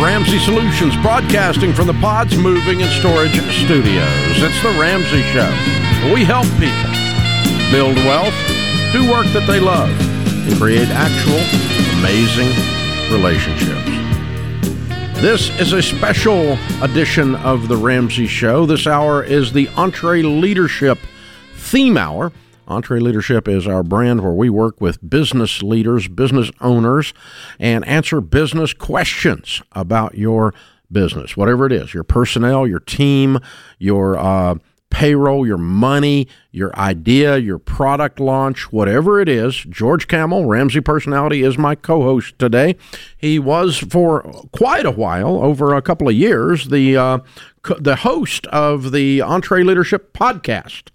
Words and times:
Ramsey 0.00 0.38
Solutions, 0.38 0.94
broadcasting 0.98 1.72
from 1.72 1.86
the 1.86 1.94
Pods 1.94 2.36
Moving 2.36 2.82
and 2.82 2.90
Storage 2.90 3.32
Studios. 3.64 4.42
It's 4.42 4.62
the 4.62 4.78
Ramsey 4.78 5.22
Show. 5.32 5.50
We 6.12 6.22
help 6.22 6.44
people 6.60 6.92
build 7.70 7.96
wealth, 8.04 8.34
do 8.92 9.10
work 9.10 9.24
that 9.32 9.46
they 9.46 9.58
love, 9.58 9.88
and 10.46 10.54
create 10.58 10.88
actual 10.90 11.40
amazing 11.98 12.52
relationships. 13.10 13.86
This 15.22 15.48
is 15.58 15.72
a 15.72 15.82
special 15.82 16.58
edition 16.82 17.34
of 17.36 17.68
the 17.68 17.76
Ramsey 17.78 18.26
Show. 18.26 18.66
This 18.66 18.86
hour 18.86 19.24
is 19.24 19.54
the 19.54 19.66
EntreLeadership 19.68 20.98
Theme 21.56 21.96
Hour. 21.96 22.32
EntreLeadership 22.66 23.48
is 23.48 23.66
our 23.66 23.82
brand 23.82 24.22
where 24.22 24.32
we 24.32 24.50
work 24.50 24.80
with 24.80 25.08
business 25.08 25.62
leaders, 25.62 26.08
business 26.08 26.50
owners, 26.60 27.14
and 27.58 27.86
answer 27.86 28.20
business 28.20 28.72
questions 28.72 29.62
about 29.72 30.16
your 30.16 30.52
business, 30.90 31.36
whatever 31.36 31.66
it 31.66 31.72
is 31.72 31.94
your 31.94 32.04
personnel, 32.04 32.66
your 32.66 32.80
team, 32.80 33.38
your 33.78 34.18
uh, 34.18 34.56
payroll, 34.90 35.46
your 35.46 35.58
money, 35.58 36.28
your 36.52 36.74
idea, 36.78 37.36
your 37.36 37.58
product 37.58 38.18
launch, 38.18 38.72
whatever 38.72 39.20
it 39.20 39.28
is. 39.28 39.56
George 39.68 40.08
Kamel, 40.08 40.46
Ramsey 40.46 40.80
Personality, 40.80 41.42
is 41.42 41.58
my 41.58 41.74
co 41.74 42.02
host 42.02 42.38
today. 42.38 42.76
He 43.16 43.38
was 43.38 43.78
for 43.78 44.22
quite 44.52 44.86
a 44.86 44.90
while, 44.90 45.42
over 45.42 45.74
a 45.74 45.82
couple 45.82 46.08
of 46.08 46.14
years, 46.14 46.68
the, 46.68 46.96
uh, 46.96 47.18
the 47.78 47.96
host 47.96 48.46
of 48.48 48.92
the 48.92 49.18
EntreLeadership 49.18 50.12
podcast. 50.14 50.88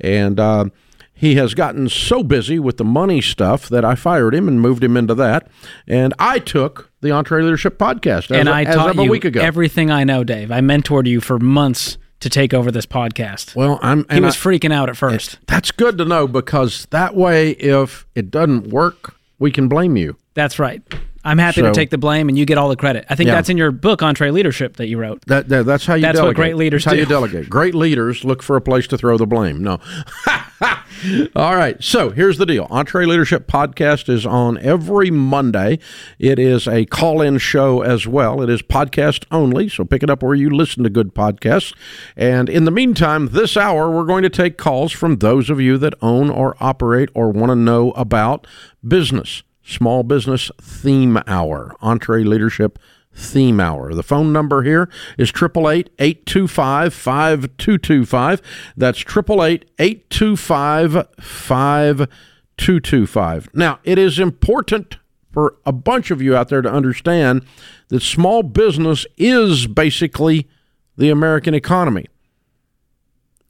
And 0.00 0.40
uh, 0.40 0.66
he 1.14 1.36
has 1.36 1.54
gotten 1.54 1.88
so 1.88 2.22
busy 2.22 2.58
with 2.58 2.76
the 2.76 2.84
money 2.84 3.20
stuff 3.20 3.68
that 3.68 3.84
I 3.84 3.94
fired 3.94 4.34
him 4.34 4.48
and 4.48 4.60
moved 4.60 4.82
him 4.84 4.96
into 4.96 5.14
that. 5.14 5.48
And 5.86 6.12
I 6.18 6.40
took 6.40 6.90
the 7.00 7.08
EntreLeadership 7.10 7.76
podcast 7.76 8.30
as, 8.30 8.32
and 8.32 8.48
I 8.48 8.64
as 8.64 8.74
taught 8.74 8.98
a 8.98 9.02
you 9.02 9.10
week 9.10 9.24
ago. 9.24 9.40
everything 9.40 9.90
I 9.90 10.04
know, 10.04 10.24
Dave. 10.24 10.50
I 10.50 10.60
mentored 10.60 11.06
you 11.06 11.20
for 11.20 11.38
months 11.38 11.96
to 12.20 12.28
take 12.30 12.52
over 12.54 12.70
this 12.70 12.86
podcast. 12.86 13.54
well, 13.54 13.78
I'm 13.82 14.06
he 14.10 14.18
was 14.20 14.34
I- 14.34 14.38
freaking 14.38 14.72
out 14.72 14.88
at 14.88 14.96
first. 14.96 15.38
That's 15.46 15.70
good 15.70 15.98
to 15.98 16.04
know 16.04 16.26
because 16.26 16.86
that 16.90 17.14
way, 17.14 17.50
if 17.52 18.06
it 18.14 18.30
doesn't 18.30 18.68
work, 18.68 19.14
we 19.38 19.50
can 19.50 19.68
blame 19.68 19.96
you. 19.96 20.16
That's 20.34 20.58
right. 20.58 20.82
I'm 21.24 21.38
happy 21.38 21.60
So- 21.62 21.66
to 21.68 21.72
take 21.72 21.90
the 21.90 21.98
blame 21.98 22.28
and 22.28 22.36
you 22.38 22.44
get 22.44 22.58
all 22.58 22.68
the 22.68 22.76
credit. 22.76 23.06
I 23.08 23.14
think 23.14 23.28
Yeah. 23.28 23.34
that's 23.36 23.48
in 23.48 23.56
your 23.56 23.70
book, 23.70 24.00
EntreLeadership, 24.00 24.74
that 24.76 24.88
you 24.88 24.98
wrote. 24.98 25.22
That, 25.26 25.48
that 25.48 25.64
that's 25.66 25.86
how 25.86 25.94
you. 25.94 26.02
That's 26.02 26.18
what 26.18 26.22
delegate. 26.24 26.36
great 26.36 26.56
leaders 26.56 26.84
That's 26.84 26.94
how 26.94 27.00
you 27.00 27.06
delegate. 27.06 27.48
Great 27.48 27.74
leaders 27.74 28.24
look 28.24 28.42
for 28.42 28.56
a 28.56 28.60
place 28.60 28.86
to 28.88 28.98
throw 28.98 29.16
the 29.16 29.26
blame. 29.26 29.62
No. 29.62 29.78
All 31.36 31.56
right. 31.56 31.82
So 31.82 32.10
here's 32.10 32.38
the 32.38 32.46
deal. 32.46 32.66
EntreLeadership 32.68 33.40
Podcast 33.46 34.08
is 34.08 34.24
on 34.24 34.56
every 34.58 35.10
Monday. 35.10 35.78
It 36.18 36.38
is 36.38 36.66
a 36.66 36.86
call-in 36.86 37.38
show 37.38 37.82
as 37.82 38.06
well. 38.06 38.40
It 38.40 38.48
is 38.48 38.62
podcast 38.62 39.24
only, 39.30 39.68
so 39.68 39.84
pick 39.84 40.02
it 40.02 40.08
up 40.10 40.22
where 40.22 40.34
you 40.34 40.48
listen 40.50 40.82
to 40.84 40.90
good 40.90 41.14
podcasts. 41.14 41.74
And 42.16 42.48
in 42.48 42.64
the 42.64 42.70
meantime, 42.70 43.28
this 43.32 43.56
hour 43.56 43.90
we're 43.90 44.04
going 44.06 44.22
to 44.22 44.30
take 44.30 44.56
calls 44.56 44.92
from 44.92 45.16
those 45.16 45.50
of 45.50 45.60
you 45.60 45.76
that 45.78 45.94
own 46.00 46.30
or 46.30 46.56
operate 46.60 47.10
or 47.14 47.30
want 47.30 47.50
to 47.50 47.56
know 47.56 47.90
about 47.92 48.46
business. 48.86 49.42
Small 49.64 50.02
Business 50.02 50.50
Theme 50.60 51.22
Hour, 51.26 51.74
EntreLeadership 51.82 52.76
Theme 53.14 53.60
Hour. 53.60 53.94
The 53.94 54.02
phone 54.02 54.32
number 54.32 54.62
here 54.62 54.90
is 55.16 55.30
888 55.30 55.90
825 55.98 56.92
5225. 56.92 58.42
That's 58.76 59.00
888 59.00 59.70
825 59.78 61.06
5225. 61.18 63.54
Now, 63.54 63.78
it 63.84 63.98
is 63.98 64.18
important 64.18 64.98
for 65.32 65.56
a 65.64 65.72
bunch 65.72 66.10
of 66.10 66.20
you 66.20 66.36
out 66.36 66.48
there 66.48 66.62
to 66.62 66.70
understand 66.70 67.46
that 67.88 68.02
small 68.02 68.42
business 68.42 69.06
is 69.16 69.66
basically 69.66 70.48
the 70.96 71.10
American 71.10 71.54
economy. 71.54 72.06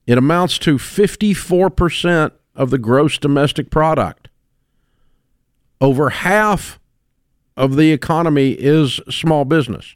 It 0.06 0.18
amounts 0.18 0.58
to 0.60 0.76
54% 0.76 2.30
of 2.54 2.70
the 2.70 2.78
gross 2.78 3.18
domestic 3.18 3.70
product 3.70 4.28
over 5.84 6.08
half 6.08 6.80
of 7.58 7.76
the 7.76 7.92
economy 7.92 8.52
is 8.52 9.00
small 9.10 9.44
business. 9.44 9.94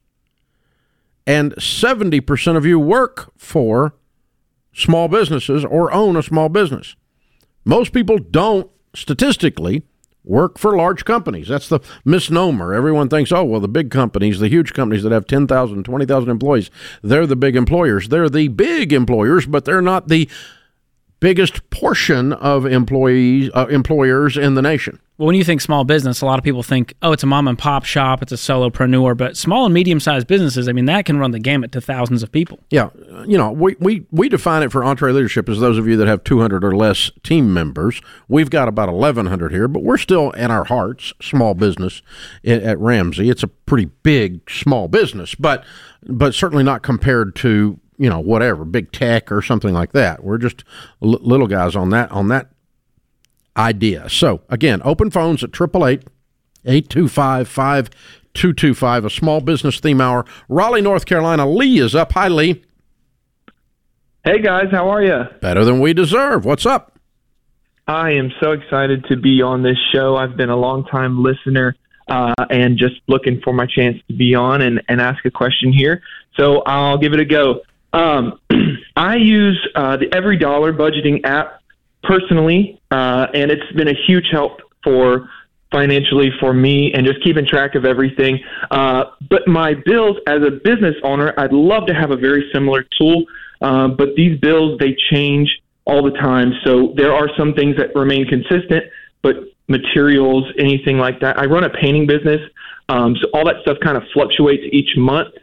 And 1.27 1.55
70% 1.55 2.57
of 2.57 2.67
you 2.67 2.79
work 2.79 3.33
for 3.39 3.95
small 4.75 5.09
businesses 5.09 5.65
or 5.65 5.91
own 5.91 6.15
a 6.15 6.23
small 6.23 6.51
business. 6.51 6.95
Most 7.65 7.95
people 7.95 8.19
don't 8.19 8.71
statistically 8.95 9.83
work 10.25 10.59
for 10.59 10.77
large 10.77 11.07
companies. 11.07 11.49
That's 11.49 11.71
the 11.71 11.81
misnomer. 12.05 12.75
Everyone 12.75 13.09
thinks, 13.09 13.33
oh, 13.33 13.45
well, 13.45 13.61
the 13.61 13.67
big 13.67 13.91
companies, 13.91 14.41
the 14.41 14.49
huge 14.49 14.75
companies 14.75 15.05
that 15.05 15.13
have 15.13 15.27
10,000, 15.27 15.85
20,000 15.85 16.31
employees, 16.31 16.71
they're 17.03 17.27
the 17.27 17.35
big 17.35 17.57
employers. 17.57 18.09
They're 18.09 18.29
the 18.29 18.49
big 18.49 18.93
employers, 18.93 19.47
but 19.47 19.65
they're 19.65 19.81
not 19.81 20.09
the 20.09 20.29
biggest 21.21 21.69
portion 21.71 22.33
of 22.33 22.65
employees 22.65 23.51
uh, 23.55 23.67
employers 23.69 24.37
in 24.37 24.55
the 24.55 24.63
nation. 24.63 25.01
Well, 25.19 25.27
when 25.27 25.35
you 25.35 25.43
think 25.43 25.61
small 25.61 25.83
business, 25.83 26.21
a 26.21 26.27
lot 26.27 26.39
of 26.39 26.45
people 26.45 26.63
think, 26.63 26.95
oh, 27.03 27.11
it's 27.11 27.25
a 27.25 27.27
mom 27.27 27.49
and 27.49 27.59
pop 27.59 27.85
shop, 27.85 28.23
it's 28.23 28.31
a 28.31 28.37
solopreneur. 28.37 29.17
But 29.17 29.37
small 29.37 29.65
and 29.65 29.75
medium 29.75 29.99
sized 29.99 30.29
businesses, 30.29 30.69
I 30.69 30.73
mean, 30.73 30.85
that 30.85 31.07
can 31.07 31.19
run 31.19 31.33
the 31.33 31.41
gamut 31.41 31.73
to 31.73 31.81
thousands 31.81 32.23
of 32.23 32.31
people. 32.31 32.61
Yeah, 32.71 32.91
you 33.27 33.37
know, 33.37 33.51
we, 33.51 33.75
we, 33.81 34.07
we 34.13 34.29
define 34.29 34.63
it 34.63 34.71
for 34.71 34.83
EntreLeadership 34.83 35.49
as 35.49 35.59
those 35.59 35.77
of 35.77 35.89
you 35.89 35.97
that 35.97 36.07
have 36.07 36.23
200 36.23 36.65
or 36.65 36.77
less 36.77 37.11
team 37.25 37.53
members. 37.53 38.01
We've 38.29 38.49
got 38.49 38.69
about 38.69 38.93
1,100 38.93 39.51
here, 39.51 39.67
but 39.67 39.83
we're 39.83 39.99
still 39.99 40.31
in 40.31 40.53
our 40.53 40.65
hearts 40.65 41.13
small 41.21 41.55
business 41.55 42.01
at, 42.45 42.63
at 42.63 42.79
Ramsey. 42.79 43.29
It's 43.29 43.43
a 43.43 43.49
pretty 43.49 43.87
big 44.05 44.49
small 44.49 44.87
business, 44.87 45.35
but 45.35 45.65
but 46.07 46.33
certainly 46.33 46.63
not 46.63 46.83
compared 46.83 47.35
to 47.37 47.81
you 47.99 48.09
know 48.09 48.21
whatever 48.21 48.65
big 48.65 48.93
tech 48.93 49.31
or 49.31 49.43
something 49.43 49.75
like 49.75 49.93
that. 49.93 50.25
We're 50.25 50.39
just 50.39 50.65
l- 51.03 51.19
little 51.21 51.47
guys 51.47 51.77
on 51.77 51.91
that 51.91 52.11
on 52.11 52.29
that 52.29 52.49
idea. 53.57 54.09
So 54.09 54.41
again, 54.49 54.81
open 54.85 55.11
phones 55.11 55.43
at 55.43 55.51
888 55.51 56.09
825 56.65 57.49
5225, 57.49 59.05
a 59.05 59.11
small 59.11 59.41
business 59.41 59.81
theme 59.81 60.01
hour. 60.01 60.25
Raleigh, 60.49 60.83
North 60.83 61.07
Carolina. 61.07 61.49
Lee 61.49 61.79
is 61.79 61.95
up. 61.95 62.13
Hi, 62.13 62.29
Lee. 62.29 62.63
Hey 64.25 64.43
guys, 64.43 64.67
how 64.71 64.91
are 64.91 65.03
you? 65.03 65.25
Better 65.41 65.65
than 65.65 65.81
we 65.81 65.95
deserve. 65.95 66.45
What's 66.45 66.67
up? 66.67 66.99
I 67.87 68.11
am 68.11 68.31
so 68.41 68.53
excited 68.53 69.07
to 69.07 69.17
be 69.17 69.41
on 69.41 69.63
this 69.63 69.79
show. 69.93 70.17
I've 70.17 70.37
been 70.37 70.51
a 70.51 70.57
long 70.57 70.85
time 70.85 71.23
listener 71.23 71.75
uh, 72.09 72.35
and 72.51 72.77
just 72.77 72.97
looking 73.07 73.41
for 73.41 73.55
my 73.55 73.65
chance 73.65 73.97
to 74.09 74.15
be 74.15 74.35
on 74.35 74.61
and, 74.61 74.83
and 74.89 75.01
ask 75.01 75.25
a 75.25 75.31
question 75.31 75.73
here. 75.73 76.03
So 76.37 76.61
I'll 76.67 76.99
give 76.99 77.15
it 77.15 77.21
a 77.21 77.25
go. 77.25 77.63
Um, 77.93 78.41
I 78.97 79.17
use 79.17 79.59
uh, 79.75 79.97
the 79.97 80.07
EveryDollar 80.07 80.77
budgeting 80.77 81.25
app 81.25 81.63
personally, 82.03 82.81
uh, 82.91 83.27
and 83.35 83.51
it's 83.51 83.71
been 83.73 83.89
a 83.89 83.97
huge 84.07 84.27
help 84.31 84.61
for 84.83 85.29
financially 85.71 86.31
for 86.41 86.55
me 86.55 86.93
and 86.95 87.07
just 87.07 87.23
keeping 87.23 87.47
track 87.47 87.75
of 87.75 87.85
everything. 87.85 88.41
Uh, 88.71 89.05
but 89.29 89.47
my 89.47 89.75
bills 89.85 90.17
as 90.27 90.43
a 90.43 90.51
business 90.51 90.95
owner, 91.03 91.35
I'd 91.37 91.53
love 91.53 91.87
to 91.87 91.95
have 91.95 92.11
a 92.11 92.17
very 92.17 92.49
similar 92.53 92.85
tool. 92.99 93.25
Uh, 93.61 93.89
but 93.89 94.15
these 94.17 94.39
bills, 94.41 94.79
they 94.79 94.97
change 95.11 95.51
all 95.85 96.03
the 96.03 96.17
time. 96.19 96.53
So 96.65 96.95
there 96.97 97.13
are 97.13 97.29
some 97.37 97.55
things 97.55 97.77
that 97.77 97.95
remain 97.95 98.27
consistent, 98.27 98.85
but 99.23 99.37
materials, 99.69 100.45
anything 100.59 100.99
like 100.99 101.21
that. 101.21 101.39
I 101.39 101.45
run 101.45 101.65
a 101.65 101.71
painting 101.71 102.07
business. 102.07 102.41
Um, 102.89 103.17
so 103.21 103.29
all 103.35 103.45
that 103.45 103.57
stuff 103.63 103.79
kind 103.83 103.97
of 103.97 104.05
fluctuates 104.15 104.63
each 104.73 104.97
month. 104.97 105.35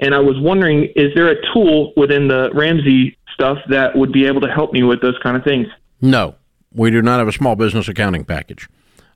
And 0.00 0.14
I 0.14 0.18
was 0.18 0.38
wondering, 0.40 0.84
is 0.96 1.14
there 1.14 1.28
a 1.28 1.36
tool 1.52 1.92
within 1.96 2.28
the 2.28 2.50
Ramsey 2.52 3.16
stuff 3.32 3.58
that 3.68 3.96
would 3.96 4.12
be 4.12 4.26
able 4.26 4.40
to 4.40 4.50
help 4.50 4.72
me 4.72 4.82
with 4.82 5.00
those 5.00 5.16
kind 5.22 5.36
of 5.36 5.44
things? 5.44 5.66
No, 6.00 6.34
we 6.72 6.90
do 6.90 7.00
not 7.02 7.18
have 7.18 7.28
a 7.28 7.32
small 7.32 7.56
business 7.56 7.88
accounting 7.88 8.24
package. 8.24 8.68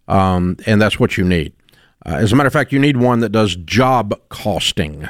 Um, 0.07 0.57
and 0.67 0.81
that's 0.81 0.99
what 0.99 1.17
you 1.17 1.25
need. 1.25 1.53
Uh, 2.07 2.15
as 2.15 2.33
a 2.33 2.37
matter 2.37 2.47
of 2.47 2.53
fact, 2.53 2.73
you 2.73 2.79
need 2.79 2.97
one 2.97 3.21
that 3.21 3.31
does 3.31 3.57
job 3.57 4.19
costing. 4.29 5.09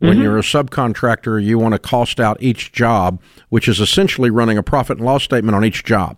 When 0.00 0.20
you're 0.20 0.38
a 0.38 0.42
subcontractor, 0.42 1.42
you 1.42 1.58
want 1.58 1.72
to 1.72 1.78
cost 1.80 2.20
out 2.20 2.40
each 2.40 2.70
job, 2.70 3.20
which 3.48 3.66
is 3.66 3.80
essentially 3.80 4.30
running 4.30 4.56
a 4.56 4.62
profit 4.62 4.98
and 4.98 5.06
loss 5.06 5.24
statement 5.24 5.56
on 5.56 5.64
each 5.64 5.82
job. 5.82 6.16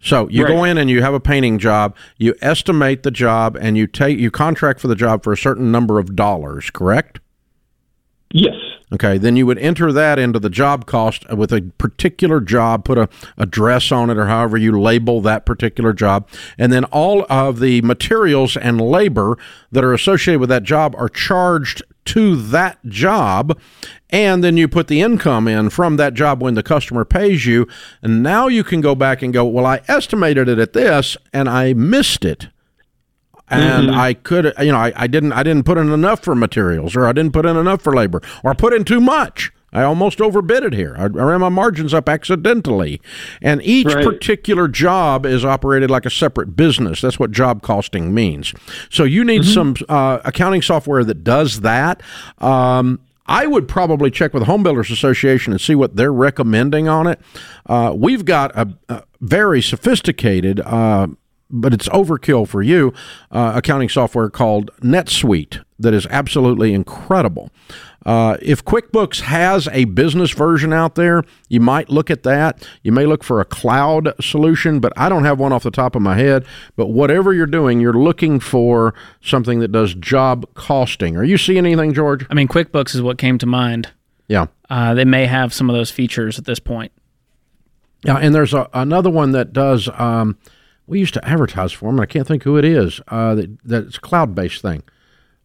So 0.00 0.28
you 0.28 0.46
go 0.46 0.64
in 0.64 0.78
and 0.78 0.88
you 0.88 1.02
have 1.02 1.12
a 1.12 1.20
painting 1.20 1.58
job, 1.58 1.94
you 2.16 2.34
estimate 2.40 3.02
the 3.02 3.10
job, 3.10 3.56
and 3.60 3.76
you 3.76 3.86
take 3.86 4.18
you 4.18 4.30
contract 4.30 4.80
for 4.80 4.88
the 4.88 4.94
job 4.94 5.22
for 5.22 5.32
a 5.32 5.36
certain 5.36 5.70
number 5.70 5.98
of 5.98 6.16
dollars. 6.16 6.70
Correct? 6.70 7.20
Yes. 8.32 8.54
Okay, 8.92 9.16
then 9.16 9.36
you 9.36 9.46
would 9.46 9.58
enter 9.58 9.90
that 9.92 10.18
into 10.18 10.38
the 10.38 10.50
job 10.50 10.84
cost 10.84 11.24
uh, 11.30 11.36
with 11.36 11.52
a 11.52 11.62
particular 11.78 12.40
job, 12.40 12.84
put 12.84 12.98
a 12.98 13.08
address 13.38 13.90
on 13.90 14.10
it 14.10 14.18
or 14.18 14.26
however 14.26 14.58
you 14.58 14.78
label 14.78 15.20
that 15.22 15.46
particular 15.46 15.92
job, 15.92 16.28
and 16.58 16.72
then 16.72 16.84
all 16.86 17.24
of 17.30 17.60
the 17.60 17.80
materials 17.82 18.56
and 18.56 18.80
labor 18.80 19.38
that 19.70 19.84
are 19.84 19.94
associated 19.94 20.40
with 20.40 20.50
that 20.50 20.62
job 20.62 20.94
are 20.98 21.08
charged 21.08 21.82
to 22.04 22.36
that 22.36 22.84
job, 22.86 23.58
and 24.10 24.42
then 24.44 24.56
you 24.56 24.68
put 24.68 24.88
the 24.88 25.00
income 25.00 25.48
in 25.48 25.70
from 25.70 25.96
that 25.96 26.14
job 26.14 26.42
when 26.42 26.54
the 26.54 26.62
customer 26.62 27.04
pays 27.04 27.46
you, 27.46 27.66
and 28.02 28.22
now 28.22 28.48
you 28.48 28.64
can 28.64 28.80
go 28.80 28.94
back 28.94 29.22
and 29.22 29.32
go, 29.32 29.44
well, 29.44 29.64
I 29.64 29.80
estimated 29.88 30.48
it 30.48 30.58
at 30.58 30.72
this 30.72 31.16
and 31.32 31.48
I 31.48 31.72
missed 31.72 32.24
it 32.24 32.48
and 33.52 33.88
mm-hmm. 33.88 33.98
I 33.98 34.14
could, 34.14 34.52
you 34.60 34.72
know, 34.72 34.78
I, 34.78 34.92
I 34.96 35.06
didn't, 35.06 35.32
I 35.32 35.42
didn't 35.42 35.64
put 35.64 35.78
in 35.78 35.90
enough 35.90 36.20
for 36.20 36.34
materials, 36.34 36.96
or 36.96 37.06
I 37.06 37.12
didn't 37.12 37.32
put 37.32 37.46
in 37.46 37.56
enough 37.56 37.82
for 37.82 37.94
labor, 37.94 38.20
or 38.42 38.50
I 38.50 38.54
put 38.54 38.72
in 38.72 38.84
too 38.84 39.00
much. 39.00 39.52
I 39.74 39.84
almost 39.84 40.20
overbid 40.20 40.64
it 40.64 40.74
here. 40.74 40.94
I, 40.98 41.06
ran 41.06 41.40
my 41.40 41.48
margins 41.48 41.94
up 41.94 42.08
accidentally. 42.08 43.00
And 43.40 43.62
each 43.62 43.86
right. 43.86 44.04
particular 44.04 44.68
job 44.68 45.24
is 45.24 45.44
operated 45.46 45.90
like 45.90 46.04
a 46.04 46.10
separate 46.10 46.54
business. 46.56 47.00
That's 47.00 47.18
what 47.18 47.30
job 47.30 47.62
costing 47.62 48.12
means. 48.12 48.52
So 48.90 49.04
you 49.04 49.24
need 49.24 49.42
mm-hmm. 49.42 49.74
some 49.74 49.86
uh, 49.88 50.18
accounting 50.24 50.60
software 50.60 51.04
that 51.04 51.24
does 51.24 51.60
that. 51.60 52.02
Um, 52.38 53.00
I 53.24 53.46
would 53.46 53.66
probably 53.66 54.10
check 54.10 54.34
with 54.34 54.42
the 54.42 54.46
Home 54.46 54.62
Builders 54.62 54.90
Association 54.90 55.52
and 55.52 55.60
see 55.60 55.74
what 55.74 55.96
they're 55.96 56.12
recommending 56.12 56.88
on 56.88 57.06
it. 57.06 57.20
Uh, 57.64 57.94
we've 57.96 58.26
got 58.26 58.54
a, 58.54 58.76
a 58.90 59.04
very 59.20 59.62
sophisticated, 59.62 60.60
uh, 60.60 61.06
but 61.52 61.74
it's 61.74 61.88
overkill 61.90 62.48
for 62.48 62.62
you, 62.62 62.92
uh, 63.30 63.52
accounting 63.54 63.88
software 63.88 64.30
called 64.30 64.70
NetSuite 64.80 65.62
that 65.78 65.92
is 65.92 66.06
absolutely 66.06 66.72
incredible. 66.72 67.50
Uh, 68.04 68.36
if 68.42 68.64
QuickBooks 68.64 69.20
has 69.20 69.68
a 69.68 69.84
business 69.84 70.32
version 70.32 70.72
out 70.72 70.96
there, 70.96 71.22
you 71.48 71.60
might 71.60 71.88
look 71.88 72.10
at 72.10 72.24
that. 72.24 72.66
You 72.82 72.90
may 72.90 73.06
look 73.06 73.22
for 73.22 73.40
a 73.40 73.44
cloud 73.44 74.12
solution, 74.20 74.80
but 74.80 74.92
I 74.96 75.08
don't 75.08 75.24
have 75.24 75.38
one 75.38 75.52
off 75.52 75.62
the 75.62 75.70
top 75.70 75.94
of 75.94 76.02
my 76.02 76.16
head. 76.16 76.44
But 76.74 76.88
whatever 76.88 77.32
you're 77.32 77.46
doing, 77.46 77.80
you're 77.80 77.92
looking 77.92 78.40
for 78.40 78.94
something 79.20 79.60
that 79.60 79.70
does 79.70 79.94
job 79.94 80.52
costing. 80.54 81.16
Are 81.16 81.24
you 81.24 81.38
seeing 81.38 81.58
anything, 81.58 81.94
George? 81.94 82.26
I 82.28 82.34
mean, 82.34 82.48
QuickBooks 82.48 82.94
is 82.94 83.02
what 83.02 83.18
came 83.18 83.38
to 83.38 83.46
mind. 83.46 83.90
Yeah. 84.26 84.46
Uh, 84.68 84.94
they 84.94 85.04
may 85.04 85.26
have 85.26 85.52
some 85.52 85.70
of 85.70 85.76
those 85.76 85.90
features 85.90 86.38
at 86.38 86.44
this 86.44 86.58
point. 86.58 86.90
Yeah, 88.04 88.16
and 88.16 88.34
there's 88.34 88.52
a, 88.52 88.68
another 88.74 89.10
one 89.10 89.30
that 89.32 89.52
does. 89.52 89.88
Um, 89.94 90.38
we 90.92 91.00
used 91.00 91.14
to 91.14 91.24
advertise 91.26 91.72
for 91.72 91.86
them, 91.86 91.94
and 91.94 92.02
I 92.02 92.06
can't 92.06 92.28
think 92.28 92.42
who 92.42 92.58
it 92.58 92.66
is. 92.66 93.00
Uh, 93.08 93.34
that, 93.34 93.58
that's 93.64 93.96
a 93.96 94.00
cloud 94.00 94.34
based 94.34 94.60
thing. 94.60 94.82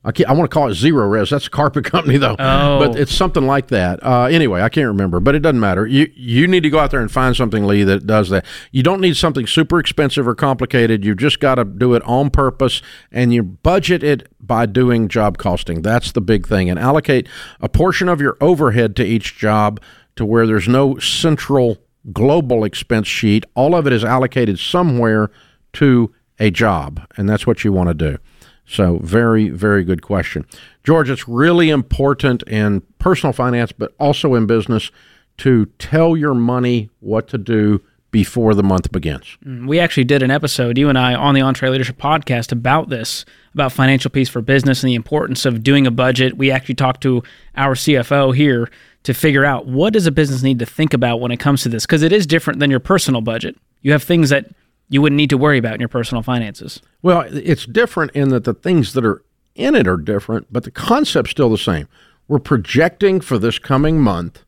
I, 0.03 0.11
I 0.27 0.33
want 0.33 0.51
to 0.51 0.53
call 0.53 0.67
it 0.67 0.73
Zerorez. 0.73 1.29
That's 1.29 1.47
a 1.47 1.49
carpet 1.49 1.85
company, 1.91 2.17
though. 2.17 2.35
Oh. 2.37 2.79
But 2.79 2.99
it's 2.99 3.13
something 3.13 3.47
like 3.47 3.69
that. 3.69 4.03
Uh, 4.03 4.25
anyway, 4.25 4.61
I 4.61 4.67
can't 4.67 4.87
remember, 4.87 5.21
but 5.21 5.35
it 5.35 5.39
doesn't 5.39 5.59
matter. 5.61 5.87
You 5.87 6.11
you 6.13 6.47
need 6.47 6.63
to 6.63 6.69
go 6.69 6.79
out 6.79 6.91
there 6.91 6.99
and 6.99 7.09
find 7.09 7.33
something, 7.33 7.65
Lee, 7.65 7.83
that 7.83 8.05
does 8.05 8.29
that. 8.29 8.45
You 8.73 8.83
don't 8.83 8.99
need 8.99 9.15
something 9.15 9.47
super 9.47 9.79
expensive 9.79 10.27
or 10.27 10.35
complicated. 10.35 11.05
You've 11.05 11.17
just 11.17 11.39
got 11.39 11.55
to 11.55 11.63
do 11.63 11.93
it 11.93 12.03
on 12.03 12.29
purpose, 12.29 12.81
and 13.09 13.33
you 13.33 13.41
budget 13.41 14.03
it 14.03 14.27
by 14.45 14.65
doing 14.65 15.07
job 15.07 15.37
costing. 15.37 15.81
That's 15.81 16.11
the 16.11 16.21
big 16.21 16.45
thing, 16.45 16.69
and 16.69 16.77
allocate 16.77 17.29
a 17.61 17.69
portion 17.69 18.09
of 18.09 18.19
your 18.19 18.35
overhead 18.41 18.97
to 18.97 19.05
each 19.05 19.37
job 19.37 19.79
to 20.17 20.25
where 20.25 20.45
there's 20.45 20.67
no 20.67 20.97
central 20.97 21.77
global 22.11 22.63
expense 22.63 23.07
sheet. 23.07 23.45
All 23.55 23.75
of 23.75 23.87
it 23.87 23.93
is 23.93 24.03
allocated 24.03 24.59
somewhere 24.59 25.29
to 25.73 26.13
a 26.39 26.51
job, 26.51 27.05
and 27.17 27.27
that's 27.29 27.47
what 27.47 27.63
you 27.63 27.71
want 27.71 27.89
to 27.89 27.93
do. 27.93 28.17
So, 28.65 28.99
very, 29.01 29.49
very 29.49 29.83
good 29.83 30.01
question. 30.01 30.45
George, 30.83 31.09
it's 31.09 31.27
really 31.27 31.69
important 31.69 32.43
in 32.43 32.81
personal 32.99 33.33
finance, 33.33 33.71
but 33.71 33.93
also 33.97 34.35
in 34.35 34.45
business 34.45 34.91
to 35.37 35.67
tell 35.79 36.17
your 36.17 36.33
money 36.33 36.89
what 36.99 37.27
to 37.29 37.37
do 37.37 37.81
before 38.11 38.55
the 38.55 38.63
month 38.63 38.91
begins. 38.91 39.37
Mm, 39.45 39.67
we 39.67 39.79
actually 39.79 40.03
did 40.03 40.23
an 40.23 40.31
episode, 40.31 40.77
you 40.77 40.89
and 40.89 40.97
I, 40.97 41.13
on 41.13 41.33
the 41.33 41.41
EntreLeadership 41.41 41.97
podcast 41.97 42.51
about 42.51 42.89
this, 42.89 43.25
about 43.53 43.71
financial 43.71 44.09
peace 44.09 44.29
for 44.29 44.41
business 44.41 44.81
and 44.81 44.89
the 44.89 44.95
importance 44.95 45.45
of 45.45 45.63
doing 45.63 45.85
a 45.85 45.91
budget. 45.91 46.37
We 46.37 46.51
actually 46.51 46.75
talked 46.75 47.01
to 47.03 47.23
our 47.55 47.75
CFO 47.75 48.35
here 48.35 48.69
to 49.03 49.13
figure 49.13 49.45
out 49.45 49.65
what 49.65 49.93
does 49.93 50.05
a 50.05 50.11
business 50.11 50.43
need 50.43 50.59
to 50.59 50.65
think 50.65 50.93
about 50.93 51.21
when 51.21 51.31
it 51.31 51.37
comes 51.37 51.63
to 51.63 51.69
this, 51.69 51.85
because 51.85 52.03
it 52.03 52.11
is 52.11 52.27
different 52.27 52.59
than 52.59 52.69
your 52.69 52.79
personal 52.79 53.21
budget. 53.21 53.55
You 53.81 53.91
have 53.91 54.03
things 54.03 54.29
that 54.29 54.47
you 54.89 55.01
wouldn't 55.01 55.17
need 55.17 55.29
to 55.29 55.37
worry 55.37 55.57
about 55.57 55.75
in 55.75 55.79
your 55.79 55.89
personal 55.89 56.23
finances. 56.23 56.81
Well, 57.01 57.21
it's 57.21 57.65
different 57.65 58.11
in 58.11 58.29
that 58.29 58.43
the 58.43 58.53
things 58.53 58.93
that 58.93 59.05
are 59.05 59.23
in 59.55 59.75
it 59.75 59.87
are 59.87 59.97
different, 59.97 60.47
but 60.51 60.63
the 60.63 60.71
concept's 60.71 61.31
still 61.31 61.49
the 61.49 61.57
same. 61.57 61.87
We're 62.27 62.39
projecting 62.39 63.21
for 63.21 63.37
this 63.37 63.59
coming 63.59 63.99
month 63.99 64.43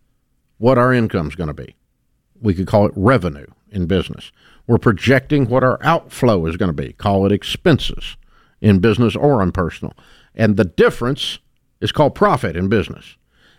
what 0.57 0.77
our 0.77 0.93
income's 0.93 1.35
going 1.35 1.47
to 1.47 1.53
be. 1.53 1.75
We 2.41 2.53
could 2.53 2.67
call 2.67 2.85
it 2.85 2.93
revenue 2.95 3.47
in 3.71 3.85
business. 3.85 4.31
We're 4.67 4.77
projecting 4.77 5.47
what 5.49 5.63
our 5.63 5.79
outflow 5.81 6.45
is 6.45 6.57
going 6.57 6.69
to 6.69 6.73
be. 6.73 6.93
Call 6.93 7.25
it 7.25 7.31
expenses 7.31 8.17
in 8.61 8.79
business 8.79 9.15
or 9.15 9.41
on 9.41 9.51
personal. 9.51 9.93
And 10.35 10.57
the 10.57 10.65
difference 10.65 11.39
is 11.81 11.91
called 11.91 12.15
profit 12.15 12.55
in 12.55 12.69
business. 12.69 13.15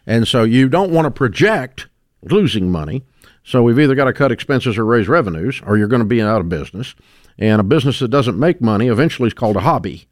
And 0.06 0.26
so 0.26 0.44
you 0.44 0.68
don't 0.68 0.90
want 0.90 1.06
to 1.06 1.10
project 1.10 1.88
losing 2.22 2.70
money. 2.70 3.04
So 3.42 3.62
we've 3.62 3.78
either 3.78 3.94
got 3.94 4.04
to 4.04 4.12
cut 4.12 4.32
expenses 4.32 4.76
or 4.78 4.84
raise 4.84 5.08
revenues, 5.08 5.60
or 5.64 5.76
you're 5.76 5.88
going 5.88 6.00
to 6.00 6.06
be 6.06 6.20
out 6.22 6.40
of 6.40 6.48
business. 6.48 6.94
And 7.38 7.60
a 7.60 7.64
business 7.64 7.98
that 8.00 8.08
doesn't 8.08 8.38
make 8.38 8.60
money 8.60 8.88
eventually 8.88 9.28
is 9.28 9.34
called 9.34 9.56
a 9.56 9.60
hobby. 9.60 10.06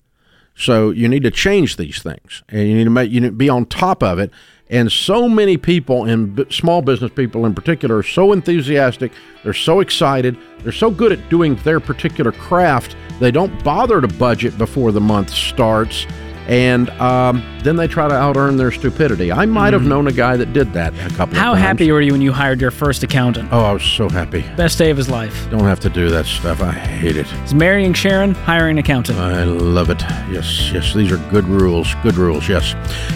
So 0.55 0.91
you 0.91 1.09
need 1.09 1.23
to 1.23 1.31
change 1.31 1.77
these 1.77 2.03
things, 2.03 2.43
and 2.49 2.69
you 2.69 2.75
need 2.75 2.85
to 2.85 2.91
make 2.91 3.13
you 3.13 3.21
need 3.21 3.29
to 3.29 3.33
be 3.33 3.49
on 3.49 3.67
top 3.67 4.03
of 4.03 4.19
it. 4.19 4.33
And 4.71 4.91
so 4.91 5.29
many 5.29 5.57
people, 5.57 6.05
and 6.05 6.45
small 6.51 6.83
business 6.83 7.13
people 7.15 7.47
in 7.47 7.55
particular, 7.55 7.99
are 7.99 8.03
so 8.03 8.33
enthusiastic. 8.33 9.13
They're 9.45 9.55
so 9.55 9.81
excited. 9.81 10.37
They're 10.61 10.73
so 10.73 10.91
good 10.91 11.13
at 11.13 11.29
doing 11.29 11.55
their 11.57 11.81
particular 11.81 12.33
craft. 12.33 12.97
They 13.21 13.31
don't 13.31 13.63
bother 13.63 14.01
to 14.01 14.09
budget 14.09 14.59
before 14.59 14.91
the 14.91 15.01
month 15.01 15.31
starts 15.31 16.07
and 16.49 16.89
um, 16.91 17.45
then 17.63 17.77
they 17.77 17.87
try 17.87 18.09
to 18.09 18.15
out 18.15 18.37
earn 18.37 18.57
their 18.57 18.73
stupidity. 18.73 19.31
I 19.31 19.45
might 19.45 19.75
have 19.75 19.83
mm. 19.83 19.89
known 19.89 20.07
a 20.07 20.13
guy 20.13 20.37
that 20.37 20.55
did 20.55 20.73
that 20.73 20.95
a 20.95 21.15
couple 21.15 21.37
How 21.37 21.53
of 21.53 21.59
times. 21.59 21.67
happy 21.67 21.93
were 21.93 22.01
you 22.01 22.13
when 22.13 22.23
you 22.23 22.33
hired 22.33 22.61
your 22.61 22.71
first 22.71 23.03
accountant? 23.03 23.51
Oh, 23.53 23.61
I 23.61 23.73
was 23.73 23.83
so 23.83 24.09
happy. 24.09 24.41
Best 24.57 24.79
day 24.79 24.91
of 24.91 24.97
his 24.97 25.11
life. 25.11 25.49
Don't 25.51 25.61
have 25.61 25.81
to 25.81 25.91
do 25.91 26.09
that 26.09 26.25
stuff. 26.25 26.63
I 26.63 26.73
hate 26.73 27.17
it. 27.17 27.27
He's 27.27 27.55
marrying 27.55 27.93
Sharon, 27.93 28.35
hiring 28.35 28.79
an 28.79 28.79
accountant. 28.79 29.19
I 29.19 29.45
love 29.45 29.91
it. 29.91 30.01
Yes, 30.31 30.73
yes, 30.73 30.95
these 30.95 31.13
are 31.13 31.19
good 31.31 31.45
rules. 31.45 31.95
Good 32.03 32.17
rules, 32.17 32.49
yes. 32.49 32.75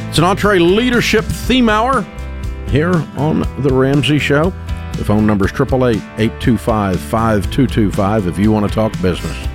It's 0.09 0.19
an 0.19 0.25
EntreLeadership 0.25 1.25
theme 1.25 1.71
hour 1.71 2.03
here 2.69 2.95
on 3.17 3.41
The 3.63 3.73
Ramsey 3.73 4.19
Show. 4.19 4.53
The 4.97 5.07
phone 5.07 5.27
number 5.27 5.47
is 5.47 5.53
888 5.53 5.97
825 6.19 7.01
5225 7.01 8.27
if 8.27 8.39
you 8.39 8.53
want 8.53 8.69
to 8.69 8.75
talk 8.75 8.93
business. 9.01 9.49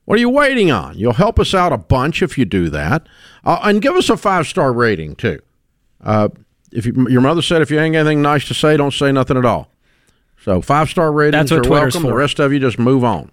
What 0.05 0.17
are 0.17 0.21
you 0.21 0.29
waiting 0.29 0.69
on? 0.69 0.97
You'll 0.97 1.13
help 1.13 1.39
us 1.39 1.53
out 1.53 1.71
a 1.71 1.77
bunch 1.77 2.21
if 2.21 2.37
you 2.37 2.43
do 2.45 2.69
that. 2.69 3.07
Uh, 3.45 3.59
and 3.63 3.81
give 3.81 3.95
us 3.95 4.09
a 4.09 4.17
five 4.17 4.47
star 4.47 4.73
rating, 4.73 5.15
too. 5.15 5.39
Uh, 6.03 6.27
if 6.73 6.85
you, 6.85 7.07
your 7.09 7.21
mother 7.21 7.41
said 7.41 7.61
if 7.61 7.71
you 7.71 7.79
ain't 7.79 7.93
got 7.93 7.99
anything 7.99 8.21
nice 8.21 8.47
to 8.47 8.53
say, 8.53 8.75
don't 8.77 8.93
say 8.93 9.11
nothing 9.11 9.37
at 9.37 9.45
all. 9.45 9.69
So 10.43 10.61
five 10.61 10.89
star 10.89 11.11
ratings 11.11 11.49
That's 11.49 11.51
what 11.51 11.59
are 11.59 11.69
Twitter's 11.69 11.93
welcome. 11.93 12.01
For. 12.01 12.07
The 12.07 12.17
rest 12.17 12.39
of 12.39 12.51
you 12.51 12.59
just 12.59 12.77
move 12.77 13.03
on. 13.03 13.31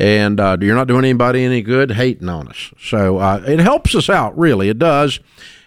And 0.00 0.38
uh, 0.40 0.56
you're 0.60 0.74
not 0.74 0.88
doing 0.88 1.04
anybody 1.04 1.44
any 1.44 1.62
good 1.62 1.92
hating 1.92 2.28
on 2.28 2.48
us. 2.48 2.72
So 2.80 3.18
uh, 3.18 3.42
it 3.46 3.60
helps 3.60 3.94
us 3.94 4.08
out, 4.08 4.36
really. 4.38 4.68
It 4.68 4.78
does. 4.78 5.20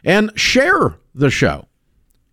And 0.03 0.31
share 0.39 0.95
the 1.13 1.29
show. 1.29 1.67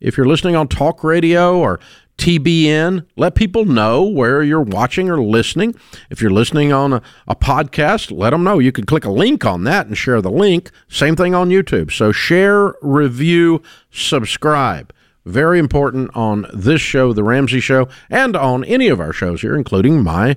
If 0.00 0.16
you're 0.16 0.26
listening 0.26 0.54
on 0.54 0.68
talk 0.68 1.02
radio 1.02 1.58
or 1.58 1.80
TBN. 2.18 3.06
Let 3.16 3.34
people 3.34 3.64
know 3.64 4.02
where 4.02 4.42
you're 4.42 4.60
watching 4.60 5.08
or 5.08 5.22
listening. 5.22 5.74
If 6.10 6.20
you're 6.20 6.30
listening 6.30 6.72
on 6.72 6.92
a, 6.92 7.02
a, 7.26 7.34
podcast, 7.34 8.16
let 8.16 8.30
them 8.30 8.44
know. 8.44 8.58
You 8.58 8.72
can 8.72 8.84
click 8.84 9.04
a 9.04 9.10
link 9.10 9.46
on 9.46 9.64
that 9.64 9.86
and 9.86 9.96
share 9.96 10.20
the 10.20 10.30
link. 10.30 10.70
Same 10.88 11.16
thing 11.16 11.34
on 11.34 11.48
YouTube. 11.48 11.92
So 11.92 12.12
share, 12.12 12.74
review, 12.82 13.62
subscribe. 13.90 14.92
Very 15.24 15.58
important 15.58 16.10
on 16.14 16.46
this 16.52 16.80
show, 16.80 17.12
The 17.12 17.22
Ramsey 17.22 17.60
Show, 17.60 17.88
and 18.10 18.36
on 18.36 18.64
any 18.64 18.88
of 18.88 19.00
our 19.00 19.12
shows 19.12 19.42
here, 19.42 19.54
including 19.54 20.02
my 20.02 20.36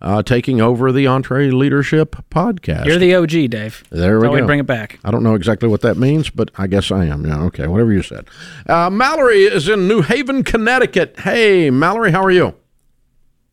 uh, 0.00 0.22
taking 0.22 0.60
over 0.60 0.92
the 0.92 1.06
EntreLeadership 1.06 2.22
podcast. 2.30 2.86
You're 2.86 2.98
the 2.98 3.14
OG, 3.14 3.50
Dave. 3.50 3.84
There 3.90 4.18
we 4.18 4.26
go. 4.26 4.32
We 4.32 4.42
bring 4.42 4.60
it 4.60 4.66
back. 4.66 4.98
I 5.04 5.10
don't 5.10 5.22
know 5.22 5.34
exactly 5.34 5.68
what 5.68 5.80
that 5.82 5.96
means, 5.96 6.30
but 6.30 6.50
I 6.56 6.66
guess 6.66 6.90
I 6.90 7.06
am. 7.06 7.26
Yeah, 7.26 7.42
okay, 7.44 7.66
whatever 7.66 7.92
you 7.92 8.02
said. 8.02 8.28
Uh, 8.68 8.90
Mallory 8.90 9.44
is 9.44 9.68
in 9.68 9.88
New 9.88 10.02
Haven, 10.02 10.44
Connecticut. 10.44 11.20
Hey, 11.20 11.70
Mallory, 11.70 12.12
how 12.12 12.22
are 12.22 12.30
you? 12.30 12.54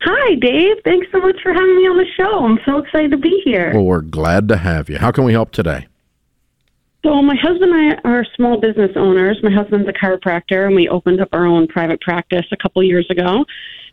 Hi, 0.01 0.35
Dave. 0.35 0.77
Thanks 0.83 1.07
so 1.11 1.19
much 1.19 1.37
for 1.41 1.51
having 1.51 1.75
me 1.77 1.87
on 1.87 1.97
the 1.97 2.05
show. 2.15 2.45
I'm 2.45 2.59
so 2.65 2.77
excited 2.77 3.11
to 3.11 3.17
be 3.17 3.41
here. 3.43 3.71
Well, 3.73 3.85
we're 3.85 4.01
glad 4.01 4.47
to 4.49 4.57
have 4.57 4.89
you. 4.89 4.99
How 4.99 5.11
can 5.11 5.23
we 5.23 5.33
help 5.33 5.51
today? 5.51 5.87
So, 7.03 7.21
my 7.21 7.35
husband 7.35 7.71
and 7.73 7.99
I 8.03 8.09
are 8.09 8.25
small 8.35 8.59
business 8.59 8.91
owners. 8.95 9.39
My 9.41 9.51
husband's 9.51 9.87
a 9.87 9.93
chiropractor, 9.93 10.65
and 10.65 10.75
we 10.75 10.89
opened 10.89 11.21
up 11.21 11.29
our 11.33 11.45
own 11.45 11.67
private 11.67 12.01
practice 12.01 12.45
a 12.51 12.57
couple 12.57 12.83
years 12.83 13.07
ago 13.09 13.45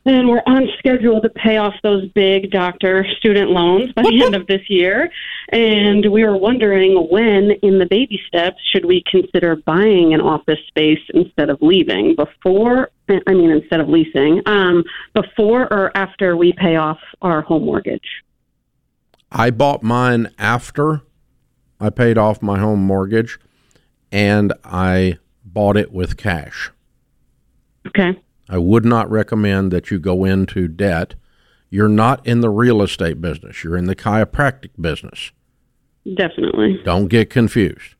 and 0.04 0.28
we're 0.28 0.42
on 0.46 0.68
schedule 0.78 1.20
to 1.20 1.28
pay 1.28 1.58
off 1.58 1.74
those 1.82 2.08
big 2.08 2.50
doctor 2.50 3.06
student 3.18 3.50
loans 3.50 3.92
by 3.92 4.02
the 4.02 4.22
end 4.24 4.34
of 4.34 4.46
this 4.46 4.62
year. 4.68 5.10
And 5.50 6.10
we 6.10 6.24
were 6.24 6.36
wondering 6.36 6.94
when, 7.10 7.52
in 7.62 7.78
the 7.78 7.86
baby 7.86 8.20
steps, 8.26 8.58
should 8.72 8.84
we 8.84 9.04
consider 9.08 9.56
buying 9.56 10.12
an 10.12 10.20
office 10.20 10.58
space 10.68 11.00
instead 11.14 11.50
of 11.50 11.58
leaving 11.60 12.16
before, 12.16 12.90
I 13.08 13.32
mean, 13.32 13.50
instead 13.50 13.80
of 13.80 13.88
leasing, 13.88 14.42
um, 14.46 14.82
before 15.14 15.72
or 15.72 15.96
after 15.96 16.36
we 16.36 16.52
pay 16.52 16.76
off 16.76 16.98
our 17.20 17.42
home 17.42 17.64
mortgage? 17.64 18.24
I 19.30 19.50
bought 19.50 19.82
mine 19.82 20.30
after 20.38 21.02
I 21.80 21.90
paid 21.90 22.18
off 22.18 22.42
my 22.42 22.58
home 22.58 22.80
mortgage, 22.80 23.40
and 24.10 24.52
I 24.64 25.18
bought 25.44 25.76
it 25.76 25.92
with 25.92 26.16
cash. 26.16 26.70
Okay. 27.86 28.16
I 28.48 28.58
would 28.58 28.84
not 28.84 29.10
recommend 29.10 29.70
that 29.72 29.90
you 29.90 29.98
go 29.98 30.24
into 30.24 30.68
debt. 30.68 31.14
You're 31.70 31.88
not 31.88 32.26
in 32.26 32.40
the 32.40 32.50
real 32.50 32.82
estate 32.82 33.20
business, 33.20 33.64
you're 33.64 33.76
in 33.76 33.86
the 33.86 33.96
chiropractic 33.96 34.70
business. 34.80 35.32
Definitely. 36.16 36.80
Don't 36.84 37.06
get 37.06 37.30
confused. 37.30 37.94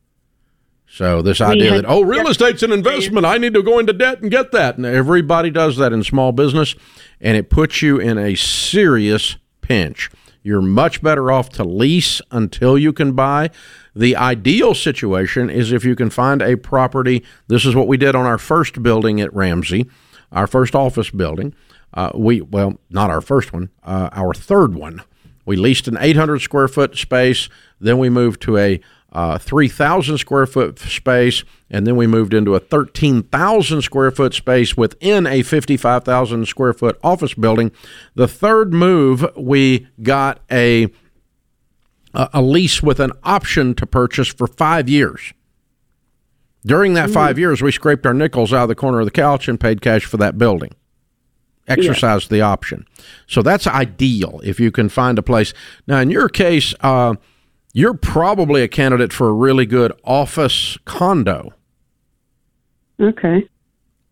So 0.86 1.22
this 1.22 1.40
idea 1.40 1.70
that 1.70 1.88
oh, 1.88 2.02
real 2.02 2.28
estate's 2.28 2.62
an 2.62 2.70
investment, 2.70 3.24
I 3.24 3.38
need 3.38 3.54
to 3.54 3.62
go 3.62 3.78
into 3.78 3.94
debt 3.94 4.20
and 4.20 4.30
get 4.30 4.52
that, 4.52 4.76
and 4.76 4.84
everybody 4.84 5.48
does 5.48 5.78
that 5.78 5.90
in 5.90 6.04
small 6.04 6.32
business, 6.32 6.74
and 7.18 7.34
it 7.34 7.48
puts 7.48 7.80
you 7.80 7.98
in 7.98 8.18
a 8.18 8.34
serious 8.34 9.36
pinch. 9.62 10.10
You're 10.42 10.60
much 10.60 11.02
better 11.02 11.32
off 11.32 11.48
to 11.50 11.64
lease 11.64 12.20
until 12.30 12.76
you 12.76 12.92
can 12.92 13.12
buy. 13.12 13.50
The 13.96 14.16
ideal 14.16 14.74
situation 14.74 15.48
is 15.48 15.72
if 15.72 15.82
you 15.82 15.96
can 15.96 16.10
find 16.10 16.42
a 16.42 16.56
property. 16.56 17.24
This 17.46 17.64
is 17.64 17.74
what 17.74 17.88
we 17.88 17.96
did 17.96 18.14
on 18.14 18.26
our 18.26 18.38
first 18.38 18.82
building 18.82 19.18
at 19.20 19.32
Ramsey 19.32 19.88
our 20.32 20.46
first 20.46 20.74
office 20.74 21.10
building. 21.10 21.54
Uh, 21.94 22.10
we 22.14 22.40
well, 22.40 22.78
not 22.90 23.10
our 23.10 23.20
first 23.20 23.52
one, 23.52 23.70
uh, 23.84 24.08
our 24.12 24.34
third 24.34 24.74
one. 24.74 25.02
We 25.44 25.56
leased 25.56 25.88
an 25.88 25.98
800 26.00 26.40
square 26.40 26.68
foot 26.68 26.96
space. 26.96 27.48
Then 27.80 27.98
we 27.98 28.08
moved 28.08 28.40
to 28.42 28.56
a 28.56 28.80
uh, 29.12 29.36
3,000 29.36 30.16
square 30.18 30.46
foot 30.46 30.78
space, 30.78 31.44
and 31.68 31.86
then 31.86 31.96
we 31.96 32.06
moved 32.06 32.32
into 32.32 32.54
a 32.54 32.60
13,000 32.60 33.82
square 33.82 34.10
foot 34.10 34.32
space 34.32 34.74
within 34.76 35.26
a 35.26 35.42
55,000 35.42 36.46
square 36.46 36.72
foot 36.72 36.98
office 37.04 37.34
building. 37.34 37.72
The 38.14 38.28
third 38.28 38.72
move, 38.72 39.26
we 39.36 39.88
got 40.02 40.40
a 40.50 40.88
a 42.14 42.42
lease 42.42 42.82
with 42.82 43.00
an 43.00 43.10
option 43.24 43.74
to 43.74 43.86
purchase 43.86 44.28
for 44.28 44.46
five 44.46 44.86
years. 44.86 45.32
During 46.64 46.94
that 46.94 47.06
mm-hmm. 47.06 47.14
five 47.14 47.38
years, 47.38 47.60
we 47.60 47.72
scraped 47.72 48.06
our 48.06 48.14
nickels 48.14 48.52
out 48.52 48.64
of 48.64 48.68
the 48.68 48.74
corner 48.74 49.00
of 49.00 49.06
the 49.06 49.10
couch 49.10 49.48
and 49.48 49.58
paid 49.58 49.80
cash 49.80 50.04
for 50.04 50.16
that 50.18 50.38
building. 50.38 50.74
Exercised 51.68 52.30
yeah. 52.30 52.36
the 52.36 52.40
option. 52.42 52.86
So 53.26 53.42
that's 53.42 53.66
ideal 53.66 54.40
if 54.44 54.58
you 54.60 54.70
can 54.70 54.88
find 54.88 55.18
a 55.18 55.22
place. 55.22 55.54
Now, 55.86 55.98
in 55.98 56.10
your 56.10 56.28
case, 56.28 56.74
uh, 56.80 57.14
you're 57.72 57.94
probably 57.94 58.62
a 58.62 58.68
candidate 58.68 59.12
for 59.12 59.28
a 59.28 59.32
really 59.32 59.66
good 59.66 59.92
office 60.04 60.76
condo. 60.84 61.52
Okay. 63.00 63.48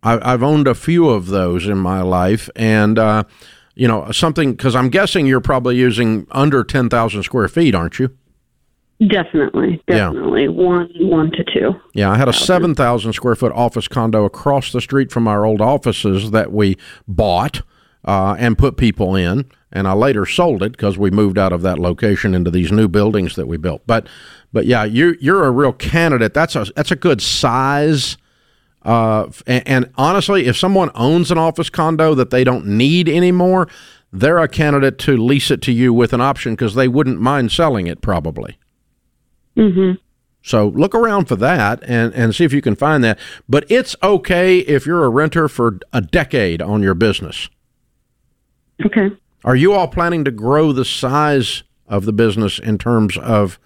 I, 0.03 0.31
have 0.31 0.43
owned 0.43 0.67
a 0.67 0.75
few 0.75 1.09
of 1.09 1.27
those 1.27 1.67
in 1.67 1.79
my 1.79 2.01
life, 2.01 2.49
and 2.57 2.99
uh, 2.99 3.25
you 3.75 3.87
know 3.87 4.11
something 4.13 4.53
because 4.53 4.75
I'm 4.75 4.89
guessing 4.89 5.27
you're 5.27 5.41
probably 5.41 5.77
using 5.77 6.27
under 6.31 6.65
ten 6.65 6.89
thousand 6.89 7.23
square 7.25 7.49
feet, 7.49 7.75
aren't 7.75 7.99
you? 7.99 8.17
Definitely, 9.07 9.83
definitely. 9.87 10.43
Yeah. 10.43 10.49
One, 10.49 10.91
one 10.99 11.31
to 11.31 11.45
two. 11.45 11.75
Yeah, 11.95 12.11
I 12.11 12.17
had 12.17 12.29
a 12.29 12.35
seven 12.35 12.75
thousand 12.75 13.15
square 13.15 13.35
foot 13.35 13.53
office 13.53 13.89
condo 13.89 14.27
across 14.27 14.73
the 14.73 14.81
street 14.83 15.11
from 15.11 15.27
our 15.27 15.47
old 15.47 15.63
offices 15.63 16.33
that 16.33 16.53
we 16.53 16.77
bought 17.09 17.63
uh, 18.05 18.37
and 18.39 18.59
put 18.59 18.77
people 18.77 19.17
in, 19.17 19.51
and 19.73 19.89
I 19.89 19.95
later 19.95 20.27
sold 20.27 20.63
it 20.63 20.73
because 20.73 20.99
we 20.99 21.11
moved 21.11 21.39
out 21.39 21.51
of 21.51 21.63
that 21.63 21.79
location 21.79 22.35
into 22.35 22.51
these 22.51 22.71
new 22.71 22.89
buildings 22.89 23.37
that 23.37 23.47
we 23.47 23.57
built. 23.57 23.83
But, 23.87 24.07
but 24.53 24.67
yeah, 24.67 24.85
you 24.85 25.17
you're 25.19 25.45
a 25.45 25.51
real 25.51 25.73
candidate. 25.73 26.35
That's 26.35 26.55
a 26.55 26.67
that's 26.77 26.91
a 26.91 26.97
good 26.97 27.23
size. 27.23 28.19
Uh, 28.83 29.31
and, 29.47 29.67
and 29.67 29.91
honestly, 29.97 30.45
if 30.47 30.59
someone 30.59 30.91
owns 30.95 31.31
an 31.31 31.39
office 31.39 31.71
condo 31.71 32.15
that 32.15 32.29
they 32.29 32.45
don't 32.45 32.67
need 32.67 33.09
anymore, 33.09 33.67
they're 34.13 34.39
a 34.39 34.49
candidate 34.49 34.99
to 34.99 35.17
lease 35.17 35.51
it 35.51 35.63
to 35.63 35.73
you 35.73 35.95
with 35.95 36.13
an 36.13 36.21
option 36.21 36.53
because 36.53 36.75
they 36.75 36.89
wouldn't 36.89 37.19
mind 37.19 37.51
selling 37.51 37.87
it 37.87 38.03
probably. 38.03 38.59
Mm-hmm. 39.61 39.93
So 40.43 40.69
look 40.69 40.95
around 40.95 41.27
for 41.27 41.37
that 41.37 41.83
and, 41.87 42.15
and 42.15 42.35
see 42.35 42.45
if 42.45 42.53
you 42.53 42.63
can 42.63 42.75
find 42.75 43.05
that. 43.05 43.19
But 43.49 43.71
it's 43.71 43.95
okay 44.03 44.59
if 44.61 44.87
you're 44.87 45.05
a 45.05 45.11
renter 45.11 45.49
for 45.49 45.79
a 45.93 46.01
decade 46.01 46.63
on 46.63 46.83
your 46.83 46.95
business. 46.95 47.51
Okay. 48.87 49.11
Are 49.45 49.57
you 49.57 49.75
all 49.75 49.89
planning 49.89 50.25
to 50.25 50.31
grow 50.31 50.73
the 50.73 50.85
size 50.85 51.63
of 51.87 52.07
the 52.07 52.13
business 52.13 52.59
in 52.59 52.79
terms 52.79 53.19
of 53.19 53.59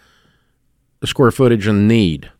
the 0.98 1.06
square 1.06 1.30
footage 1.30 1.66
and 1.68 1.86
need? 1.86 2.30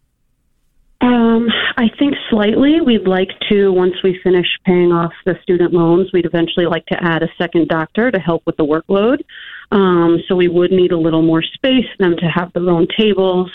Um, 1.01 1.49
I 1.77 1.91
think 1.99 2.15
slightly. 2.31 2.81
We'd 2.81 3.07
like 3.07 3.31
to, 3.51 3.71
once 3.71 3.95
we 4.03 4.19
finish 4.25 4.47
paying 4.65 4.91
off 4.91 5.13
the 5.27 5.39
student 5.43 5.73
loans, 5.73 6.11
we'd 6.13 6.27
eventually 6.27 6.67
like 6.67 6.87
to 6.87 7.05
add 7.05 7.23
a 7.23 7.29
second 7.39 7.69
doctor 7.69 8.11
to 8.11 8.19
help 8.19 8.43
with 8.47 8.57
the 8.57 8.65
workload. 8.65 9.23
Um, 9.71 10.23
so 10.29 10.37
we 10.37 10.49
would 10.49 10.71
need 10.71 10.93
a 10.93 10.99
little 10.99 11.23
more 11.23 11.43
space, 11.43 11.87
them 11.99 12.17
to 12.17 12.27
have 12.27 12.53
their 12.53 12.69
own 12.71 12.87
tables. 12.97 13.51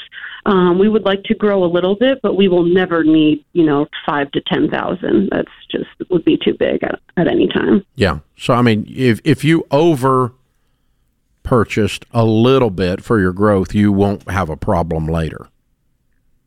Um, 0.46 0.80
we 0.80 0.89
would 0.89 1.04
like 1.04 1.24
to 1.24 1.36
grow 1.36 1.63
a 1.63 1.68
little 1.68 1.96
bit, 1.96 2.22
but 2.22 2.36
we 2.36 2.48
will 2.48 2.63
never 2.63 3.04
need, 3.04 3.46
you 3.54 3.66
know, 3.66 3.88
five 4.06 4.32
to 4.32 4.42
ten 4.42 4.70
thousand. 4.70 5.30
That's 5.32 5.51
just 5.70 5.89
would 6.10 6.25
be 6.25 6.38
too 6.38 6.54
big 6.54 6.84
at, 6.84 7.00
at 7.18 7.28
any 7.28 7.48
time. 7.48 7.86
Yeah. 7.96 8.20
So 8.38 8.54
I 8.54 8.62
mean, 8.62 8.86
if 8.89 9.20
if 9.24 9.44
you 9.44 9.66
over 9.70 10.34
purchased 11.44 12.06
a 12.12 12.25
little 12.25 12.70
bit 12.70 13.04
for 13.04 13.20
your 13.20 13.34
growth, 13.34 13.74
you 13.74 13.92
won't 13.92 14.30
have 14.30 14.50
a 14.50 14.58
problem 14.58 15.08
later. 15.08 15.48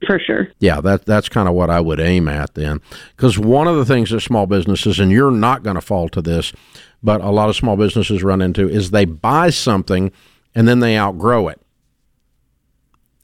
For 0.07 0.19
sure. 0.19 0.49
Yeah, 0.59 0.81
that 0.81 1.05
that's 1.07 1.29
kind 1.29 1.49
of 1.49 1.55
what 1.55 1.71
I 1.71 1.81
would 1.81 2.01
aim 2.01 2.29
at 2.29 2.55
then. 2.55 2.81
Because 3.17 3.39
one 3.39 3.69
of 3.69 3.77
the 3.77 3.85
things 3.85 4.11
that 4.11 4.21
small 4.21 4.47
businesses, 4.47 4.99
and 4.99 5.13
you're 5.13 5.31
not 5.31 5.63
going 5.63 5.77
to 5.77 5.81
fall 5.81 6.09
to 6.11 6.21
this, 6.23 6.53
but 7.03 7.21
a 7.21 7.31
lot 7.31 7.49
of 7.49 7.57
small 7.57 7.77
businesses 7.77 8.23
run 8.23 8.43
into 8.43 8.69
is 8.69 8.91
they 8.91 9.05
buy 9.05 9.51
something 9.51 10.11
and 10.55 10.67
then 10.67 10.81
they 10.81 10.99
outgrow 10.99 11.49
it, 11.49 11.61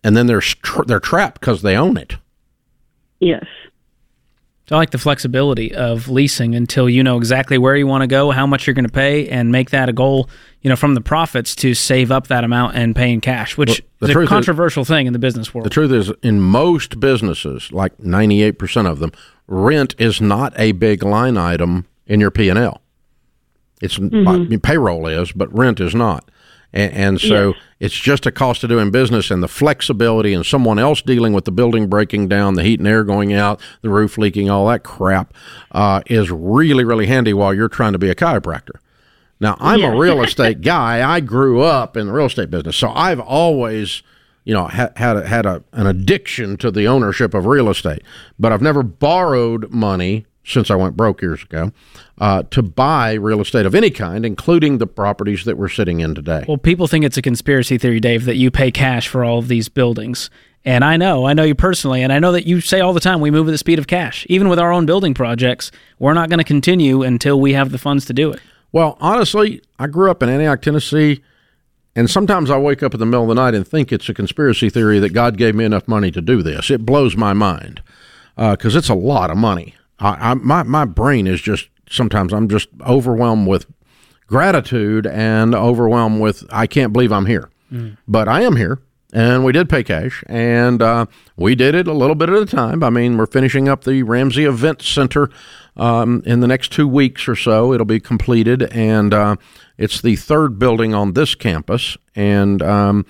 and 0.04 0.16
then 0.16 0.26
they're 0.26 0.42
they're 0.86 1.00
trapped 1.00 1.40
because 1.40 1.62
they 1.62 1.76
own 1.76 1.96
it. 1.96 2.16
Yes. 3.20 3.44
I 4.70 4.76
like 4.76 4.90
the 4.90 4.98
flexibility 4.98 5.74
of 5.74 6.08
leasing 6.08 6.54
until 6.54 6.88
you 6.88 7.02
know 7.02 7.16
exactly 7.16 7.56
where 7.56 7.74
you 7.74 7.86
want 7.86 8.02
to 8.02 8.06
go, 8.06 8.30
how 8.30 8.46
much 8.46 8.66
you're 8.66 8.74
going 8.74 8.86
to 8.86 8.92
pay, 8.92 9.28
and 9.28 9.50
make 9.50 9.70
that 9.70 9.88
a 9.88 9.92
goal. 9.92 10.28
You 10.60 10.70
know, 10.70 10.76
from 10.76 10.94
the 10.94 11.00
profits 11.00 11.54
to 11.56 11.72
save 11.72 12.10
up 12.10 12.26
that 12.26 12.44
amount 12.44 12.74
and 12.74 12.94
pay 12.94 13.12
in 13.12 13.20
cash, 13.20 13.56
which 13.56 13.82
well, 14.00 14.10
is 14.10 14.16
a 14.16 14.26
controversial 14.26 14.82
is, 14.82 14.88
thing 14.88 15.06
in 15.06 15.12
the 15.12 15.18
business 15.18 15.54
world. 15.54 15.64
The 15.64 15.70
truth 15.70 15.92
is, 15.92 16.12
in 16.22 16.40
most 16.40 16.98
businesses, 16.98 17.70
like 17.70 17.96
98% 17.98 18.90
of 18.90 18.98
them, 18.98 19.12
rent 19.46 19.94
is 19.98 20.20
not 20.20 20.52
a 20.58 20.72
big 20.72 21.02
line 21.04 21.36
item 21.36 21.86
in 22.06 22.20
your 22.20 22.32
P 22.32 22.48
and 22.48 22.58
L. 22.58 22.82
It's 23.80 23.98
mm-hmm. 23.98 24.56
payroll 24.56 25.06
is, 25.06 25.32
but 25.32 25.52
rent 25.54 25.80
is 25.80 25.94
not. 25.94 26.28
And, 26.72 26.92
and 26.92 27.20
so 27.20 27.48
yes. 27.48 27.62
it's 27.80 27.94
just 27.94 28.26
a 28.26 28.32
cost 28.32 28.62
of 28.62 28.70
doing 28.70 28.90
business 28.90 29.30
and 29.30 29.42
the 29.42 29.48
flexibility 29.48 30.34
and 30.34 30.44
someone 30.44 30.78
else 30.78 31.00
dealing 31.00 31.32
with 31.32 31.44
the 31.44 31.52
building 31.52 31.88
breaking 31.88 32.28
down, 32.28 32.54
the 32.54 32.62
heat 32.62 32.78
and 32.78 32.88
air 32.88 33.04
going 33.04 33.32
out, 33.32 33.60
the 33.82 33.88
roof 33.88 34.18
leaking, 34.18 34.50
all 34.50 34.66
that 34.68 34.84
crap 34.84 35.32
uh, 35.72 36.02
is 36.06 36.30
really, 36.30 36.84
really 36.84 37.06
handy 37.06 37.32
while 37.32 37.54
you're 37.54 37.68
trying 37.68 37.92
to 37.92 37.98
be 37.98 38.10
a 38.10 38.14
chiropractor. 38.14 38.76
Now, 39.40 39.56
I'm 39.60 39.80
yeah. 39.80 39.92
a 39.92 39.96
real 39.96 40.22
estate 40.24 40.60
guy. 40.60 41.08
I 41.08 41.20
grew 41.20 41.62
up 41.62 41.96
in 41.96 42.06
the 42.06 42.12
real 42.12 42.26
estate 42.26 42.50
business. 42.50 42.76
So 42.76 42.90
I've 42.90 43.20
always, 43.20 44.02
you 44.44 44.52
know, 44.52 44.66
ha- 44.66 44.90
had, 44.96 45.16
a, 45.16 45.26
had 45.26 45.46
a, 45.46 45.62
an 45.72 45.86
addiction 45.86 46.56
to 46.58 46.70
the 46.70 46.86
ownership 46.86 47.34
of 47.34 47.46
real 47.46 47.70
estate, 47.70 48.02
but 48.38 48.52
I've 48.52 48.62
never 48.62 48.82
borrowed 48.82 49.70
money 49.70 50.26
since 50.48 50.70
I 50.70 50.74
went 50.74 50.96
broke 50.96 51.22
years 51.22 51.42
ago, 51.42 51.72
uh, 52.18 52.42
to 52.50 52.62
buy 52.62 53.12
real 53.12 53.40
estate 53.40 53.66
of 53.66 53.74
any 53.74 53.90
kind, 53.90 54.24
including 54.24 54.78
the 54.78 54.86
properties 54.86 55.44
that 55.44 55.56
we're 55.56 55.68
sitting 55.68 56.00
in 56.00 56.14
today. 56.14 56.44
Well, 56.48 56.56
people 56.56 56.86
think 56.86 57.04
it's 57.04 57.16
a 57.16 57.22
conspiracy 57.22 57.78
theory, 57.78 58.00
Dave, 58.00 58.24
that 58.24 58.36
you 58.36 58.50
pay 58.50 58.70
cash 58.70 59.08
for 59.08 59.24
all 59.24 59.38
of 59.38 59.48
these 59.48 59.68
buildings. 59.68 60.30
And 60.64 60.84
I 60.84 60.96
know, 60.96 61.26
I 61.26 61.34
know 61.34 61.44
you 61.44 61.54
personally, 61.54 62.02
and 62.02 62.12
I 62.12 62.18
know 62.18 62.32
that 62.32 62.46
you 62.46 62.60
say 62.60 62.80
all 62.80 62.92
the 62.92 63.00
time 63.00 63.20
we 63.20 63.30
move 63.30 63.46
at 63.48 63.52
the 63.52 63.58
speed 63.58 63.78
of 63.78 63.86
cash. 63.86 64.26
Even 64.28 64.48
with 64.48 64.58
our 64.58 64.72
own 64.72 64.86
building 64.86 65.14
projects, 65.14 65.70
we're 65.98 66.14
not 66.14 66.28
going 66.28 66.38
to 66.38 66.44
continue 66.44 67.02
until 67.02 67.40
we 67.40 67.52
have 67.52 67.70
the 67.70 67.78
funds 67.78 68.04
to 68.06 68.12
do 68.12 68.32
it. 68.32 68.40
Well, 68.72 68.98
honestly, 69.00 69.62
I 69.78 69.86
grew 69.86 70.10
up 70.10 70.22
in 70.22 70.28
Antioch, 70.28 70.60
Tennessee, 70.60 71.22
and 71.94 72.10
sometimes 72.10 72.50
I 72.50 72.58
wake 72.58 72.82
up 72.82 72.92
in 72.92 73.00
the 73.00 73.06
middle 73.06 73.22
of 73.22 73.28
the 73.28 73.34
night 73.34 73.54
and 73.54 73.66
think 73.66 73.92
it's 73.92 74.08
a 74.08 74.14
conspiracy 74.14 74.68
theory 74.68 74.98
that 74.98 75.12
God 75.12 75.36
gave 75.36 75.54
me 75.54 75.64
enough 75.64 75.88
money 75.88 76.10
to 76.10 76.20
do 76.20 76.42
this. 76.42 76.70
It 76.70 76.84
blows 76.84 77.16
my 77.16 77.32
mind 77.32 77.82
because 78.36 78.76
uh, 78.76 78.78
it's 78.78 78.88
a 78.88 78.94
lot 78.94 79.30
of 79.30 79.36
money. 79.36 79.74
I, 79.98 80.30
I, 80.30 80.34
my 80.34 80.62
my 80.62 80.84
brain 80.84 81.26
is 81.26 81.40
just 81.40 81.68
sometimes 81.90 82.32
I'm 82.32 82.48
just 82.48 82.68
overwhelmed 82.86 83.48
with 83.48 83.66
gratitude 84.26 85.06
and 85.06 85.54
overwhelmed 85.54 86.20
with 86.20 86.44
I 86.50 86.66
can't 86.66 86.92
believe 86.92 87.12
I'm 87.12 87.26
here, 87.26 87.50
mm. 87.72 87.96
but 88.06 88.28
I 88.28 88.42
am 88.42 88.56
here. 88.56 88.80
And 89.10 89.42
we 89.42 89.52
did 89.52 89.70
pay 89.70 89.82
cash, 89.82 90.22
and 90.26 90.82
uh, 90.82 91.06
we 91.34 91.54
did 91.54 91.74
it 91.74 91.88
a 91.88 91.94
little 91.94 92.14
bit 92.14 92.28
at 92.28 92.42
a 92.42 92.44
time. 92.44 92.82
I 92.82 92.90
mean, 92.90 93.16
we're 93.16 93.24
finishing 93.24 93.66
up 93.66 93.84
the 93.84 94.02
Ramsey 94.02 94.44
Event 94.44 94.82
Center 94.82 95.30
um, 95.78 96.22
in 96.26 96.40
the 96.40 96.46
next 96.46 96.72
two 96.72 96.86
weeks 96.86 97.26
or 97.26 97.34
so. 97.34 97.72
It'll 97.72 97.86
be 97.86 98.00
completed, 98.00 98.64
and 98.64 99.14
uh, 99.14 99.36
it's 99.78 100.02
the 100.02 100.16
third 100.16 100.58
building 100.58 100.92
on 100.94 101.14
this 101.14 101.34
campus, 101.34 101.96
and, 102.14 102.60
um, 102.60 103.06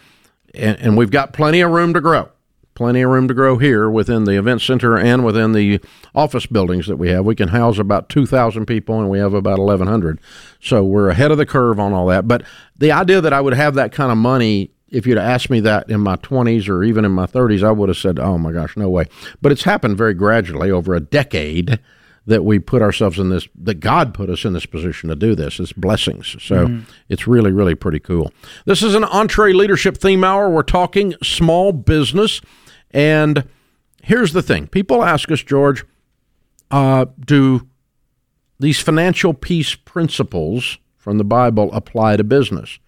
and 0.54 0.78
and 0.78 0.96
we've 0.96 1.10
got 1.10 1.32
plenty 1.32 1.62
of 1.62 1.72
room 1.72 1.92
to 1.94 2.00
grow 2.00 2.30
plenty 2.78 3.02
of 3.02 3.10
room 3.10 3.26
to 3.26 3.34
grow 3.34 3.58
here 3.58 3.90
within 3.90 4.22
the 4.22 4.38
event 4.38 4.60
center 4.60 4.96
and 4.96 5.24
within 5.24 5.50
the 5.50 5.80
office 6.14 6.46
buildings 6.46 6.86
that 6.86 6.96
we 6.96 7.08
have. 7.08 7.24
We 7.24 7.34
can 7.34 7.48
house 7.48 7.76
about 7.76 8.08
2,000 8.08 8.66
people 8.66 9.00
and 9.00 9.10
we 9.10 9.18
have 9.18 9.34
about 9.34 9.58
1,100. 9.58 10.20
So 10.60 10.84
we're 10.84 11.08
ahead 11.08 11.32
of 11.32 11.38
the 11.38 11.44
curve 11.44 11.80
on 11.80 11.92
all 11.92 12.06
that. 12.06 12.28
But 12.28 12.44
the 12.78 12.92
idea 12.92 13.20
that 13.20 13.32
I 13.32 13.40
would 13.40 13.54
have 13.54 13.74
that 13.74 13.90
kind 13.90 14.12
of 14.12 14.16
money, 14.16 14.70
if 14.90 15.08
you'd 15.08 15.18
asked 15.18 15.50
me 15.50 15.58
that 15.58 15.90
in 15.90 16.00
my 16.00 16.14
20s 16.16 16.68
or 16.68 16.84
even 16.84 17.04
in 17.04 17.10
my 17.10 17.26
30s, 17.26 17.64
I 17.64 17.72
would 17.72 17.88
have 17.88 17.98
said, 17.98 18.20
oh 18.20 18.38
my 18.38 18.52
gosh, 18.52 18.76
no 18.76 18.88
way. 18.88 19.06
But 19.42 19.50
it's 19.50 19.64
happened 19.64 19.98
very 19.98 20.14
gradually 20.14 20.70
over 20.70 20.94
a 20.94 21.00
decade 21.00 21.80
that 22.26 22.44
we 22.44 22.60
put 22.60 22.80
ourselves 22.80 23.18
in 23.18 23.30
this 23.30 23.48
that 23.56 23.80
God 23.80 24.14
put 24.14 24.30
us 24.30 24.44
in 24.44 24.52
this 24.52 24.66
position 24.66 25.08
to 25.08 25.16
do 25.16 25.34
this. 25.34 25.58
It's 25.58 25.72
blessings. 25.72 26.36
So 26.40 26.68
mm 26.68 26.84
it's 27.08 27.26
really, 27.26 27.50
really 27.50 27.74
pretty 27.74 27.98
cool. 27.98 28.32
This 28.66 28.82
is 28.82 28.94
an 28.94 29.02
EntreLeadership 29.02 29.96
theme 29.96 30.22
hour. 30.22 30.50
We're 30.50 30.62
talking 30.62 31.14
small 31.22 31.72
business. 31.72 32.42
And 32.90 33.44
here's 34.02 34.32
the 34.32 34.42
thing 34.42 34.66
people 34.66 35.04
ask 35.04 35.30
us, 35.30 35.42
George, 35.42 35.84
uh, 36.70 37.06
do 37.20 37.68
these 38.58 38.80
financial 38.80 39.34
peace 39.34 39.74
principles 39.74 40.78
from 40.96 41.18
the 41.18 41.24
Bible 41.24 41.72
apply 41.72 42.16
to 42.16 42.24
business? 42.24 42.78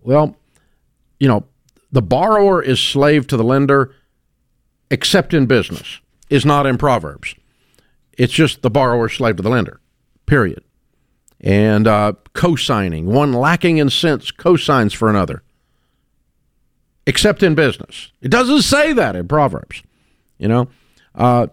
Well, 0.00 0.36
you 1.18 1.28
know, 1.28 1.44
the 1.90 2.02
borrower 2.02 2.62
is 2.62 2.80
slave 2.80 3.26
to 3.28 3.36
the 3.36 3.44
lender, 3.44 3.94
except 4.90 5.34
in 5.34 5.46
business, 5.46 6.00
is 6.30 6.44
not 6.44 6.66
in 6.66 6.78
Proverbs. 6.78 7.34
It's 8.16 8.32
just 8.32 8.62
the 8.62 8.70
borrower 8.70 9.08
slave 9.08 9.36
to 9.36 9.42
the 9.42 9.50
lender, 9.50 9.80
period. 10.26 10.64
And 11.40 11.86
uh, 11.86 12.14
co 12.34 12.56
signing, 12.56 13.06
one 13.06 13.32
lacking 13.32 13.78
in 13.78 13.90
sense 13.90 14.30
co 14.30 14.56
signs 14.56 14.92
for 14.92 15.10
another 15.10 15.42
except 17.06 17.42
in 17.42 17.54
business. 17.54 18.12
It 18.20 18.30
doesn't 18.30 18.62
say 18.62 18.92
that 18.92 19.16
in 19.16 19.28
Proverbs. 19.28 19.82
You 20.38 20.48
know, 20.48 20.68
uh, 21.14 21.46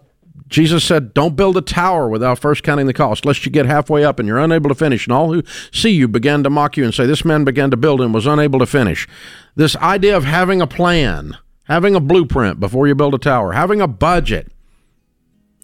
Jesus 0.50 0.84
said, 0.84 1.14
Don't 1.14 1.36
build 1.36 1.56
a 1.56 1.62
tower 1.62 2.08
without 2.08 2.38
first 2.38 2.62
counting 2.62 2.86
the 2.86 2.92
cost, 2.92 3.24
lest 3.24 3.46
you 3.46 3.52
get 3.52 3.66
halfway 3.66 4.04
up 4.04 4.18
and 4.18 4.26
you're 4.26 4.38
unable 4.38 4.68
to 4.68 4.74
finish. 4.74 5.06
And 5.06 5.12
all 5.12 5.32
who 5.32 5.42
see 5.72 5.90
you 5.90 6.08
begin 6.08 6.42
to 6.42 6.50
mock 6.50 6.76
you 6.76 6.84
and 6.84 6.92
say, 6.92 7.06
This 7.06 7.24
man 7.24 7.44
began 7.44 7.70
to 7.70 7.76
build 7.76 8.00
and 8.00 8.12
was 8.12 8.26
unable 8.26 8.58
to 8.58 8.66
finish. 8.66 9.08
This 9.54 9.76
idea 9.76 10.16
of 10.16 10.24
having 10.24 10.60
a 10.60 10.66
plan, 10.66 11.36
having 11.64 11.94
a 11.94 12.00
blueprint 12.00 12.60
before 12.60 12.88
you 12.88 12.94
build 12.94 13.14
a 13.14 13.18
tower, 13.18 13.52
having 13.52 13.80
a 13.80 13.88
budget, 13.88 14.52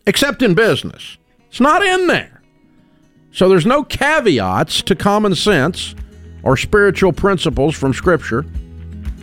except 0.07 0.41
in 0.41 0.55
business, 0.55 1.19
it's 1.49 1.61
not 1.61 1.83
in 1.83 2.07
there. 2.07 2.43
So 3.33 3.49
there's 3.49 3.67
no 3.67 3.83
caveats 3.83 4.83
to 4.83 4.95
common 4.95 5.35
sense 5.35 5.95
or 6.43 6.57
spiritual 6.57 7.13
principles 7.13 7.75
from 7.75 7.93
Scripture. 7.93 8.47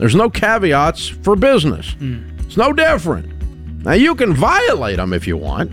There's 0.04 0.16
no 0.16 0.30
caveats 0.30 1.08
for 1.08 1.34
business. 1.38 1.92
Mm. 1.92 2.44
It's 2.44 2.58
no 2.58 2.74
different. 2.74 3.86
Now, 3.86 3.94
you 3.94 4.16
can 4.16 4.34
violate 4.34 4.98
them 4.98 5.14
if 5.14 5.26
you 5.26 5.38
want. 5.38 5.72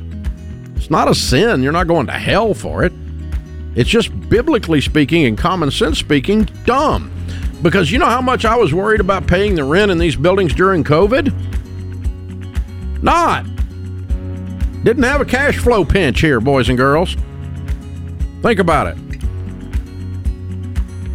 It's 0.76 0.88
not 0.88 1.08
a 1.08 1.16
sin. 1.16 1.64
You're 1.64 1.72
not 1.72 1.88
going 1.88 2.06
to 2.06 2.12
hell 2.12 2.54
for 2.54 2.84
it. 2.84 2.92
It's 3.74 3.90
just 3.90 4.12
biblically 4.28 4.80
speaking 4.82 5.24
and 5.24 5.36
common 5.36 5.72
sense 5.72 5.98
speaking, 5.98 6.44
dumb. 6.64 7.10
Because 7.60 7.90
you 7.90 7.98
know 7.98 8.06
how 8.06 8.20
much 8.20 8.44
I 8.44 8.56
was 8.56 8.72
worried 8.72 9.00
about 9.00 9.26
paying 9.26 9.56
the 9.56 9.64
rent 9.64 9.90
in 9.90 9.98
these 9.98 10.14
buildings 10.14 10.54
during 10.54 10.84
COVID? 10.84 11.32
Not. 13.02 13.44
Didn't 14.84 15.02
have 15.02 15.20
a 15.20 15.24
cash 15.24 15.58
flow 15.58 15.84
pinch 15.84 16.20
here, 16.20 16.38
boys 16.38 16.68
and 16.68 16.78
girls. 16.78 17.16
Think 18.42 18.60
about 18.60 18.96
it. 18.96 18.96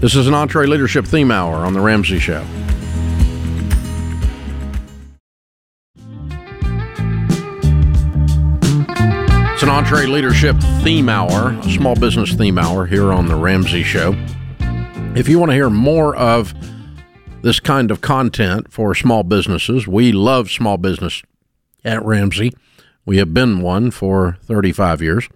This 0.01 0.15
is 0.15 0.27
an 0.27 0.33
EntreLeadership 0.33 1.07
theme 1.07 1.31
hour 1.31 1.65
on 1.65 1.71
The 1.71 1.79
Ramsey 1.79 2.19
Show. 2.19 2.45
It's 9.55 9.63
an 9.63 9.69
EntreLeadership 9.69 10.61
theme 10.83 11.07
hour, 11.07 11.53
a 11.53 11.71
small 11.71 11.95
business 11.95 12.33
theme 12.33 12.57
hour 12.57 12.85
here 12.85 13.13
on 13.13 13.27
The 13.27 13.37
Ramsey 13.37 13.83
Show. 13.83 14.13
If 15.15 15.29
you 15.29 15.39
want 15.39 15.51
to 15.51 15.55
hear 15.55 15.69
more 15.69 16.13
of 16.13 16.53
this 17.41 17.61
kind 17.61 17.89
of 17.89 18.01
content 18.01 18.69
for 18.69 18.93
small 18.93 19.23
businesses, 19.23 19.87
we 19.87 20.11
love 20.11 20.51
small 20.51 20.75
business 20.75 21.23
at 21.85 22.03
Ramsey. 22.03 22.51
We 23.05 23.15
have 23.19 23.33
been 23.33 23.61
one 23.61 23.91
for 23.91 24.37
35 24.41 25.01
years. 25.01 25.29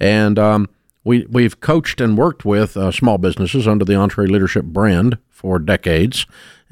And 0.00 0.38
um, 0.38 0.70
we, 1.04 1.26
we've 1.26 1.60
coached 1.60 2.00
and 2.00 2.16
worked 2.16 2.46
with 2.46 2.74
uh, 2.78 2.90
small 2.90 3.18
businesses 3.18 3.68
under 3.68 3.84
the 3.84 3.92
EntreLeadership 3.92 4.72
brand 4.72 5.18
for 5.28 5.58
decades. 5.58 6.24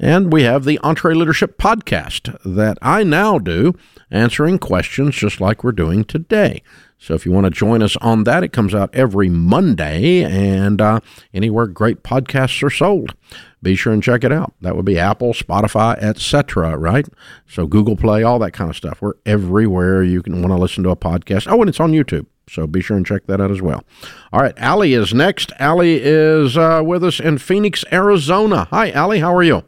And 0.03 0.33
we 0.33 0.41
have 0.41 0.65
the 0.65 0.79
EntreLeadership 0.79 1.57
podcast 1.57 2.35
that 2.43 2.79
I 2.81 3.03
now 3.03 3.37
do, 3.37 3.75
answering 4.09 4.57
questions 4.57 5.15
just 5.15 5.39
like 5.39 5.63
we're 5.63 5.73
doing 5.73 6.03
today. 6.05 6.63
So 6.97 7.13
if 7.13 7.23
you 7.23 7.31
want 7.31 7.45
to 7.45 7.51
join 7.51 7.83
us 7.83 7.95
on 7.97 8.23
that, 8.23 8.43
it 8.43 8.51
comes 8.51 8.73
out 8.73 8.89
every 8.93 9.29
Monday 9.29 10.23
and 10.23 10.81
uh, 10.81 11.01
anywhere 11.35 11.67
great 11.67 12.01
podcasts 12.01 12.63
are 12.63 12.71
sold. 12.71 13.13
Be 13.61 13.75
sure 13.75 13.93
and 13.93 14.01
check 14.01 14.23
it 14.23 14.31
out. 14.31 14.55
That 14.61 14.75
would 14.75 14.85
be 14.85 14.97
Apple, 14.97 15.33
Spotify, 15.33 16.01
etc. 16.01 16.75
Right? 16.77 17.07
So 17.47 17.67
Google 17.67 17.95
Play, 17.95 18.23
all 18.23 18.39
that 18.39 18.53
kind 18.53 18.71
of 18.71 18.75
stuff. 18.75 19.03
We're 19.03 19.13
everywhere 19.27 20.01
you 20.01 20.23
can 20.23 20.41
want 20.41 20.51
to 20.51 20.59
listen 20.59 20.83
to 20.83 20.89
a 20.89 20.95
podcast. 20.95 21.45
Oh, 21.47 21.61
and 21.61 21.69
it's 21.69 21.79
on 21.79 21.91
YouTube. 21.91 22.25
So 22.49 22.65
be 22.65 22.81
sure 22.81 22.97
and 22.97 23.05
check 23.05 23.27
that 23.27 23.39
out 23.39 23.51
as 23.51 23.61
well. 23.61 23.83
All 24.33 24.41
right, 24.41 24.57
Allie 24.57 24.93
is 24.93 25.13
next. 25.13 25.51
Allie 25.59 26.01
is 26.01 26.57
uh, 26.57 26.81
with 26.83 27.03
us 27.03 27.19
in 27.19 27.37
Phoenix, 27.37 27.85
Arizona. 27.91 28.67
Hi, 28.71 28.89
Allie. 28.89 29.19
How 29.19 29.35
are 29.35 29.43
you? 29.43 29.63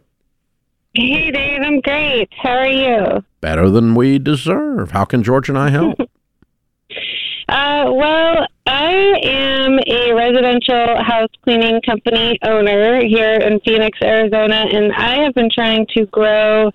Hey, 0.95 1.31
Dave, 1.31 1.61
I'm 1.63 1.79
great. 1.81 2.29
How 2.37 2.51
are 2.51 2.67
you? 2.67 3.25
Better 3.41 3.67
than 3.67 3.95
we 3.95 4.19
deserve. 4.19 4.91
How 4.91 5.05
can 5.05 5.23
George 5.23 5.49
and 5.49 5.57
I 5.57 5.71
help? 5.71 5.99
uh, 7.49 7.85
well, 7.91 8.45
I 8.67 9.19
am 9.23 9.79
a 9.87 10.13
residential 10.13 11.03
house 11.03 11.31
cleaning 11.43 11.81
company 11.81 12.37
owner 12.43 13.03
here 13.03 13.33
in 13.33 13.59
Phoenix, 13.61 13.97
Arizona, 14.03 14.67
and 14.71 14.93
I 14.93 15.23
have 15.23 15.33
been 15.33 15.49
trying 15.51 15.87
to 15.97 16.05
grow 16.05 16.69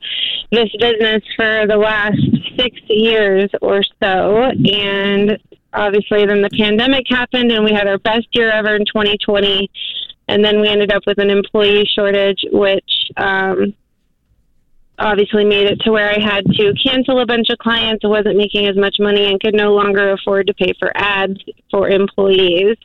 this 0.51 0.69
business 0.81 1.23
for 1.37 1.69
the 1.69 1.77
last 1.77 2.19
six 2.57 2.77
years 2.89 3.49
or 3.63 3.85
so. 4.03 4.51
And 4.73 5.39
obviously, 5.75 6.27
then 6.27 6.43
the 6.43 6.51
pandemic 6.59 7.07
happened, 7.09 7.53
and 7.53 7.65
we 7.65 7.73
had 7.73 7.87
our 7.87 7.99
best 7.99 8.27
year 8.33 8.51
ever 8.51 8.75
in 8.75 8.85
2020. 8.85 9.71
And 10.27 10.45
then 10.45 10.61
we 10.61 10.67
ended 10.67 10.93
up 10.93 11.05
with 11.07 11.19
an 11.19 11.31
employee 11.31 11.89
shortage, 11.95 12.45
which 12.51 13.13
um, 13.17 13.75
obviously 14.99 15.45
made 15.45 15.67
it 15.67 15.81
to 15.81 15.93
where 15.93 16.11
I 16.11 16.21
had 16.21 16.45
to 16.45 16.75
cancel 16.83 17.21
a 17.21 17.27
bunch 17.27 17.51
of 17.51 17.59
clients. 17.59 18.05
Wasn't 18.05 18.37
making 18.37 18.67
as 18.67 18.77
much 18.77 18.97
money 18.99 19.31
and 19.31 19.41
could 19.41 19.55
no 19.55 19.75
longer 19.75 20.13
afford 20.13 20.47
to 20.49 20.55
pay 20.55 20.73
for 20.79 20.93
ads 20.95 21.39
for 21.71 21.89
employees. 21.89 22.77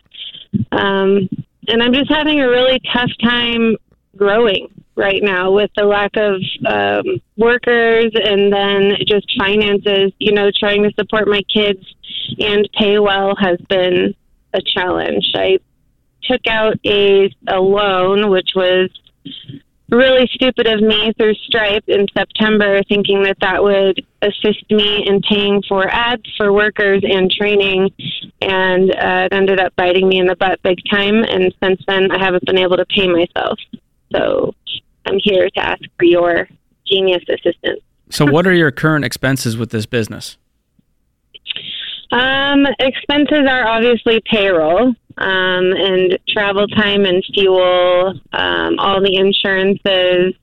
Um, 0.71 1.29
and 1.67 1.81
I'm 1.81 1.93
just 1.93 2.11
having 2.11 2.39
a 2.39 2.49
really 2.49 2.79
tough 2.93 3.09
time 3.21 3.75
growing 4.15 4.67
right 4.95 5.23
now 5.23 5.51
with 5.51 5.71
the 5.75 5.85
lack 5.85 6.11
of 6.15 6.39
um, 6.67 7.21
workers 7.37 8.11
and 8.13 8.53
then 8.53 8.97
just 9.07 9.31
finances. 9.37 10.11
You 10.19 10.33
know, 10.33 10.51
trying 10.57 10.83
to 10.83 10.91
support 10.93 11.27
my 11.27 11.41
kids 11.53 11.83
and 12.39 12.69
pay 12.77 12.99
well 12.99 13.35
has 13.39 13.57
been 13.69 14.13
a 14.53 14.61
challenge. 14.61 15.25
I 15.35 15.57
took 16.23 16.45
out 16.47 16.77
a, 16.85 17.33
a 17.47 17.59
loan, 17.59 18.29
which 18.29 18.51
was 18.55 18.89
really 19.93 20.27
stupid 20.33 20.67
of 20.67 20.81
me 20.81 21.13
through 21.17 21.33
Stripe 21.35 21.83
in 21.87 22.07
September, 22.15 22.81
thinking 22.89 23.23
that 23.23 23.37
that 23.41 23.63
would 23.63 24.05
assist 24.21 24.69
me 24.69 25.05
in 25.07 25.21
paying 25.21 25.61
for 25.67 25.87
ads 25.89 26.23
for 26.37 26.51
workers 26.51 27.03
and 27.03 27.31
training. 27.31 27.91
and 28.41 28.91
uh, 28.91 29.27
it 29.31 29.33
ended 29.33 29.59
up 29.59 29.73
biting 29.75 30.07
me 30.07 30.19
in 30.19 30.25
the 30.25 30.35
butt 30.35 30.61
big 30.63 30.77
time. 30.89 31.23
And 31.23 31.53
since 31.61 31.81
then, 31.87 32.11
I 32.11 32.23
haven't 32.23 32.45
been 32.45 32.57
able 32.57 32.77
to 32.77 32.85
pay 32.85 33.07
myself. 33.07 33.59
So 34.13 34.53
I'm 35.05 35.19
here 35.19 35.49
to 35.49 35.59
ask 35.59 35.81
for 35.97 36.05
your 36.05 36.47
genius 36.87 37.23
assistance. 37.29 37.81
So, 38.09 38.25
what 38.25 38.45
are 38.45 38.53
your 38.53 38.71
current 38.71 39.05
expenses 39.05 39.57
with 39.57 39.71
this 39.71 39.85
business? 39.85 40.37
Um, 42.13 42.67
expenses 42.79 43.47
are 43.49 43.65
obviously 43.67 44.21
payroll 44.25 44.89
um, 45.17 45.71
and 45.71 46.19
travel 46.29 46.67
time 46.67 47.05
and 47.05 47.23
fuel, 47.33 48.13
um, 48.33 48.77
all 48.77 49.01
the 49.01 49.15
insurances, 49.15 50.35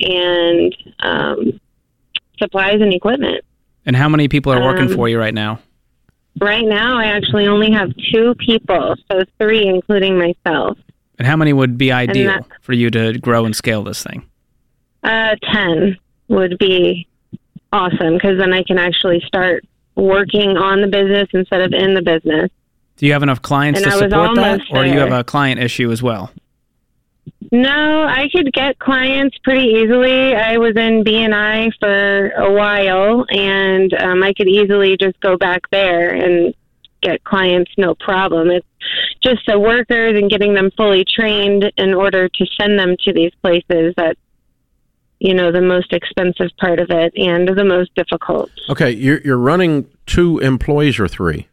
and 0.00 0.76
um, 1.00 1.60
supplies 2.38 2.80
and 2.82 2.92
equipment. 2.92 3.42
And 3.86 3.96
how 3.96 4.08
many 4.10 4.28
people 4.28 4.52
are 4.52 4.62
working 4.62 4.88
Um, 4.90 4.94
for 4.94 5.08
you 5.08 5.18
right 5.18 5.32
now? 5.32 5.60
Right 6.40 6.64
now, 6.66 6.98
I 6.98 7.04
actually 7.04 7.46
only 7.46 7.70
have 7.72 7.90
two 8.12 8.34
people, 8.34 8.94
so 9.10 9.22
three, 9.38 9.66
including 9.66 10.18
myself. 10.18 10.76
And 11.18 11.26
how 11.26 11.36
many 11.36 11.54
would 11.54 11.78
be 11.78 11.90
ideal 11.90 12.32
that- 12.32 12.46
for 12.60 12.74
you 12.74 12.90
to 12.90 13.18
grow 13.18 13.46
and 13.46 13.56
scale 13.56 13.82
this 13.82 14.02
thing? 14.02 14.24
Uh, 15.02 15.36
10 15.52 15.96
would 16.28 16.58
be 16.58 17.06
awesome 17.72 18.14
because 18.14 18.36
then 18.38 18.52
I 18.52 18.62
can 18.62 18.78
actually 18.78 19.22
start 19.26 19.64
working 19.96 20.56
on 20.56 20.80
the 20.80 20.88
business 20.88 21.28
instead 21.32 21.60
of 21.60 21.72
in 21.72 21.94
the 21.94 22.02
business. 22.02 22.50
Do 22.96 23.06
you 23.06 23.12
have 23.12 23.22
enough 23.22 23.42
clients 23.42 23.80
And 23.80 23.90
to 23.90 23.98
support 23.98 24.36
that, 24.36 24.60
or 24.70 24.84
do 24.84 24.90
you 24.90 24.98
have 24.98 25.12
a 25.12 25.24
client 25.24 25.60
issue 25.60 25.90
as 25.90 26.02
well? 26.02 26.30
No, 27.52 28.04
I 28.04 28.28
could 28.32 28.52
get 28.52 28.78
clients 28.78 29.36
pretty 29.38 29.68
easily. 29.68 30.34
I 30.34 30.58
was 30.58 30.76
in 30.76 31.04
BNI 31.04 31.72
for 31.78 32.30
a 32.30 32.52
while, 32.52 33.24
and 33.30 33.92
um, 33.94 34.22
I 34.22 34.32
could 34.32 34.48
easily 34.48 34.96
just 34.96 35.18
go 35.20 35.36
back 35.36 35.62
there 35.70 36.10
and 36.10 36.54
get 37.02 37.22
clients 37.24 37.70
no 37.76 37.94
problem. 37.94 38.50
It's 38.50 38.66
just 39.22 39.46
the 39.46 39.58
workers 39.58 40.16
and 40.16 40.30
getting 40.30 40.54
them 40.54 40.70
fully 40.76 41.04
trained 41.04 41.70
in 41.76 41.94
order 41.94 42.28
to 42.28 42.46
send 42.60 42.78
them 42.78 42.96
to 43.04 43.12
these 43.12 43.32
places 43.42 43.94
that 43.96 44.16
you 45.24 45.32
know 45.32 45.50
the 45.50 45.60
most 45.62 45.92
expensive 45.94 46.50
part 46.60 46.78
of 46.78 46.90
it 46.90 47.10
and 47.16 47.48
the 47.48 47.64
most 47.64 47.90
difficult 47.94 48.50
Okay, 48.68 48.90
you're 48.90 49.20
you're 49.22 49.38
running 49.38 49.86
two 50.06 50.38
employees 50.40 51.00
or 51.00 51.08
three, 51.08 51.48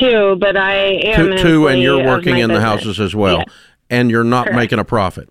Two, 0.00 0.36
But 0.40 0.56
I 0.56 0.74
am 1.04 1.26
two, 1.26 1.32
an 1.32 1.38
two, 1.38 1.66
and 1.68 1.80
you're 1.80 2.04
working 2.04 2.38
in 2.38 2.52
the 2.52 2.60
houses 2.60 2.98
as 2.98 3.14
well, 3.14 3.38
Yeah. 3.38 3.44
and 3.90 4.10
you're 4.10 4.24
not 4.24 4.46
Correct. 4.46 4.56
making 4.56 4.78
a 4.80 4.84
profit. 4.84 5.28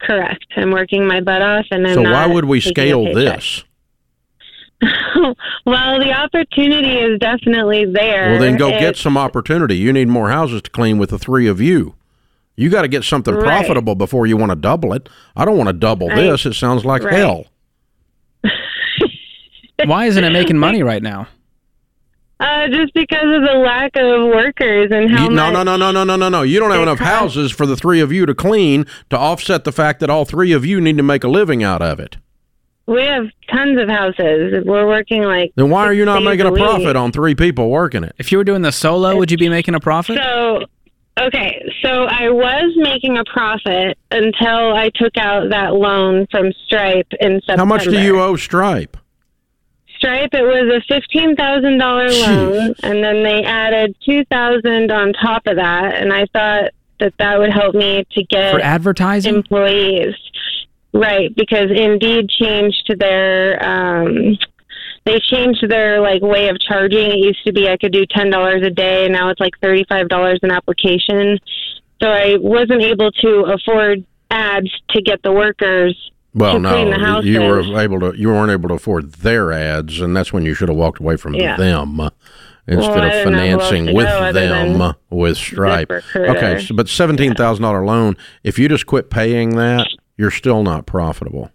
Correct. 0.00 0.46
I'm 0.56 0.70
working 0.70 1.06
my 1.06 1.20
butt 1.20 1.42
off, 1.42 1.66
and 1.70 1.86
I'm 1.86 1.94
so 1.94 2.02
why 2.02 2.26
would 2.26 2.46
we 2.46 2.60
scale 2.60 3.04
this? 3.12 3.64
well, 5.66 6.00
the 6.00 6.12
opportunity 6.12 6.96
is 6.98 7.18
definitely 7.20 7.84
there. 7.84 8.30
Well, 8.32 8.40
then 8.40 8.56
go 8.56 8.70
get 8.70 8.96
some 8.96 9.16
opportunity. 9.18 9.76
You 9.76 9.92
need 9.92 10.08
more 10.08 10.30
houses 10.30 10.62
to 10.62 10.70
clean 10.70 10.96
with 10.98 11.10
the 11.10 11.18
three 11.18 11.46
of 11.46 11.60
you. 11.60 11.94
You 12.56 12.68
got 12.68 12.82
to 12.82 12.88
get 12.88 13.04
something 13.04 13.34
Right. 13.34 13.44
profitable 13.44 13.94
before 13.94 14.26
you 14.26 14.36
want 14.36 14.50
to 14.50 14.56
double 14.56 14.92
it. 14.92 15.08
I 15.36 15.44
don't 15.44 15.56
want 15.56 15.68
to 15.68 15.72
double 15.72 16.10
I- 16.10 16.14
this. 16.16 16.44
It 16.46 16.54
sounds 16.54 16.84
like 16.84 17.02
Right. 17.02 17.14
hell. 17.14 17.46
Why 19.84 20.06
isn't 20.06 20.22
it 20.22 20.30
making 20.32 20.58
money 20.58 20.82
right 20.82 21.02
now? 21.02 21.28
Uh, 22.38 22.66
just 22.68 22.92
because 22.94 23.24
of 23.34 23.42
the 23.42 23.58
lack 23.64 23.92
of 23.96 24.24
workers 24.26 24.88
and 24.90 25.10
how 25.10 25.24
You, 25.24 25.30
no, 25.30 25.44
much. 25.52 25.52
no, 25.52 25.62
no, 25.62 25.76
no, 25.76 25.90
no, 25.92 26.04
no, 26.04 26.16
no, 26.16 26.28
no. 26.28 26.42
You 26.42 26.58
don't 26.58 26.72
have 26.72 26.82
enough 26.82 26.98
costs- 26.98 27.14
houses 27.36 27.52
for 27.52 27.66
the 27.66 27.76
three 27.76 28.00
of 28.00 28.12
you 28.12 28.26
to 28.26 28.34
clean 28.34 28.84
to 29.10 29.18
offset 29.18 29.62
the 29.64 29.70
fact 29.72 30.00
that 30.00 30.10
all 30.10 30.24
three 30.24 30.52
of 30.52 30.66
you 30.66 30.80
need 30.80 30.96
to 30.96 31.02
make 31.04 31.22
a 31.24 31.28
living 31.28 31.62
out 31.62 31.82
of 31.82 32.00
it. 32.00 32.16
We 32.86 33.02
have 33.04 33.26
tons 33.48 33.80
of 33.80 33.88
houses. 33.88 34.64
We're 34.66 34.86
working 34.88 35.22
like. 35.22 35.52
Then 35.54 35.70
why 35.70 35.84
are 35.86 35.92
you 35.92 36.04
not 36.04 36.24
making 36.24 36.46
a 36.46 36.50
days 36.50 36.54
week. 36.54 36.62
profit 36.64 36.96
on 36.96 37.12
three 37.12 37.36
people 37.36 37.70
working 37.70 38.02
it? 38.02 38.12
If 38.18 38.32
you 38.32 38.38
were 38.38 38.44
doing 38.44 38.62
the 38.62 38.72
solo, 38.72 39.16
would 39.16 39.30
you 39.30 39.38
be 39.38 39.48
making 39.48 39.74
a 39.76 39.80
profit? 39.80 40.18
So, 40.20 40.64
okay, 41.18 41.62
so 41.82 42.04
I 42.04 42.30
was 42.30 42.72
making 42.76 43.18
a 43.18 43.24
profit 43.24 43.98
until 44.10 44.74
I 44.74 44.90
took 44.94 45.16
out 45.16 45.50
that 45.50 45.74
loan 45.74 46.26
from 46.30 46.52
Stripe 46.66 47.08
in 47.20 47.40
September. 47.40 47.60
How 47.60 47.64
much 47.64 47.84
do 47.84 48.00
you 48.00 48.20
owe 48.20 48.36
Stripe? 48.36 48.96
Stripe, 49.96 50.30
it 50.32 50.42
was 50.42 50.72
a 50.74 50.80
fifteen 50.92 51.36
thousand 51.36 51.78
dollar 51.78 52.10
loan, 52.10 52.74
and 52.82 53.04
then 53.04 53.22
they 53.22 53.44
added 53.44 53.94
two 54.04 54.24
thousand 54.24 54.90
on 54.90 55.12
top 55.12 55.46
of 55.46 55.56
that, 55.56 55.94
and 55.94 56.12
I 56.12 56.26
thought 56.32 56.72
that 56.98 57.14
that 57.18 57.38
would 57.38 57.52
help 57.52 57.74
me 57.74 58.04
to 58.12 58.24
get 58.24 58.52
For 58.52 58.60
advertising? 58.60 59.34
employees. 59.36 60.14
Right, 60.94 61.34
because 61.34 61.70
Indeed 61.70 62.28
changed 62.28 62.92
their 62.98 63.64
um 63.64 64.36
they 65.04 65.18
changed 65.20 65.68
their 65.68 66.00
like 66.00 66.22
way 66.22 66.48
of 66.48 66.58
charging. 66.60 67.10
It 67.10 67.18
used 67.18 67.44
to 67.46 67.52
be 67.52 67.68
I 67.68 67.76
could 67.76 67.92
do 67.92 68.04
ten 68.06 68.30
dollars 68.30 68.62
a 68.64 68.70
day 68.70 69.04
and 69.04 69.12
now 69.12 69.30
it's 69.30 69.40
like 69.40 69.54
thirty 69.60 69.84
five 69.88 70.08
dollars 70.08 70.38
an 70.42 70.50
application. 70.50 71.38
So 72.02 72.08
I 72.08 72.36
wasn't 72.40 72.82
able 72.82 73.10
to 73.12 73.44
afford 73.54 74.04
ads 74.30 74.70
to 74.90 75.02
get 75.02 75.22
the 75.22 75.32
workers 75.32 75.96
Well, 76.34 76.60
to 76.60 76.68
clean 76.68 76.90
the 76.90 76.98
no, 76.98 77.20
you 77.20 77.40
were 77.42 77.80
able 77.80 78.00
to. 78.00 78.18
You 78.18 78.28
weren't 78.28 78.50
able 78.50 78.68
to 78.70 78.74
afford 78.74 79.12
their 79.12 79.52
ads, 79.52 80.00
and 80.00 80.16
that's 80.16 80.32
when 80.32 80.44
you 80.44 80.54
should 80.54 80.68
have 80.68 80.76
walked 80.76 81.00
away 81.00 81.16
from 81.16 81.34
Yeah. 81.34 81.56
them 81.56 82.00
instead 82.66 82.94
Well, 82.94 83.04
of 83.04 83.12
didn't 83.12 83.32
know 83.32 83.38
who 83.38 83.44
else 83.60 83.68
financing 83.70 83.94
with 83.94 84.34
them 84.34 84.94
with 85.10 85.36
Stripe. 85.36 85.92
Okay, 86.16 86.60
so, 86.64 86.74
but 86.74 86.88
seventeen 86.88 87.34
thousand 87.34 87.62
dollar 87.62 87.84
loan. 87.84 88.16
If 88.42 88.58
you 88.58 88.68
just 88.68 88.86
quit 88.86 89.10
paying 89.10 89.56
that, 89.56 89.86
you're 90.16 90.30
still 90.30 90.62
not 90.62 90.86
profitable. 90.86 91.50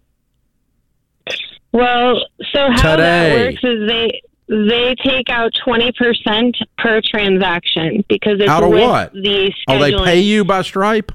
Well, 1.72 2.22
so 2.54 2.60
how 2.72 2.96
Today. 2.96 2.98
that 2.98 3.46
works 3.46 3.64
is 3.64 3.88
they 3.88 4.22
they 4.50 4.96
take 5.04 5.30
out 5.30 5.52
twenty 5.64 5.92
percent 5.92 6.58
per 6.78 7.02
transaction 7.02 8.04
because 8.08 8.40
it's 8.40 8.50
Out 8.50 8.64
of 8.64 8.70
with 8.70 8.82
what? 8.82 9.14
the 9.14 9.54
Oh, 9.68 9.80
they 9.80 9.94
pay 9.94 10.20
you 10.22 10.46
by 10.46 10.62
Stripe. 10.62 11.12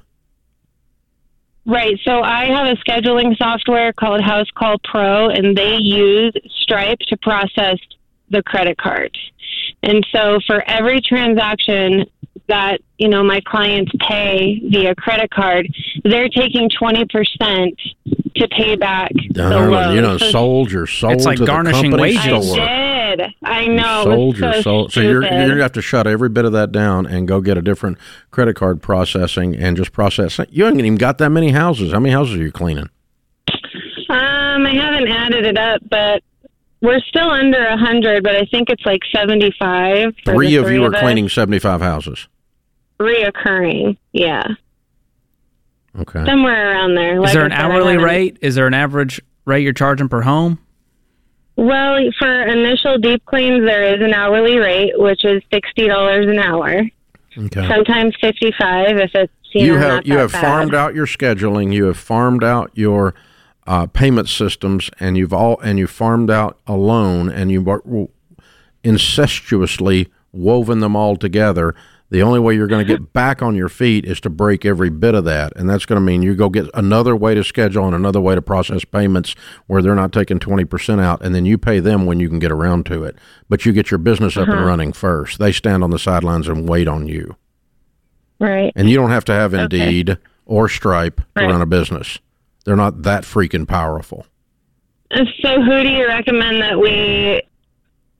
Right. 1.64 1.98
So 2.04 2.20
I 2.22 2.46
have 2.46 2.66
a 2.66 2.76
scheduling 2.82 3.36
software 3.38 3.92
called 3.92 4.20
Housecall 4.20 4.82
Pro, 4.84 5.28
and 5.28 5.56
they 5.56 5.76
use 5.76 6.32
Stripe 6.60 6.98
to 7.08 7.16
process 7.18 7.78
the 8.30 8.42
credit 8.42 8.76
card. 8.78 9.16
And 9.82 10.06
so 10.12 10.38
for 10.46 10.62
every 10.68 11.00
transaction 11.00 12.04
that 12.48 12.80
you 12.98 13.08
know 13.08 13.22
my 13.22 13.40
clients 13.46 13.92
pay 14.08 14.60
via 14.70 14.94
credit 14.94 15.30
card, 15.30 15.68
they're 16.04 16.28
taking 16.28 16.68
twenty 16.78 17.04
percent 17.06 17.80
to 18.36 18.48
pay 18.48 18.76
back 18.76 19.10
the 19.14 19.34
Darn, 19.50 19.70
loan. 19.70 19.94
you 19.94 20.00
know, 20.00 20.16
So 20.18 20.30
sold 20.30 20.72
your 20.72 20.86
soul 20.86 21.12
It's 21.12 21.24
like 21.26 21.38
to 21.38 21.44
garnishing 21.46 21.90
wages. 21.90 22.52
I 22.56 23.14
did. 23.16 23.34
I 23.44 23.60
You 23.62 23.74
know. 23.74 24.04
sold 24.04 24.34
it's 24.36 24.40
your 24.42 24.52
so 24.54 24.60
soul. 24.62 24.88
So 24.88 25.00
you're 25.00 25.22
you're 25.22 25.48
gonna 25.48 25.62
have 25.62 25.72
to 25.72 25.82
shut 25.82 26.06
every 26.06 26.28
bit 26.30 26.44
of 26.44 26.52
that 26.52 26.72
down 26.72 27.06
and 27.06 27.28
go 27.28 27.40
get 27.40 27.58
a 27.58 27.62
different 27.62 27.98
credit 28.30 28.56
card 28.56 28.80
processing 28.82 29.54
and 29.54 29.76
just 29.76 29.92
process. 29.92 30.40
You 30.50 30.64
haven't 30.64 30.80
even 30.80 30.96
got 30.96 31.18
that 31.18 31.30
many 31.30 31.50
houses. 31.50 31.92
How 31.92 32.00
many 32.00 32.12
houses 32.12 32.36
are 32.36 32.42
you 32.42 32.52
cleaning? 32.52 32.88
Um, 34.08 34.66
I 34.66 34.74
haven't 34.74 35.08
added 35.08 35.46
it 35.46 35.56
up, 35.58 35.80
but 35.88 36.22
we're 36.82 37.00
still 37.00 37.30
under 37.30 37.64
a 37.64 37.76
hundred. 37.78 38.22
But 38.22 38.36
I 38.36 38.44
think 38.46 38.68
it's 38.68 38.84
like 38.84 39.00
seventy-five. 39.14 40.14
for 40.24 40.34
Three 40.34 40.56
the 40.56 40.64
of 40.64 40.70
you 40.70 40.84
are 40.84 40.94
us. 40.94 41.00
cleaning 41.00 41.28
seventy 41.30 41.58
five 41.58 41.80
houses. 41.80 42.28
reoccurring. 43.00 43.96
Yeah, 44.12 44.46
Okay. 45.98 46.24
somewhere 46.24 46.70
around 46.72 46.94
there. 46.94 47.14
Is 47.16 47.20
Like 47.20 47.32
there 47.32 47.44
an 47.44 47.50
said, 47.50 47.60
hourly 47.60 47.96
rate? 47.98 48.36
Is 48.40 48.54
there 48.54 48.66
an 48.66 48.74
average 48.74 49.20
rate 49.44 49.62
you're 49.62 49.72
charging 49.72 50.08
per 50.08 50.22
home? 50.22 50.58
Well, 51.56 51.98
for 52.18 52.42
initial 52.46 52.96
deep 52.98 53.24
cleans, 53.26 53.64
there 53.66 53.94
is 53.94 54.02
an 54.02 54.14
hourly 54.14 54.58
rate, 54.58 54.92
which 54.96 55.24
is 55.24 55.42
sixty 55.52 55.86
dollars 55.88 56.26
an 56.26 56.38
hour. 56.38 56.82
Okay. 57.36 57.68
Sometimes 57.68 58.14
fifty-five 58.20 58.96
if 58.98 59.10
it's 59.14 59.32
you, 59.52 59.60
you 59.66 59.72
know, 59.72 59.78
have 59.78 59.88
not 59.94 60.06
you 60.06 60.14
that 60.14 60.20
have 60.20 60.32
bad. 60.32 60.40
farmed 60.40 60.74
out 60.74 60.94
your 60.94 61.06
scheduling. 61.06 61.72
You 61.72 61.84
have 61.86 61.98
farmed 61.98 62.42
out 62.44 62.70
your 62.74 63.14
uh, 63.66 63.86
payment 63.86 64.28
systems, 64.28 64.90
and 64.98 65.16
you've 65.16 65.32
all 65.32 65.58
and 65.60 65.78
you 65.78 65.86
farmed 65.86 66.30
out 66.30 66.58
a 66.66 66.74
loan, 66.74 67.28
and 67.30 67.50
you've 67.52 67.68
incestuously 68.84 70.08
woven 70.32 70.80
them 70.80 70.96
all 70.96 71.16
together. 71.16 71.74
The 72.10 72.20
only 72.22 72.40
way 72.40 72.54
you're 72.54 72.66
going 72.66 72.86
to 72.86 72.92
get 72.98 73.12
back 73.14 73.40
on 73.40 73.54
your 73.54 73.70
feet 73.70 74.04
is 74.04 74.20
to 74.20 74.30
break 74.30 74.66
every 74.66 74.90
bit 74.90 75.14
of 75.14 75.24
that, 75.24 75.52
and 75.56 75.68
that's 75.70 75.86
going 75.86 75.96
to 75.96 76.04
mean 76.04 76.20
you 76.22 76.34
go 76.34 76.50
get 76.50 76.68
another 76.74 77.16
way 77.16 77.34
to 77.34 77.42
schedule 77.42 77.86
and 77.86 77.94
another 77.94 78.20
way 78.20 78.34
to 78.34 78.42
process 78.42 78.84
payments 78.84 79.34
where 79.66 79.80
they're 79.80 79.94
not 79.94 80.12
taking 80.12 80.38
twenty 80.38 80.64
percent 80.64 81.00
out, 81.00 81.22
and 81.24 81.34
then 81.34 81.46
you 81.46 81.56
pay 81.56 81.80
them 81.80 82.04
when 82.04 82.20
you 82.20 82.28
can 82.28 82.38
get 82.38 82.52
around 82.52 82.84
to 82.86 83.04
it. 83.04 83.16
But 83.48 83.64
you 83.64 83.72
get 83.72 83.90
your 83.90 83.98
business 83.98 84.36
up 84.36 84.48
Uh-huh. 84.48 84.58
and 84.58 84.66
running 84.66 84.92
first. 84.92 85.38
They 85.38 85.52
stand 85.52 85.82
on 85.82 85.90
the 85.90 85.98
sidelines 85.98 86.48
and 86.48 86.68
wait 86.68 86.88
on 86.88 87.06
you. 87.08 87.36
Right. 88.38 88.72
And 88.74 88.90
you 88.90 88.96
don't 88.96 89.10
have 89.10 89.24
to 89.26 89.32
have 89.32 89.54
Indeed 89.54 90.18
or 90.44 90.68
Stripe 90.68 91.18
to 91.36 91.44
Right. 91.44 91.50
run 91.50 91.62
a 91.62 91.66
business. 91.66 92.18
They're 92.64 92.76
not 92.76 93.02
that 93.02 93.24
freaking 93.24 93.66
powerful. 93.66 94.26
So, 95.14 95.60
who 95.62 95.82
do 95.82 95.88
you 95.88 96.06
recommend 96.06 96.62
that 96.62 96.78
we 96.80 97.42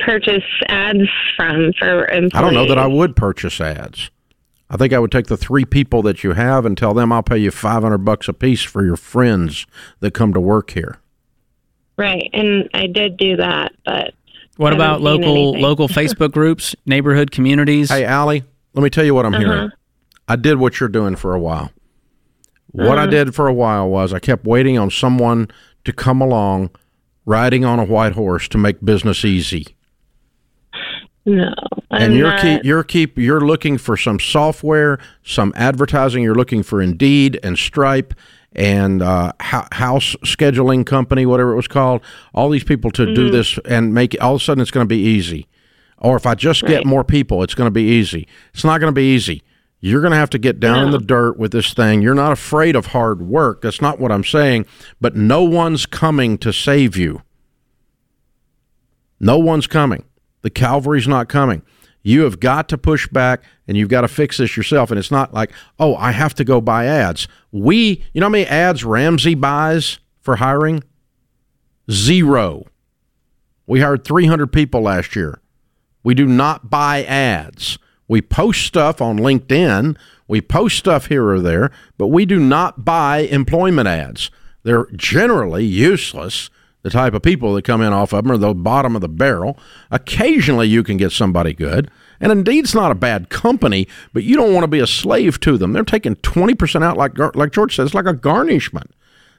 purchase 0.01 0.43
ads 0.69 1.09
from 1.37 1.73
for 1.79 2.07
employees? 2.07 2.31
I 2.35 2.41
don't 2.43 2.55
know 2.55 2.67
that 2.69 2.79
I 2.79 2.87
would 2.87 3.17
purchase 3.17 3.61
ads. 3.61 4.11
I 4.69 4.77
think 4.77 4.93
I 4.93 4.99
would 4.99 5.13
take 5.13 5.27
the 5.27 5.37
three 5.37 5.65
people 5.65 6.03
that 6.03 6.25
you 6.25 6.33
have 6.33 6.65
and 6.67 6.77
tell 6.77 6.93
them 6.95 7.13
I'll 7.13 7.23
pay 7.23 7.39
you 7.39 7.51
500 7.51 7.99
bucks 7.99 8.29
a 8.29 8.33
piece 8.33 8.63
for 8.63 8.85
your 8.85 8.97
friends 8.97 9.67
that 10.01 10.13
come 10.13 10.33
to 10.35 10.41
work 10.41 10.71
here. 10.73 10.99
Right, 11.99 12.29
and 12.33 12.69
I 12.75 12.87
did 12.87 13.17
do 13.19 13.37
that, 13.37 13.73
but 13.85 14.15
What 14.57 14.73
about 14.73 15.03
local 15.03 15.49
anything. 15.49 15.63
local 15.63 15.89
Facebook 15.89 16.33
groups, 16.33 16.75
neighborhood 16.87 17.31
communities? 17.31 17.91
Hey, 17.91 18.05
Allie, 18.05 18.45
let 18.75 18.83
me 18.83 18.89
tell 18.91 19.05
you 19.05 19.15
what 19.15 19.25
I'm 19.27 19.35
Uh-huh. 19.35 19.45
hearing. 19.45 19.71
I 20.27 20.37
did 20.37 20.57
what 20.59 20.81
you're 20.81 20.89
doing 20.89 21.17
for 21.17 21.35
a 21.35 21.39
while. 21.41 21.71
What 22.73 22.99
Uh-huh. 22.99 23.03
I 23.03 23.07
did 23.07 23.35
for 23.35 23.47
a 23.49 23.53
while 23.53 23.89
was 23.89 24.13
I 24.13 24.19
kept 24.19 24.45
waiting 24.45 24.79
on 24.79 24.91
someone 24.91 25.49
to 25.85 25.93
come 25.93 26.21
along 26.21 26.71
riding 27.25 27.65
on 27.65 27.79
a 27.79 27.85
white 27.85 28.13
horse 28.15 28.49
to 28.49 28.59
make 28.59 28.85
business 28.85 29.25
easy. 29.25 29.67
No, 31.25 31.53
I'm 31.93 32.03
and 32.03 32.15
you're 32.15 32.31
not, 32.31 32.41
keep 32.41 32.65
you're 32.65 32.83
keep 32.83 33.17
you're 33.17 33.41
looking 33.43 33.79
for 33.79 33.97
some 33.97 34.19
software, 34.19 34.99
some 35.23 35.53
advertising. 35.55 36.23
You're 36.25 36.35
looking 36.35 36.65
for 36.65 36.83
Indeed 36.83 37.39
and 37.45 37.57
Stripe 37.57 38.13
and 38.55 39.03
uh, 39.03 39.33
house 39.39 40.17
scheduling 40.25 40.85
company, 40.85 41.25
whatever 41.25 41.53
it 41.53 41.57
was 41.57 41.69
called. 41.69 42.01
All 42.35 42.51
these 42.51 42.65
people 42.65 42.91
to 42.93 43.03
Mm-hmm. 43.05 43.15
do 43.15 43.31
this 43.31 43.57
and 43.67 43.95
make 43.95 44.15
it. 44.15 44.21
All 44.21 44.35
of 44.35 44.41
a 44.41 44.45
sudden, 44.45 44.61
it's 44.63 44.73
going 44.73 44.85
to 44.85 44.89
be 44.93 45.01
easy. 45.01 45.47
Or 45.99 46.17
if 46.17 46.27
I 46.27 46.35
just 46.35 46.65
get 46.67 46.85
more 46.85 47.05
people, 47.05 47.45
it's 47.45 47.55
going 47.55 47.69
to 47.69 47.71
be 47.71 47.85
easy. 47.85 48.27
It's 48.53 48.65
not 48.65 48.81
going 48.81 48.93
to 48.93 48.95
be 48.99 49.15
easy. 49.15 49.45
You're 49.85 50.01
going 50.01 50.13
to 50.13 50.17
have 50.17 50.31
to 50.31 50.39
get 50.39 50.61
down 50.61 50.85
in 50.85 50.91
the 50.93 50.99
dirt 50.99 51.37
with 51.37 51.51
this 51.51 51.75
thing. 51.75 52.03
You're 52.03 52.15
not 52.15 52.31
afraid 52.31 52.77
of 52.77 52.87
hard 52.87 53.21
work. 53.21 53.63
That's 53.63 53.83
not 53.83 53.99
what 53.99 54.13
I'm 54.13 54.23
saying. 54.23 54.65
But 55.01 55.17
no 55.17 55.43
one's 55.43 55.87
coming 55.87 56.39
to 56.39 56.53
save 56.53 56.97
you. 56.97 57.23
No 59.19 59.39
one's 59.39 59.67
coming. 59.67 60.05
The 60.43 60.51
Calvary's 60.51 61.09
not 61.09 61.29
coming. 61.29 61.63
You 62.05 62.23
have 62.23 62.39
got 62.39 62.69
to 62.69 62.79
push 62.79 63.09
back 63.09 63.43
and 63.67 63.77
you've 63.77 63.89
got 63.89 64.03
to 64.03 64.09
fix 64.09 64.39
this 64.39 64.57
yourself. 64.57 64.93
And 64.93 65.01
it's 65.01 65.11
not 65.11 65.35
like, 65.35 65.51
oh, 65.81 65.97
I 65.97 66.13
have 66.13 66.35
to 66.35 66.45
go 66.45 66.61
buy 66.61 66.87
ads. 66.87 67.27
We, 67.51 68.05
you 68.13 68.21
know 68.21 68.27
how 68.27 68.31
many 68.31 68.47
ads 68.47 68.85
Ramsey 68.85 69.35
buys 69.35 69.99
for 70.21 70.37
hiring? 70.37 70.85
Zero. 71.91 72.67
We 73.67 73.81
hired 73.81 74.05
300 74.05 74.53
people 74.53 74.83
last 74.83 75.17
year. 75.17 75.41
We 76.05 76.15
do 76.15 76.27
not 76.27 76.71
buy 76.71 77.03
ads. 77.03 77.79
We 78.09 78.21
post 78.23 78.63
stuff 78.63 79.01
on 79.01 79.19
LinkedIn. 79.19 79.97
We 80.29 80.41
post 80.41 80.79
stuff 80.79 81.07
here 81.07 81.29
or 81.29 81.41
there, 81.41 81.71
but 81.99 82.09
we 82.09 82.25
do 82.25 82.39
not 82.39 82.85
buy 82.85 83.19
employment 83.19 83.89
ads. 83.89 84.31
They're 84.63 84.87
generally 84.97 85.65
useless. 85.65 86.51
The 86.83 86.91
type 86.91 87.15
of 87.15 87.23
people 87.23 87.55
that 87.55 87.65
come 87.65 87.81
in 87.81 87.93
off 87.93 88.13
of 88.13 88.25
them 88.25 88.33
are 88.33 88.39
the 88.39 88.55
bottom 88.55 88.97
of 88.97 89.03
the 89.03 89.09
barrel. 89.09 89.59
Occasionally, 89.91 90.69
you 90.69 90.83
can 90.83 90.97
get 90.97 91.13
somebody 91.13 91.53
good. 91.53 91.91
And 92.21 92.33
Indeed, 92.33 92.65
it's 92.65 92.75
not 92.75 92.91
a 92.91 92.97
bad 92.97 93.31
company, 93.31 93.87
but 94.13 94.25
you 94.25 94.37
don't 94.37 94.53
want 94.53 94.65
to 94.65 94.69
be 94.69 94.81
a 94.81 94.87
slave 94.87 95.39
to 95.41 95.57
them. 95.57 95.73
They're 95.73 95.85
taking 95.85 96.17
20% 96.17 96.83
out, 96.83 96.97
like, 96.97 97.19
like 97.37 97.53
George 97.53 97.77
says, 97.77 97.95
like 97.95 98.07
a 98.07 98.13
garnishment. 98.13 98.93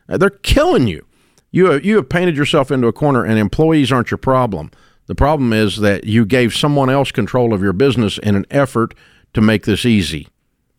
They're 0.08 0.30
killing 0.30 0.88
you. 0.88 1.06
You 1.52 1.72
have, 1.72 1.86
you 1.86 1.98
have 1.98 2.10
painted 2.10 2.36
yourself 2.36 2.72
into 2.72 2.88
a 2.88 2.94
corner, 2.94 3.24
and 3.24 3.38
employees 3.38 3.92
aren't 3.92 4.12
your 4.12 4.18
problem. 4.18 4.72
The 5.08 5.16
problem 5.16 5.52
is 5.54 5.78
that 5.78 6.06
you 6.06 6.26
gave 6.26 6.54
someone 6.54 6.90
else 6.90 7.12
control 7.12 7.54
of 7.54 7.62
your 7.62 7.74
business 7.74 8.18
in 8.18 8.36
an 8.36 8.46
effort 8.50 8.94
to 9.34 9.42
make 9.42 9.66
this 9.66 9.86
easy. 9.86 10.28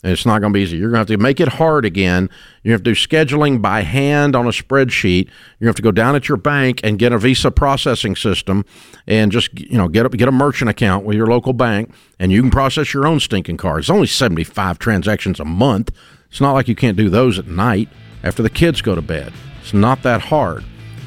And 0.02 0.12
it's 0.12 0.26
not 0.26 0.40
going 0.40 0.52
to 0.52 0.56
be 0.56 0.62
easy. 0.62 0.76
You're 0.76 0.90
going 0.90 1.06
to 1.06 1.12
have 1.12 1.18
to 1.18 1.22
make 1.22 1.40
it 1.40 1.48
hard 1.48 1.86
again. 1.86 2.28
You 2.62 2.72
have 2.72 2.82
to 2.82 2.90
do 2.90 2.94
scheduling 2.94 3.62
by 3.62 3.80
hand 3.80 4.36
on 4.36 4.46
a 4.46 4.50
spreadsheet. 4.50 5.30
You 5.58 5.66
have 5.66 5.76
to 5.76 5.82
go 5.82 5.90
down 5.90 6.14
at 6.14 6.28
your 6.28 6.36
bank 6.36 6.80
and 6.84 6.98
get 6.98 7.14
a 7.14 7.18
Visa 7.18 7.50
processing 7.50 8.14
system, 8.14 8.66
and 9.06 9.32
just 9.32 9.58
you 9.58 9.78
know 9.78 9.88
get 9.88 10.04
a, 10.04 10.10
get 10.10 10.28
a 10.28 10.32
merchant 10.32 10.68
account 10.68 11.06
with 11.06 11.16
your 11.16 11.28
local 11.28 11.54
bank, 11.54 11.90
and 12.18 12.30
you 12.30 12.42
can 12.42 12.50
process 12.50 12.92
your 12.92 13.06
own 13.06 13.18
stinking 13.18 13.56
cards. 13.56 13.84
It's 13.84 13.90
only 13.90 14.06
75 14.06 14.78
transactions 14.78 15.40
a 15.40 15.44
month. 15.46 15.90
It's 16.28 16.40
not 16.40 16.52
like 16.52 16.68
you 16.68 16.76
can't 16.76 16.98
do 16.98 17.08
those 17.08 17.38
at 17.38 17.46
night 17.46 17.88
after 18.22 18.42
the 18.42 18.50
kids 18.50 18.82
go 18.82 18.94
to 18.94 19.02
bed. 19.02 19.32
It's 19.62 19.72
not 19.72 20.02
that 20.02 20.20
hard. 20.20 20.64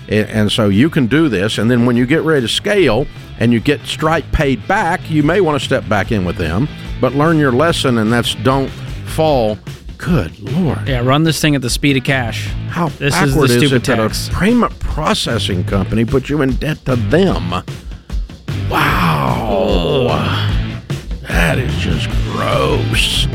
And 0.09 0.29
and 0.29 0.51
so 0.51 0.69
you 0.69 0.89
can 0.89 1.07
do 1.07 1.29
this, 1.29 1.57
and 1.57 1.69
then 1.69 1.85
when 1.85 1.95
you 1.97 2.05
get 2.05 2.21
ready 2.23 2.41
to 2.41 2.47
scale 2.47 3.05
and 3.39 3.51
you 3.53 3.59
get 3.59 3.85
Stripe 3.85 4.25
paid 4.31 4.65
back, 4.67 5.09
you 5.09 5.23
may 5.23 5.41
want 5.41 5.59
to 5.59 5.65
step 5.65 5.87
back 5.89 6.11
in 6.11 6.25
with 6.25 6.37
them, 6.37 6.67
but 7.01 7.13
learn 7.13 7.37
your 7.37 7.51
lesson, 7.51 7.97
and 7.97 8.11
that's 8.11 8.35
don't 8.35 8.69
fall. 9.05 9.57
Good 9.97 10.39
Lord. 10.39 10.87
yeah, 10.87 10.99
run 10.99 11.23
this 11.23 11.41
thing 11.41 11.55
at 11.55 11.63
the 11.63 11.71
speed 11.71 11.97
of 11.97 12.03
cash. 12.03 12.47
How 12.69 12.87
This 12.89 13.15
is 13.15 13.33
the 13.33 13.41
backward 13.41 13.49
is, 13.49 13.57
stupid 13.57 13.75
it 13.75 13.83
that 13.97 13.99
a 14.31 14.35
payment 14.39 14.79
processing 14.79 15.63
company 15.63 16.05
put 16.05 16.29
you 16.29 16.43
in 16.43 16.53
debt 16.55 16.85
to 16.85 16.95
them? 16.95 17.63
Wow. 18.69 20.17
That 21.27 21.57
is 21.57 21.75
just 21.77 22.09
gross. 22.31 23.25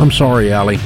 I'm 0.00 0.10
sorry, 0.10 0.52
Allie. 0.52 0.78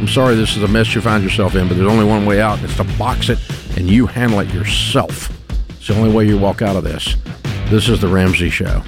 I'm 0.00 0.08
sorry 0.08 0.34
this 0.34 0.56
is 0.56 0.62
a 0.62 0.68
mess 0.68 0.94
you 0.94 1.00
find 1.00 1.22
yourself 1.22 1.54
in, 1.54 1.68
but 1.68 1.76
there's 1.76 1.90
only 1.90 2.06
one 2.06 2.24
way 2.24 2.40
out, 2.40 2.58
and 2.58 2.68
it's 2.68 2.76
to 2.76 2.84
box 2.96 3.28
it 3.28 3.38
and 3.78 3.88
you 3.88 4.06
handle 4.06 4.40
it 4.40 4.52
yourself. 4.52 5.30
It's 5.70 5.86
the 5.86 5.94
only 5.94 6.12
way 6.12 6.26
you 6.26 6.36
walk 6.36 6.62
out 6.62 6.74
of 6.74 6.82
this. 6.82 7.14
This 7.70 7.88
is 7.88 8.00
The 8.00 8.08
Ramsey 8.08 8.50
Show. 8.50 8.82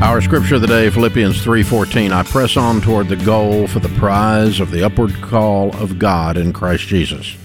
Our 0.00 0.20
scripture 0.20 0.54
of 0.54 0.60
the 0.60 0.68
day, 0.68 0.90
Philippians 0.90 1.42
3:14. 1.42 2.12
I 2.12 2.22
press 2.22 2.56
on 2.56 2.80
toward 2.80 3.08
the 3.08 3.16
goal 3.16 3.66
for 3.66 3.80
the 3.80 3.88
prize 3.88 4.60
of 4.60 4.70
the 4.70 4.86
upward 4.86 5.12
call 5.20 5.74
of 5.78 5.98
God 5.98 6.36
in 6.36 6.52
Christ 6.52 6.86
Jesus. 6.86 7.36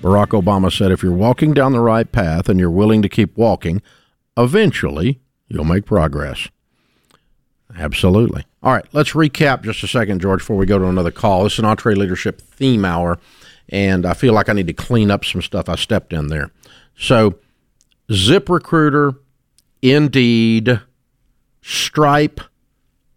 Barack 0.00 0.28
Obama 0.28 0.74
said 0.74 0.92
if 0.92 1.02
you're 1.02 1.12
walking 1.12 1.52
down 1.52 1.72
the 1.72 1.80
right 1.80 2.10
path 2.10 2.48
and 2.48 2.58
you're 2.58 2.70
willing 2.70 3.02
to 3.02 3.08
keep 3.10 3.36
walking, 3.36 3.82
eventually 4.38 5.20
you'll 5.46 5.64
make 5.64 5.84
progress. 5.84 6.48
Absolutely. 7.76 8.44
All 8.62 8.72
right, 8.72 8.84
let's 8.92 9.12
recap 9.12 9.62
just 9.62 9.82
a 9.82 9.88
second, 9.88 10.20
George, 10.20 10.40
before 10.40 10.56
we 10.56 10.66
go 10.66 10.78
to 10.78 10.86
another 10.86 11.10
call. 11.10 11.44
This 11.44 11.54
is 11.54 11.60
an 11.60 11.64
EntreLeadership 11.64 12.40
Theme 12.40 12.84
Hour, 12.84 13.18
and 13.68 14.04
I 14.04 14.14
feel 14.14 14.32
like 14.34 14.48
I 14.48 14.52
need 14.52 14.66
to 14.66 14.72
clean 14.72 15.10
up 15.10 15.24
some 15.24 15.42
stuff 15.42 15.68
I 15.68 15.76
stepped 15.76 16.12
in 16.12 16.28
there. 16.28 16.50
So, 16.98 17.36
ZipRecruiter, 18.10 19.16
Indeed, 19.82 20.80
Stripe, 21.62 22.40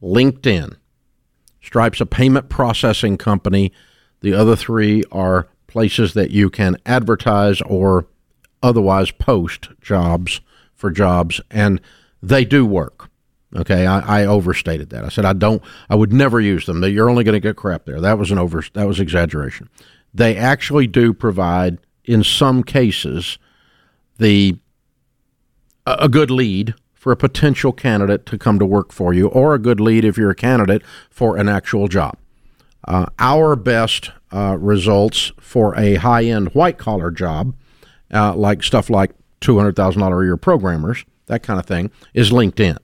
LinkedIn. 0.01 0.77
Stripe's 1.61 2.01
a 2.01 2.05
payment 2.05 2.49
processing 2.49 3.17
company. 3.17 3.71
The 4.21 4.33
other 4.33 4.55
three 4.55 5.03
are 5.11 5.47
places 5.67 6.13
that 6.13 6.31
you 6.31 6.49
can 6.49 6.77
advertise 6.85 7.61
or 7.61 8.07
otherwise 8.61 9.11
post 9.11 9.69
jobs 9.81 10.39
for 10.75 10.91
jobs, 10.91 11.41
and 11.49 11.81
they 12.21 12.45
do 12.45 12.65
work. 12.65 13.09
Okay, 13.55 13.85
I, 13.85 14.21
I 14.21 14.25
overstated 14.25 14.89
that. 14.89 15.03
I 15.03 15.09
said 15.09 15.25
I 15.25 15.33
don't. 15.33 15.61
I 15.89 15.95
would 15.95 16.11
never 16.11 16.39
use 16.39 16.65
them. 16.65 16.83
You're 16.83 17.09
only 17.09 17.23
going 17.23 17.33
to 17.33 17.39
get 17.39 17.55
crap 17.55 17.85
there. 17.85 18.01
That 18.01 18.17
was 18.17 18.31
an 18.31 18.39
over. 18.39 18.63
That 18.73 18.87
was 18.87 18.99
exaggeration. 18.99 19.69
They 20.13 20.35
actually 20.35 20.87
do 20.87 21.13
provide, 21.13 21.77
in 22.03 22.23
some 22.23 22.63
cases, 22.63 23.37
the 24.17 24.57
a 25.85 26.07
good 26.09 26.31
lead 26.31 26.73
for 26.93 27.11
a 27.11 27.17
potential 27.17 27.73
candidate 27.73 28.25
to 28.25 28.37
come 28.37 28.57
to 28.59 28.65
work 28.65 28.93
for 28.93 29.13
you, 29.13 29.27
or 29.27 29.53
a 29.53 29.59
good 29.59 29.79
lead 29.79 30.05
if 30.05 30.17
you're 30.17 30.31
a 30.31 30.35
candidate 30.35 30.81
for 31.09 31.37
an 31.37 31.49
actual 31.49 31.87
job. 31.87 32.17
Uh, 32.87 33.05
our 33.19 33.55
best 33.55 34.11
uh, 34.31 34.57
results 34.59 35.31
for 35.39 35.77
a 35.77 35.95
high 35.95 36.23
end 36.23 36.53
white 36.55 36.77
collar 36.77 37.11
job, 37.11 37.53
uh, 38.13 38.33
like 38.35 38.63
stuff 38.63 38.89
like 38.89 39.11
$200,000 39.41 40.21
a 40.21 40.25
year 40.25 40.37
programmers, 40.37 41.03
that 41.27 41.43
kind 41.43 41.59
of 41.59 41.65
thing, 41.65 41.91
is 42.13 42.31
LinkedIn. 42.31 42.77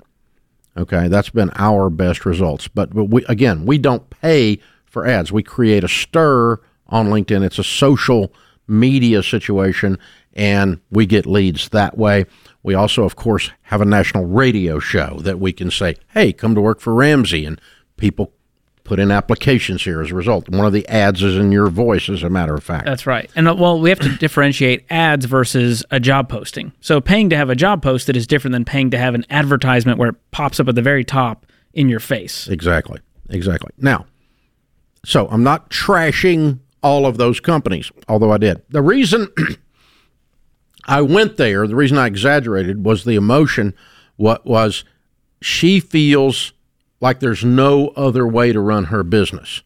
Okay, 0.80 1.10
that's 1.10 1.30
been 1.30 1.52
our 1.56 1.90
best 1.90 2.26
results. 2.26 2.70
But, 2.70 2.94
but 2.94 3.06
we, 3.06 3.26
again, 3.26 3.66
we 3.66 3.78
don't 3.78 4.10
pay 4.10 4.60
for 4.86 5.06
ads. 5.06 5.30
We 5.30 5.44
create 5.44 5.84
a 5.84 5.90
stir 5.90 6.58
on 6.88 7.08
LinkedIn. 7.08 7.44
It's 7.44 7.60
a 7.60 7.66
social 7.66 8.34
media 8.66 9.22
situation, 9.22 10.00
and 10.34 10.80
we 10.90 11.06
get 11.06 11.26
leads 11.26 11.68
that 11.70 11.98
way. 11.98 12.26
We 12.64 12.76
also, 12.76 13.04
of 13.04 13.18
course, 13.18 13.52
have 13.64 13.82
a 13.82 13.86
national 13.86 14.26
radio 14.26 14.80
show 14.80 15.20
that 15.24 15.40
we 15.40 15.52
can 15.52 15.70
say, 15.70 15.98
hey, 16.14 16.32
come 16.32 16.56
to 16.56 16.62
work 16.62 16.80
for 16.80 16.94
Ramsey, 16.94 17.46
and 17.46 17.60
people 17.98 18.32
put 18.90 19.00
in 19.00 19.12
applications 19.12 19.84
here 19.84 20.02
as 20.02 20.10
a 20.10 20.16
result. 20.16 20.50
One 20.50 20.66
of 20.66 20.74
the 20.74 20.88
ads 20.90 21.22
is 21.22 21.38
in 21.38 21.52
your 21.52 21.70
voice, 21.70 22.10
as 22.10 22.24
a 22.24 22.30
matter 22.30 22.56
of 22.56 22.64
fact. 22.64 22.86
That's 22.86 23.06
right. 23.06 23.30
And 23.36 23.48
uh, 23.48 23.54
well, 23.54 23.80
we 23.80 23.90
have 23.90 24.00
to 24.00 24.10
differentiate 24.16 24.84
ads 24.90 25.26
versus 25.26 25.86
a 25.92 26.00
job 26.00 26.28
posting. 26.28 26.74
So 26.82 27.00
paying 27.00 27.30
to 27.30 27.38
have 27.38 27.52
a 27.52 27.56
job 27.56 27.84
posted 27.84 28.18
is 28.18 28.26
different 28.26 28.54
than 28.54 28.66
paying 28.66 28.90
to 28.90 28.98
have 28.98 29.14
an 29.14 29.28
advertisement 29.30 30.00
where 30.00 30.10
it 30.10 30.16
pops 30.32 30.60
up 30.60 30.68
at 30.68 30.74
the 30.74 30.82
very 30.82 31.06
top 31.06 31.46
in 31.72 31.88
your 31.88 32.00
face. 32.00 32.48
Exactly. 32.48 33.00
Exactly. 33.30 33.70
Now, 33.78 34.08
so 35.06 35.28
I'm 35.28 35.44
not 35.44 35.70
trashing 35.70 36.58
all 36.82 37.06
of 37.06 37.18
those 37.18 37.40
companies, 37.40 37.92
although 38.08 38.32
I 38.32 38.40
did. 38.40 38.64
The 38.70 38.82
reason 38.82 39.28
I 40.86 41.04
went 41.04 41.38
there, 41.38 41.68
the 41.68 41.76
reason 41.76 42.00
I 42.00 42.08
exaggerated 42.08 42.84
was 42.84 43.04
the 43.04 43.16
emotion. 43.16 43.76
What 44.16 44.48
was 44.48 44.84
she 45.44 45.80
feels 45.80 46.54
like 47.02 47.20
there's 47.20 47.44
no 47.44 47.90
other 47.90 48.28
way 48.28 48.52
to 48.52 48.60
run 48.60 48.86
her 48.86 49.04
business. 49.04 49.62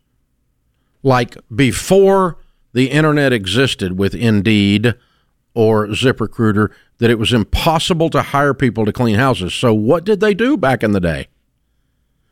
Like 1.01 1.37
before 1.53 2.37
the 2.73 2.89
internet 2.89 3.33
existed 3.33 3.97
with 3.97 4.15
Indeed 4.15 4.95
or 5.53 5.87
ZipRecruiter, 5.87 6.69
that 6.99 7.11
it 7.11 7.19
was 7.19 7.33
impossible 7.33 8.09
to 8.11 8.21
hire 8.21 8.53
people 8.53 8.85
to 8.85 8.93
clean 8.93 9.15
houses. 9.15 9.53
So 9.53 9.73
what 9.73 10.03
did 10.03 10.19
they 10.19 10.33
do 10.33 10.57
back 10.57 10.83
in 10.83 10.91
the 10.91 10.99
day? 10.99 11.27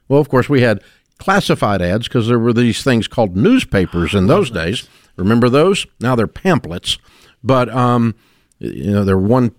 Well, 0.08 0.20
of 0.20 0.30
course, 0.30 0.50
we 0.50 0.62
had 0.62 0.84
classified 1.18 1.82
ads 1.82 2.08
because 2.08 2.28
there 2.28 2.40
were 2.40 2.54
these 2.54 2.84
things 2.84 3.08
called 3.08 3.38
newspapers 3.38 4.16
in 4.16 4.28
those 4.28 4.50
days. 4.50 4.90
Remember 5.16 5.50
those? 5.50 5.86
Now 6.00 6.16
they're 6.16 6.28
pamphlets, 6.28 6.98
but 7.44 7.70
um, 7.70 8.16
you 8.60 8.92
know 8.92 9.04
they're 9.04 9.18
one 9.18 9.54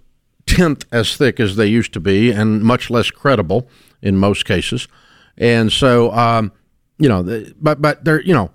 tenth 0.46 0.85
as 0.90 1.16
thick 1.16 1.38
as 1.38 1.57
they 1.57 1.66
used 1.66 1.92
to 1.92 2.00
be 2.00 2.31
and 2.31 2.62
much 2.62 2.90
less 2.90 3.11
credible 3.11 3.68
in 4.00 4.16
most 4.18 4.44
cases. 4.44 4.88
And 5.37 5.73
so, 5.73 6.12
um, 6.12 6.53
you 6.99 7.09
know, 7.09 7.47
but 7.61 7.81
but 7.81 8.05
they're 8.05 8.23
you 8.23 8.35
know, 8.35 8.51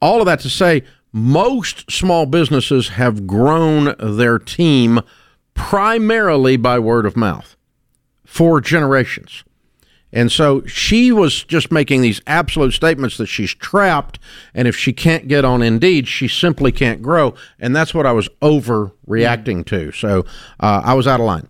all 0.00 0.20
of 0.20 0.26
that 0.26 0.40
to 0.40 0.50
say, 0.50 0.82
most 1.12 1.90
small 1.90 2.26
businesses 2.26 2.88
have 2.90 3.26
grown 3.26 3.94
their 3.98 4.38
team 4.38 5.00
primarily 5.54 6.56
by 6.56 6.78
word 6.78 7.06
of 7.06 7.16
mouth 7.16 7.56
for 8.24 8.60
generations. 8.60 9.42
And 10.12 10.30
so 10.30 10.64
she 10.66 11.12
was 11.12 11.42
just 11.44 11.72
making 11.72 12.00
these 12.00 12.20
absolute 12.26 12.72
statements 12.72 13.18
that 13.18 13.26
she's 13.26 13.52
trapped, 13.52 14.18
and 14.54 14.68
if 14.68 14.76
she 14.76 14.92
can't 14.92 15.28
get 15.28 15.44
on 15.44 15.62
Indeed, 15.62 16.06
she 16.06 16.28
simply 16.28 16.72
can't 16.72 17.02
grow. 17.02 17.34
And 17.58 17.74
that's 17.74 17.92
what 17.92 18.06
I 18.06 18.12
was 18.12 18.28
overreacting 18.40 19.66
to. 19.66 19.92
So 19.92 20.24
uh, 20.60 20.82
I 20.84 20.94
was 20.94 21.06
out 21.06 21.20
of 21.20 21.26
line. 21.26 21.48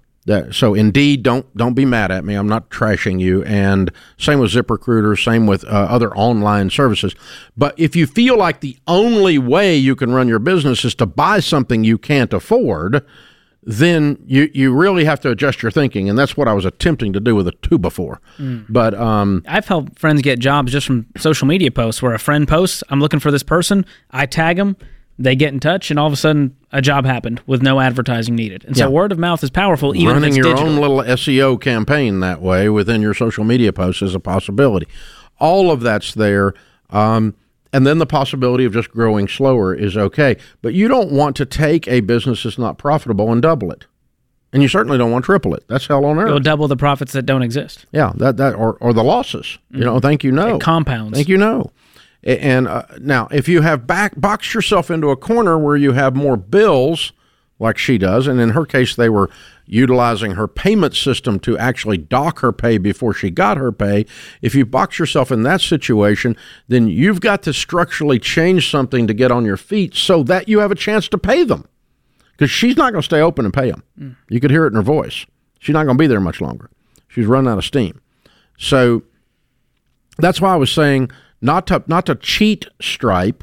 So 0.51 0.75
Indeed, 0.75 1.23
don't 1.23 1.57
don't 1.57 1.75
be 1.75 1.85
mad 1.85 2.11
at 2.11 2.25
me. 2.25 2.35
I'm 2.35 2.49
not 2.49 2.71
trashing 2.71 3.21
you. 3.21 3.45
And 3.45 3.91
same 4.19 4.41
with 4.41 4.53
ZipRecruiter, 4.53 5.23
same 5.23 5.47
with 5.47 5.65
uh, 5.65 5.69
other 5.69 6.15
online 6.17 6.71
services. 6.71 7.15
But 7.57 7.79
if 7.79 7.95
you 7.95 8.07
feel 8.07 8.37
like 8.37 8.61
the 8.61 8.77
only 8.87 9.39
way 9.39 9.77
you 9.77 9.95
can 9.95 10.13
run 10.13 10.29
your 10.29 10.39
business 10.39 10.85
is 10.85 10.95
to 10.97 11.07
buy 11.07 11.41
something 11.41 11.85
you 11.85 11.97
can't 11.97 12.33
afford, 12.33 13.07
then 13.63 14.17
you 14.25 14.49
you 14.55 14.73
really 14.73 15.05
have 15.05 15.21
to 15.21 15.31
adjust 15.31 15.61
your 15.63 15.73
thinking, 15.73 16.09
and 16.09 16.17
that's 16.17 16.37
what 16.37 16.47
I 16.47 16.53
was 16.53 16.65
attempting 16.65 17.13
to 17.13 17.21
do 17.21 17.35
with 17.35 17.49
a 17.49 17.53
two 17.63 17.79
before. 17.79 18.21
Mm. 18.39 18.67
But 18.69 18.95
um, 18.95 19.43
I've 19.47 19.67
helped 19.67 19.99
friends 19.99 20.23
get 20.23 20.39
jobs 20.39 20.73
just 20.73 20.87
from 20.87 21.07
social 21.17 21.49
media 21.49 21.71
posts, 21.73 22.01
where 22.01 22.15
a 22.15 22.19
friend 22.19 22.47
posts, 22.47 22.85
"I'm 22.89 23.01
looking 23.01 23.19
for 23.19 23.33
this 23.33 23.43
person," 23.43 23.85
I 24.13 24.27
tag 24.27 24.57
them, 24.57 24.77
they 25.19 25.35
get 25.35 25.53
in 25.53 25.61
touch, 25.61 25.91
and 25.91 25.99
all 25.99 26.07
of 26.07 26.13
a 26.13 26.17
sudden, 26.17 26.57
a 26.73 26.83
job 26.83 27.07
happened 27.07 27.41
with 27.47 27.63
no 27.63 27.81
advertising 27.81 28.35
needed. 28.35 28.65
And 28.65 28.77
so, 28.77 28.91
word 28.91 29.13
of 29.13 29.19
mouth 29.19 29.43
is 29.43 29.51
powerful. 29.51 29.97
Even 29.97 30.15
running 30.15 30.35
your 30.35 30.45
digital. 30.45 30.69
own 30.69 30.77
little 30.77 30.99
SEO 30.99 31.61
campaign 31.61 32.21
that 32.21 32.43
way 32.43 32.69
within 32.69 33.01
your 33.01 33.15
social 33.15 33.45
media 33.45 33.73
posts 33.73 34.03
is 34.03 34.15
a 34.15 34.21
possibility. 34.21 34.87
All 35.39 35.71
of 35.71 35.81
that's 35.81 36.15
there. 36.15 36.55
Um, 36.91 37.35
and 37.73 37.87
then 37.87 37.99
the 37.99 38.07
possibility 38.07 38.65
of 38.65 38.73
just 38.73 38.91
growing 38.91 39.29
slower 39.29 39.75
is 39.75 39.97
okay. 39.97 40.37
But 40.63 40.75
you 40.75 40.89
don't 40.89 41.13
want 41.13 41.37
to 41.37 41.47
take 41.47 41.89
a 41.89 42.01
business 42.01 42.43
that's 42.43 42.59
not 42.59 42.79
profitable 42.79 43.33
and 43.33 43.43
double 43.43 43.71
it. 43.71 43.87
And 44.53 44.63
you 44.63 44.69
certainly 44.69 44.97
don't 44.97 45.11
want 45.11 45.25
to 45.25 45.27
triple 45.27 45.55
it. 45.55 45.65
That's 45.69 45.87
hell 45.87 46.05
on 46.07 46.19
earth. 46.19 46.29
You'll 46.29 46.41
double 46.41 46.69
the 46.69 46.77
profits 46.77 47.13
that 47.13 47.25
don't 47.27 47.43
exist. 47.43 47.85
Yeah, 47.93 48.13
that 48.17 48.37
that 48.37 48.55
or, 48.55 48.75
or 48.81 48.93
the 48.95 49.05
losses. 49.05 49.45
Mm-hmm. 49.45 49.79
You 49.79 49.85
know, 49.85 50.01
thank 50.01 50.25
you 50.25 50.33
no. 50.33 50.57
It 50.57 50.63
compounds. 50.63 51.17
Thank 51.17 51.29
you 51.29 51.37
no. 51.37 51.71
And 52.27 52.67
uh, 52.67 52.83
now, 53.01 53.29
if 53.31 53.49
you 53.49 53.61
have 53.61 53.87
back 53.87 54.21
boxed 54.21 54.53
yourself 54.53 54.91
into 54.91 55.11
a 55.11 55.17
corner 55.17 55.57
where 55.57 55.77
you 55.77 55.93
have 55.93 56.17
more 56.17 56.37
bills, 56.37 57.13
like 57.61 57.79
she 57.79 57.99
does, 57.99 58.27
and 58.27 58.41
in 58.41 58.51
her 58.51 58.67
case, 58.67 58.97
they 58.97 59.09
were 59.09 59.31
utilizing 59.65 60.33
her 60.33 60.49
payment 60.49 60.97
system 60.97 61.39
to 61.41 61.57
actually 61.57 61.99
dock 61.99 62.41
her 62.41 62.53
pay 62.53 62.79
before 62.79 63.15
she 63.15 63.31
got 63.31 63.57
her 63.59 63.71
pay. 63.71 64.07
If 64.43 64.57
you 64.57 64.67
box 64.67 64.99
yourself 64.99 65.31
in 65.31 65.45
that 65.45 65.61
situation, 65.61 66.37
then 66.67 66.89
you've 66.89 67.21
got 67.21 67.43
to 67.45 67.53
structurally 67.53 68.19
change 68.19 68.69
something 68.71 69.07
to 69.07 69.15
get 69.15 69.31
on 69.31 69.45
your 69.45 69.57
feet 69.57 69.95
so 69.95 70.25
that 70.25 70.49
you 70.49 70.59
have 70.59 70.73
a 70.73 70.77
chance 70.77 71.09
to 71.09 71.19
pay 71.19 71.45
them. 71.45 71.69
Because 72.33 72.51
she's 72.51 72.77
not 72.77 72.93
going 72.93 73.03
to 73.03 73.07
stay 73.07 73.21
open 73.21 73.45
and 73.45 73.55
pay 73.55 73.71
them. 73.71 73.83
Mm. 73.99 74.17
You 74.29 74.41
could 74.41 74.51
hear 74.51 74.65
it 74.65 74.71
in 74.71 74.75
her 74.75 74.83
voice. 74.83 75.27
She's 75.61 75.73
not 75.73 75.85
going 75.85 75.97
to 75.97 76.03
be 76.03 76.09
there 76.09 76.21
much 76.21 76.41
longer. 76.41 76.71
She's 77.09 77.27
running 77.27 77.51
out 77.51 77.59
of 77.59 77.65
steam. 77.65 78.01
So 78.59 79.05
that's 80.19 80.41
why 80.41 80.53
I 80.53 80.57
was 80.57 80.71
saying 80.71 81.11
not 81.47 81.67
to 81.69 81.83
not 81.87 82.05
to 82.07 82.15
cheat 82.15 82.67
Stripe 82.81 83.43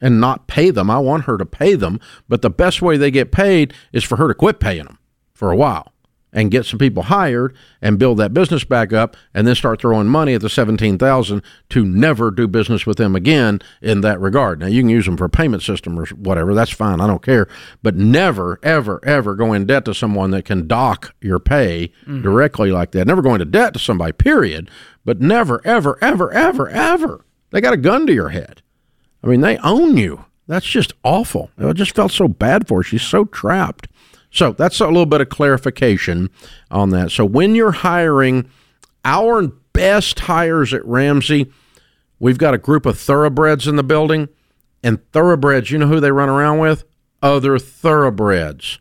and 0.00 0.20
not 0.20 0.46
pay 0.46 0.70
them. 0.70 0.90
I 0.90 0.98
want 0.98 1.24
her 1.24 1.38
to 1.38 1.46
pay 1.46 1.74
them, 1.74 2.00
but 2.28 2.42
the 2.42 2.50
best 2.50 2.82
way 2.82 2.96
they 2.96 3.10
get 3.10 3.32
paid 3.32 3.72
is 3.92 4.04
for 4.04 4.16
her 4.16 4.28
to 4.28 4.34
quit 4.34 4.60
paying 4.60 4.84
them 4.84 4.98
for 5.32 5.50
a 5.50 5.56
while 5.56 5.92
and 6.32 6.50
get 6.50 6.66
some 6.66 6.78
people 6.78 7.04
hired 7.04 7.56
and 7.80 7.98
build 7.98 8.18
that 8.18 8.34
business 8.34 8.62
back 8.62 8.92
up 8.92 9.16
and 9.32 9.46
then 9.46 9.54
start 9.54 9.80
throwing 9.80 10.06
money 10.06 10.34
at 10.34 10.42
the 10.42 10.50
17,000 10.50 11.42
to 11.70 11.84
never 11.84 12.30
do 12.30 12.46
business 12.46 12.84
with 12.84 12.98
them 12.98 13.16
again 13.16 13.58
in 13.80 14.02
that 14.02 14.20
regard. 14.20 14.60
Now 14.60 14.66
you 14.66 14.82
can 14.82 14.90
use 14.90 15.06
them 15.06 15.16
for 15.16 15.24
a 15.24 15.30
payment 15.30 15.62
system 15.62 15.98
or 15.98 16.04
whatever, 16.08 16.54
that's 16.54 16.70
fine, 16.70 17.00
I 17.00 17.06
don't 17.06 17.22
care, 17.22 17.48
but 17.82 17.96
never 17.96 18.58
ever 18.62 19.00
ever 19.02 19.34
go 19.34 19.54
in 19.54 19.66
debt 19.66 19.86
to 19.86 19.94
someone 19.94 20.30
that 20.32 20.44
can 20.44 20.68
dock 20.68 21.14
your 21.22 21.38
pay 21.38 21.92
mm-hmm. 22.02 22.22
directly 22.22 22.70
like 22.70 22.90
that. 22.92 23.06
Never 23.06 23.22
go 23.22 23.34
into 23.34 23.46
debt 23.46 23.72
to 23.72 23.78
somebody 23.78 24.12
period, 24.12 24.70
but 25.06 25.20
never 25.20 25.66
ever 25.66 25.98
ever 26.02 26.30
ever 26.32 26.68
ever. 26.68 27.25
They 27.50 27.60
got 27.60 27.74
a 27.74 27.78
gun 27.78 28.06
to 28.06 28.12
your 28.12 28.30
head. 28.30 28.62
I 29.22 29.28
mean, 29.28 29.40
they 29.40 29.58
own 29.58 29.96
you. 29.96 30.24
That's 30.46 30.66
just 30.66 30.92
awful. 31.02 31.50
It 31.58 31.74
just 31.74 31.94
felt 31.94 32.12
so 32.12 32.28
bad 32.28 32.68
for 32.68 32.78
her. 32.78 32.82
She's 32.82 33.02
so 33.02 33.24
trapped. 33.24 33.88
So 34.30 34.52
that's 34.52 34.80
a 34.80 34.86
little 34.86 35.06
bit 35.06 35.20
of 35.20 35.28
clarification 35.28 36.30
on 36.70 36.90
that. 36.90 37.10
So 37.10 37.24
when 37.24 37.54
you're 37.54 37.72
hiring 37.72 38.50
our 39.04 39.48
best 39.72 40.20
hires 40.20 40.74
at 40.74 40.84
Ramsey, 40.84 41.50
we've 42.18 42.38
got 42.38 42.54
a 42.54 42.58
group 42.58 42.86
of 42.86 42.98
thoroughbreds 42.98 43.66
in 43.66 43.76
the 43.76 43.82
building. 43.82 44.28
And 44.82 45.00
thoroughbreds, 45.12 45.70
you 45.70 45.78
know 45.78 45.88
who 45.88 46.00
they 46.00 46.12
run 46.12 46.28
around 46.28 46.58
with? 46.58 46.84
Other 47.22 47.58
thoroughbreds. 47.58 48.78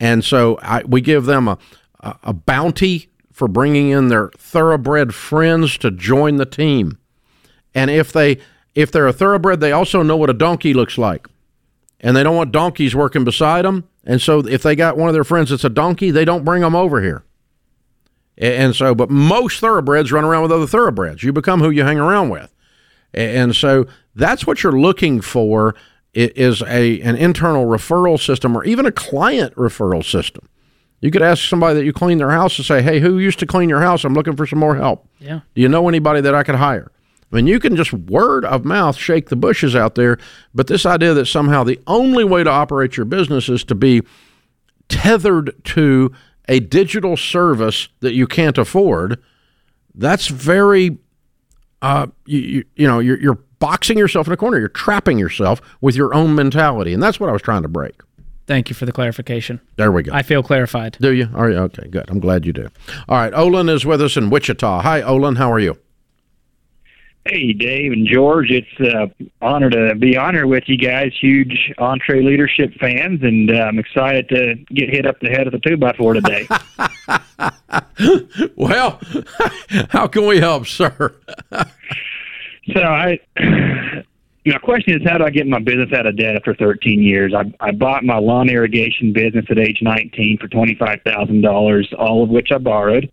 And 0.00 0.24
so 0.24 0.58
I, 0.60 0.82
we 0.84 1.00
give 1.00 1.26
them 1.26 1.46
a, 1.46 1.58
a, 2.00 2.16
a 2.24 2.32
bounty 2.32 3.10
for 3.34 3.48
bringing 3.48 3.90
in 3.90 4.08
their 4.08 4.30
thoroughbred 4.38 5.14
friends 5.14 5.76
to 5.76 5.90
join 5.90 6.36
the 6.36 6.46
team. 6.46 6.96
And 7.74 7.90
if 7.90 8.10
they 8.10 8.38
if 8.74 8.90
they're 8.90 9.06
a 9.06 9.12
thoroughbred, 9.12 9.60
they 9.60 9.72
also 9.72 10.02
know 10.02 10.16
what 10.16 10.30
a 10.30 10.34
donkey 10.34 10.72
looks 10.72 10.96
like 10.96 11.28
and 12.00 12.16
they 12.16 12.22
don't 12.22 12.36
want 12.36 12.52
donkeys 12.52 12.94
working 12.94 13.24
beside 13.24 13.64
them. 13.64 13.88
And 14.04 14.20
so 14.20 14.40
if 14.40 14.62
they 14.62 14.76
got 14.76 14.96
one 14.96 15.08
of 15.08 15.14
their 15.14 15.24
friends 15.24 15.50
that's 15.50 15.64
a 15.64 15.70
donkey, 15.70 16.10
they 16.10 16.24
don't 16.24 16.44
bring 16.44 16.62
them 16.62 16.76
over 16.76 17.00
here. 17.00 17.24
And 18.36 18.74
so, 18.74 18.94
but 18.94 19.10
most 19.10 19.60
thoroughbreds 19.60 20.12
run 20.12 20.24
around 20.24 20.42
with 20.42 20.52
other 20.52 20.66
thoroughbreds. 20.66 21.22
You 21.22 21.32
become 21.32 21.60
who 21.60 21.70
you 21.70 21.84
hang 21.84 21.98
around 21.98 22.30
with. 22.30 22.52
And 23.14 23.54
so 23.54 23.86
that's 24.14 24.46
what 24.46 24.62
you're 24.62 24.78
looking 24.78 25.20
for 25.20 25.74
is 26.12 26.62
a 26.62 27.00
an 27.00 27.16
internal 27.16 27.66
referral 27.66 28.20
system 28.20 28.56
or 28.56 28.64
even 28.64 28.86
a 28.86 28.92
client 28.92 29.54
referral 29.54 30.04
system. 30.04 30.48
You 31.04 31.10
could 31.10 31.20
ask 31.20 31.46
somebody 31.46 31.74
that 31.74 31.84
you 31.84 31.92
clean 31.92 32.16
their 32.16 32.30
house 32.30 32.56
to 32.56 32.62
say, 32.64 32.80
"Hey, 32.80 32.98
who 32.98 33.18
used 33.18 33.38
to 33.40 33.46
clean 33.46 33.68
your 33.68 33.82
house? 33.82 34.04
I'm 34.04 34.14
looking 34.14 34.36
for 34.36 34.46
some 34.46 34.58
more 34.58 34.74
help. 34.74 35.06
Yeah. 35.18 35.40
Do 35.54 35.60
you 35.60 35.68
know 35.68 35.86
anybody 35.86 36.22
that 36.22 36.34
I 36.34 36.42
could 36.42 36.54
hire?" 36.54 36.90
I 37.30 37.36
mean, 37.36 37.46
you 37.46 37.60
can 37.60 37.76
just 37.76 37.92
word 37.92 38.46
of 38.46 38.64
mouth 38.64 38.96
shake 38.96 39.28
the 39.28 39.36
bushes 39.36 39.76
out 39.76 39.96
there, 39.96 40.16
but 40.54 40.66
this 40.66 40.86
idea 40.86 41.12
that 41.12 41.26
somehow 41.26 41.62
the 41.62 41.78
only 41.86 42.24
way 42.24 42.42
to 42.42 42.48
operate 42.48 42.96
your 42.96 43.04
business 43.04 43.50
is 43.50 43.64
to 43.64 43.74
be 43.74 44.00
tethered 44.88 45.52
to 45.64 46.10
a 46.48 46.60
digital 46.60 47.18
service 47.18 47.88
that 48.00 48.14
you 48.14 48.26
can't 48.26 48.56
afford, 48.56 49.22
that's 49.94 50.28
very, 50.28 50.96
uh, 51.82 52.06
you, 52.24 52.38
you, 52.38 52.64
you 52.76 52.86
know, 52.86 52.98
you're, 52.98 53.20
you're 53.20 53.38
boxing 53.58 53.98
yourself 53.98 54.26
in 54.26 54.32
a 54.32 54.38
corner. 54.38 54.58
You're 54.58 54.68
trapping 54.68 55.18
yourself 55.18 55.60
with 55.82 55.96
your 55.96 56.14
own 56.14 56.34
mentality. 56.34 56.94
And 56.94 57.02
that's 57.02 57.20
what 57.20 57.28
I 57.28 57.32
was 57.32 57.42
trying 57.42 57.62
to 57.62 57.68
break. 57.68 58.00
Thank 58.46 58.68
you 58.68 58.74
for 58.74 58.84
the 58.84 58.92
clarification. 58.92 59.60
There 59.76 59.90
we 59.90 60.02
go. 60.02 60.12
I 60.12 60.22
feel 60.22 60.42
clarified. 60.42 60.98
Do 61.00 61.12
you? 61.12 61.28
Are 61.34 61.50
you? 61.50 61.56
Okay, 61.58 61.88
good. 61.88 62.10
I'm 62.10 62.20
glad 62.20 62.44
you 62.44 62.52
do. 62.52 62.68
All 63.08 63.16
right. 63.16 63.32
Olin 63.32 63.68
is 63.68 63.86
with 63.86 64.02
us 64.02 64.16
in 64.16 64.28
Wichita. 64.28 64.82
Hi, 64.82 65.00
Olin. 65.00 65.36
How 65.36 65.50
are 65.50 65.58
you? 65.58 65.78
Hey, 67.26 67.54
Dave 67.54 67.92
and 67.92 68.06
George. 68.06 68.50
It's 68.50 68.68
an 68.78 68.94
uh, 68.94 69.06
honor 69.40 69.70
to 69.70 69.94
be 69.94 70.14
honored 70.14 70.44
with 70.44 70.64
you 70.66 70.76
guys. 70.76 71.10
Huge 71.18 71.72
EntreLeadership 71.78 72.78
fans, 72.78 73.22
and 73.22 73.50
uh, 73.50 73.62
I'm 73.62 73.78
excited 73.78 74.28
to 74.28 74.56
get 74.74 74.90
hit 74.90 75.06
up 75.06 75.18
the 75.20 75.30
head 75.30 75.46
of 75.46 75.54
the 75.54 75.58
two 75.60 75.78
by 75.78 75.94
four 75.94 76.12
today. 76.12 76.46
well, 78.56 79.00
how 79.88 80.06
can 80.06 80.26
we 80.26 80.38
help, 80.38 80.66
sir? 80.66 81.16
so 82.74 82.82
I. 82.82 83.18
My 84.46 84.58
question 84.58 85.00
is, 85.00 85.08
how 85.08 85.16
do 85.16 85.24
I 85.24 85.30
get 85.30 85.46
my 85.46 85.58
business 85.58 85.90
out 85.94 86.06
of 86.06 86.18
debt 86.18 86.36
after 86.36 86.54
13 86.54 87.02
years? 87.02 87.32
I, 87.34 87.52
I 87.60 87.70
bought 87.72 88.04
my 88.04 88.18
lawn 88.18 88.50
irrigation 88.50 89.12
business 89.12 89.46
at 89.48 89.58
age 89.58 89.78
19 89.80 90.38
for 90.38 90.48
$25,000, 90.48 91.94
all 91.98 92.22
of 92.22 92.28
which 92.28 92.48
I 92.52 92.58
borrowed. 92.58 93.10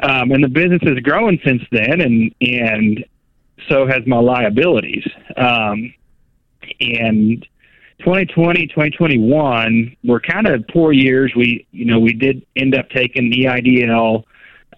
Um, 0.00 0.30
and 0.30 0.42
the 0.42 0.48
business 0.48 0.80
has 0.84 0.98
grown 1.00 1.38
since 1.44 1.62
then, 1.70 2.00
and 2.00 2.34
and 2.40 3.04
so 3.68 3.86
has 3.86 4.04
my 4.06 4.18
liabilities. 4.18 5.04
Um, 5.36 5.94
and 6.80 7.46
2020, 8.00 8.66
2021 8.68 9.96
were 10.02 10.20
kind 10.20 10.48
of 10.48 10.66
poor 10.68 10.92
years. 10.92 11.32
We, 11.36 11.66
you 11.70 11.84
know, 11.84 12.00
we 12.00 12.14
did 12.14 12.44
end 12.56 12.74
up 12.74 12.88
taking 12.90 13.30
the 13.30 13.44
EIDL, 13.44 14.24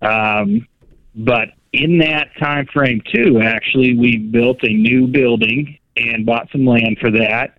um, 0.03 0.67
but 1.15 1.51
in 1.75 1.99
that 1.99 2.29
time 2.39 2.67
frame 2.73 3.03
too, 3.13 3.41
actually, 3.43 3.97
we 3.97 4.17
built 4.17 4.63
a 4.63 4.73
new 4.73 5.09
building 5.09 5.79
and 5.97 6.25
bought 6.25 6.49
some 6.53 6.65
land 6.65 6.99
for 7.01 7.11
that. 7.11 7.59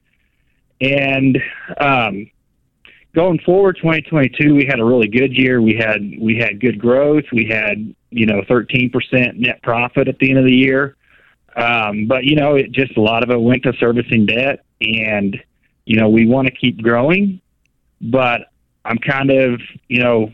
And 0.79 1.37
um, 1.79 2.31
going 3.13 3.39
forward, 3.39 3.77
2022, 3.77 4.55
we 4.55 4.65
had 4.65 4.79
a 4.79 4.85
really 4.85 5.07
good 5.07 5.37
year. 5.37 5.61
We 5.61 5.75
had 5.75 6.01
we 6.19 6.37
had 6.37 6.61
good 6.61 6.79
growth. 6.79 7.25
We 7.33 7.45
had 7.45 7.93
you 8.09 8.25
know 8.25 8.41
13% 8.49 9.35
net 9.35 9.61
profit 9.63 10.07
at 10.07 10.17
the 10.19 10.29
end 10.29 10.39
of 10.39 10.45
the 10.45 10.55
year. 10.55 10.95
Um, 11.55 12.07
but 12.07 12.23
you 12.23 12.35
know, 12.35 12.55
it 12.55 12.71
just 12.71 12.95
a 12.97 13.01
lot 13.01 13.23
of 13.23 13.29
it 13.29 13.39
went 13.39 13.63
to 13.63 13.73
servicing 13.79 14.25
debt, 14.25 14.63
and 14.81 15.37
you 15.85 15.99
know, 15.99 16.09
we 16.09 16.25
want 16.25 16.47
to 16.47 16.53
keep 16.53 16.81
growing, 16.81 17.41
but 18.01 18.51
I'm 18.85 18.97
kind 18.97 19.29
of 19.31 19.59
you 19.89 20.01
know 20.01 20.31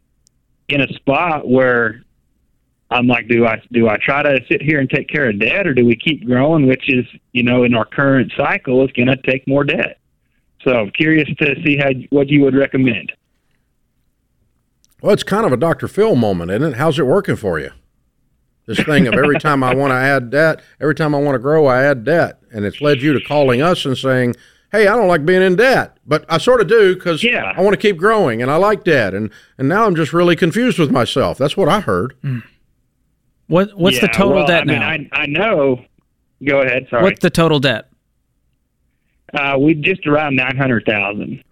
in 0.70 0.82
a 0.82 0.94
spot 0.94 1.48
where 1.48 2.04
I'm 2.92 3.08
like, 3.08 3.28
do 3.30 3.46
I 3.48 3.62
do 3.72 3.88
I 3.88 3.98
try 3.98 4.22
to 4.22 4.40
sit 4.50 4.62
here 4.62 4.80
and 4.80 4.90
take 4.90 5.08
care 5.08 5.30
of 5.30 5.40
debt, 5.40 5.66
or 5.66 5.74
do 5.74 5.86
we 5.86 5.96
keep 5.96 6.26
growing, 6.26 6.68
which 6.68 6.90
is 6.90 7.06
you 7.32 7.42
know 7.44 7.64
in 7.64 7.74
our 7.74 7.86
current 7.86 8.32
cycle 8.38 8.84
is 8.86 8.92
going 8.92 9.08
to 9.08 9.18
take 9.18 9.48
more 9.48 9.64
debt. 9.64 9.98
So 10.64 10.74
I'm 10.74 10.92
curious 10.92 11.28
to 11.40 11.56
see 11.64 11.78
how 11.78 11.90
what 12.10 12.30
you 12.30 12.42
would 12.42 12.56
recommend. 12.56 13.14
Well, 15.02 15.14
it's 15.14 15.24
kind 15.24 15.46
of 15.46 15.52
a 15.52 15.58
Dr. 15.58 15.88
Phil 15.88 16.16
moment, 16.16 16.52
isn't 16.52 16.74
it? 16.74 16.78
How's 16.78 17.00
it 17.00 17.08
working 17.08 17.36
for 17.36 17.60
you? 17.60 17.72
This 18.68 18.80
thing 18.84 19.08
of 19.08 19.16
every 19.16 19.40
time 19.40 19.64
I 19.64 19.74
want 19.74 19.90
to 19.92 19.96
add 19.96 20.30
debt, 20.30 20.62
every 20.80 20.94
time 20.94 21.16
I 21.16 21.18
want 21.20 21.34
to 21.34 21.40
grow, 21.40 21.66
I 21.66 21.82
add 21.84 22.04
debt, 22.04 22.40
and 22.54 22.64
it's 22.64 22.80
led 22.82 23.02
you 23.02 23.12
to 23.14 23.20
calling 23.26 23.62
us 23.62 23.86
and 23.86 23.98
saying, 23.98 24.36
"Hey, 24.72 24.88
I 24.88 24.96
don't 24.96 25.08
like 25.08 25.26
being 25.26 25.42
in 25.42 25.56
debt, 25.56 25.98
but 26.06 26.26
I 26.30 26.38
sort 26.38 26.62
of 26.62 26.68
do 26.68 26.94
because 26.94 27.24
Yeah. 27.24 27.52
I 27.56 27.62
want 27.62 27.74
to 27.74 27.80
keep 27.82 27.98
growing, 27.98 28.42
and 28.42 28.52
I 28.52 28.58
like 28.58 28.84
debt, 28.84 29.14
and 29.16 29.32
and 29.58 29.68
now 29.68 29.86
I'm 29.88 29.96
just 29.96 30.14
really 30.14 30.36
confused 30.36 30.78
with 30.78 30.92
myself." 30.92 31.38
That's 31.40 31.58
what 31.58 31.70
I 31.70 31.80
heard. 31.80 32.14
Mm. 32.24 32.44
What 33.52 33.78
what's 33.78 34.00
the 34.00 34.08
total 34.08 34.36
well, 34.36 34.48
debt 34.48 34.62
I 34.62 34.66
mean, 34.66 34.80
now? 34.80 34.90
I, 34.90 35.24
I 35.24 35.26
know. 35.26 35.84
Go 36.42 36.62
ahead. 36.62 36.88
Sorry. 36.90 37.04
What's 37.04 37.20
the 37.20 37.30
total 37.30 37.60
debt? 37.60 37.90
Uh, 39.34 39.58
we 39.60 39.74
just 39.74 40.08
around 40.08 40.38
nine 40.38 40.56
hundred 40.56 40.86
thousand. 40.86 41.44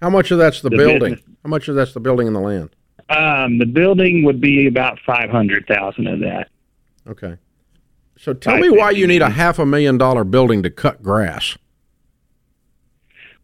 How 0.00 0.08
much 0.08 0.30
of 0.30 0.38
that's 0.38 0.62
the, 0.62 0.70
The 0.70 0.76
building? 0.78 1.14
business. 1.14 1.36
How 1.44 1.50
much 1.50 1.68
of 1.68 1.74
that's 1.74 1.92
the 1.92 2.00
building 2.00 2.26
and 2.26 2.34
the 2.34 2.40
land? 2.40 2.70
Um, 3.10 3.58
the 3.58 3.66
building 3.66 4.24
would 4.24 4.40
be 4.40 4.66
about 4.66 4.98
five 5.04 5.28
hundred 5.28 5.66
thousand 5.66 6.06
of 6.06 6.20
that. 6.20 6.48
Okay. 7.06 7.36
So 8.16 8.32
tell 8.32 8.54
Five 8.54 8.62
me 8.62 8.70
why 8.70 8.92
you 8.92 9.06
need 9.06 9.20
a 9.20 9.28
half 9.28 9.58
a 9.58 9.66
million 9.66 9.98
dollar 9.98 10.24
building 10.24 10.62
to 10.62 10.70
cut 10.70 11.02
grass. 11.02 11.58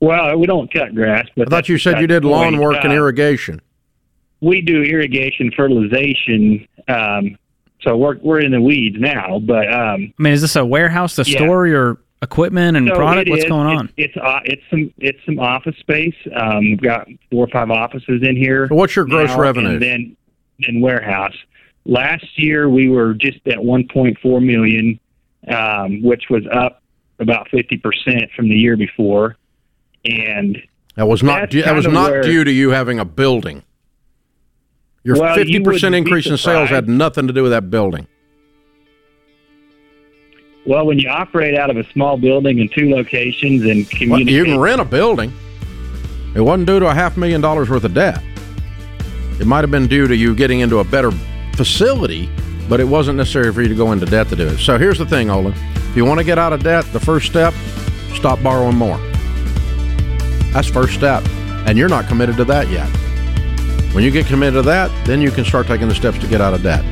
Well, 0.01 0.39
we 0.39 0.47
don't 0.47 0.73
cut 0.73 0.95
grass, 0.95 1.29
but 1.37 1.49
I 1.49 1.51
thought 1.51 1.69
you 1.69 1.77
said 1.77 2.01
you 2.01 2.07
did 2.07 2.25
lawn 2.25 2.53
point. 2.55 2.63
work 2.63 2.77
and 2.85 2.93
Uh, 2.93 2.97
irrigation. 2.97 3.61
We 4.45 4.61
do 4.61 4.83
irrigation, 4.83 5.51
fertilization. 5.57 6.67
Um, 6.89 7.39
so 7.81 7.97
we're 7.97 8.19
we're 8.19 8.41
in 8.41 8.53
the 8.53 8.61
weeds 8.61 8.97
now, 8.99 9.39
but 9.41 9.73
um, 9.73 10.13
I 10.19 10.23
mean, 10.23 10.33
is 10.33 10.41
this 10.43 10.57
a 10.57 10.65
warehouse 10.65 11.17
to 11.17 11.23
Yeah. 11.23 11.39
store 11.39 11.67
your 11.67 11.99
equipment 12.23 12.77
and 12.77 12.89
so 12.89 12.95
product? 12.95 13.29
What's 13.31 13.45
is- 13.45 13.49
going 13.49 13.67
it's- 13.69 13.81
on? 13.81 13.91
It's 13.97 14.17
uh, 14.17 14.41
it's 14.45 14.63
some 14.71 14.93
it's 14.99 15.19
some 15.27 15.39
office 15.39 15.77
space. 15.79 16.15
Um, 16.35 16.61
we've 16.71 16.81
got 16.81 17.09
four 17.31 17.45
or 17.45 17.49
five 17.49 17.71
offices 17.71 18.23
in 18.23 18.37
here. 18.37 18.67
So 18.69 18.75
what's 18.75 18.95
your 18.97 19.05
gross 19.07 19.31
now, 19.31 19.41
revenue? 19.41 19.71
And 19.71 19.83
then 19.83 20.17
then 20.61 20.81
warehouse. 20.81 21.37
Last 21.87 22.25
year 22.39 22.69
we 22.71 22.89
were 22.89 23.13
just 23.13 23.39
at 23.47 23.59
1.4 23.59 24.43
million, 24.43 24.99
um, 25.49 26.03
which 26.03 26.25
was 26.31 26.43
up 26.51 26.81
about 27.19 27.49
50 27.51 27.77
percent 27.79 28.31
from 28.35 28.49
the 28.49 28.55
year 28.57 28.77
before. 28.77 29.37
And 30.07 30.59
That 30.97 31.07
was 31.09 31.23
not 31.23 31.51
due, 31.51 31.63
that 31.63 31.75
was 31.75 31.87
not 31.87 32.11
where- 32.11 32.23
due 32.23 32.45
to 32.45 32.51
you 32.53 32.71
having 32.71 32.99
a 32.99 33.05
building. 33.05 33.63
Your 35.05 35.19
Well, 35.21 35.35
fifty 35.35 35.61
percent 35.61 35.93
wouldn't 35.93 36.07
increase 36.07 36.27
in 36.27 36.37
sales 36.37 36.71
had 36.71 36.89
nothing 36.89 37.27
to 37.27 37.33
do 37.33 37.43
with 37.43 37.53
that 37.53 37.71
building. 37.71 38.07
well, 40.67 40.87
when 40.87 40.99
you 40.99 41.09
operate 41.11 41.57
out 41.59 41.69
of 41.71 41.77
a 41.77 41.85
small 41.93 42.17
building 42.17 42.59
in 42.59 42.69
two 42.71 42.91
locations 42.91 43.63
and 43.65 43.87
Well, 44.11 44.21
you 44.21 44.45
can 44.45 44.59
rent 44.59 44.81
a 44.81 44.85
building. 44.85 45.33
It 46.35 46.41
wasn't 46.41 46.67
due 46.67 46.81
to 46.81 46.87
a 46.87 46.95
half 46.95 47.17
million 47.17 47.41
dollars 47.41 47.69
worth 47.69 47.85
of 47.85 47.95
debt. 47.95 48.21
It 49.39 49.47
might 49.47 49.61
have 49.61 49.71
been 49.71 49.87
due 49.87 50.07
to 50.09 50.17
you 50.17 50.35
getting 50.35 50.61
into 50.61 50.79
a 50.79 50.85
better 50.85 51.11
facility, 51.55 52.29
but 52.69 52.81
it 52.81 52.85
wasn't 52.85 53.19
necessary 53.19 53.53
for 53.53 53.61
you 53.63 53.69
to 53.69 53.75
go 53.75 53.93
into 53.93 54.07
debt 54.07 54.29
to 54.31 54.37
do 54.37 54.49
it. 54.49 54.59
So 54.59 54.79
here's 54.79 54.99
the 54.99 55.07
thing, 55.07 55.29
Olin. 55.31 55.53
If 55.75 55.97
you 55.97 56.05
want 56.05 56.19
to 56.19 56.25
get 56.25 56.39
out 56.39 56.53
of 56.53 56.63
debt, 56.63 56.85
the 56.93 57.01
first 57.01 57.27
step, 57.27 57.53
stop 58.15 58.43
borrowing 58.43 58.77
more. 58.77 58.97
That's 60.53 60.69
first 60.69 60.95
step. 60.95 61.23
And 61.67 61.77
you're 61.77 61.89
not 61.89 62.07
committed 62.09 62.37
to 62.39 62.45
that 62.47 62.69
yet. 62.69 62.89
When 63.95 64.03
you 64.03 64.11
get 64.11 64.27
committed 64.27 64.55
to 64.55 64.63
that, 64.63 64.91
then 65.07 65.21
you 65.23 65.31
can 65.31 65.45
start 65.45 65.67
taking 65.67 65.89
the 65.89 65.95
steps 65.95 66.19
to 66.19 66.27
get 66.27 66.41
out 66.41 66.53
of 66.53 66.63
debt. 66.63 66.85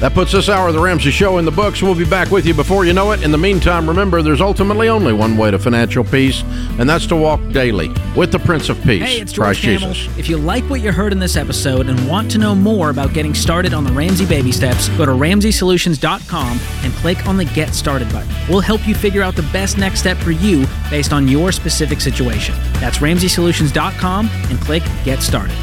That 0.00 0.12
puts 0.12 0.30
this 0.32 0.50
hour 0.50 0.68
of 0.68 0.74
the 0.74 0.80
Ramsey 0.80 1.10
Show 1.10 1.38
in 1.38 1.46
the 1.46 1.50
books. 1.50 1.80
We'll 1.80 1.94
be 1.94 2.04
back 2.04 2.30
with 2.30 2.44
you 2.44 2.52
before 2.52 2.84
you 2.84 2.92
know 2.92 3.12
it. 3.12 3.22
In 3.22 3.30
the 3.30 3.38
meantime, 3.38 3.88
remember 3.88 4.20
there's 4.20 4.42
ultimately 4.42 4.90
only 4.90 5.14
one 5.14 5.38
way 5.38 5.50
to 5.50 5.58
financial 5.58 6.04
peace, 6.04 6.42
and 6.78 6.86
that's 6.86 7.06
to 7.06 7.16
walk 7.16 7.40
daily 7.48 7.90
with 8.14 8.30
the 8.30 8.38
Prince 8.38 8.68
of 8.68 8.76
Peace, 8.82 9.02
Hey, 9.02 9.20
it's 9.22 9.32
Christ 9.32 9.62
Campbell. 9.62 9.94
Jesus. 9.94 10.18
If 10.18 10.28
you 10.28 10.36
like 10.36 10.64
what 10.64 10.82
you 10.82 10.92
heard 10.92 11.12
in 11.12 11.18
this 11.18 11.34
episode 11.34 11.88
and 11.88 12.06
want 12.06 12.30
to 12.32 12.38
know 12.38 12.54
more 12.54 12.90
about 12.90 13.14
getting 13.14 13.32
started 13.32 13.72
on 13.72 13.84
the 13.84 13.92
Ramsey 13.92 14.26
baby 14.26 14.52
steps, 14.52 14.90
go 14.90 15.06
to 15.06 15.12
RamseySolutions.com 15.12 16.60
and 16.82 16.92
click 16.96 17.26
on 17.26 17.38
the 17.38 17.46
Get 17.46 17.72
Started 17.74 18.12
button. 18.12 18.28
We'll 18.50 18.60
help 18.60 18.86
you 18.86 18.94
figure 18.94 19.22
out 19.22 19.34
the 19.34 19.48
best 19.50 19.78
next 19.78 20.00
step 20.00 20.18
for 20.18 20.30
you 20.30 20.66
based 20.90 21.14
on 21.14 21.26
your 21.26 21.52
specific 21.52 22.02
situation. 22.02 22.54
That's 22.74 22.98
RamseySolutions.com 22.98 24.28
and 24.28 24.60
click 24.60 24.82
Get 25.04 25.22
Started. 25.22 25.56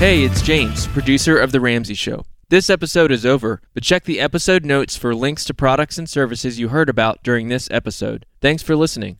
Hey, 0.00 0.24
it's 0.24 0.40
James, 0.40 0.86
producer 0.86 1.38
of 1.38 1.52
The 1.52 1.60
Ramsey 1.60 1.92
Show. 1.92 2.24
This 2.48 2.70
episode 2.70 3.12
is 3.12 3.26
over, 3.26 3.60
but 3.74 3.82
check 3.82 4.04
the 4.04 4.18
episode 4.18 4.64
notes 4.64 4.96
for 4.96 5.14
links 5.14 5.44
to 5.44 5.52
products 5.52 5.98
and 5.98 6.08
services 6.08 6.58
you 6.58 6.68
heard 6.70 6.88
about 6.88 7.22
during 7.22 7.48
this 7.48 7.68
episode. 7.70 8.24
Thanks 8.40 8.62
for 8.62 8.74
listening. 8.74 9.18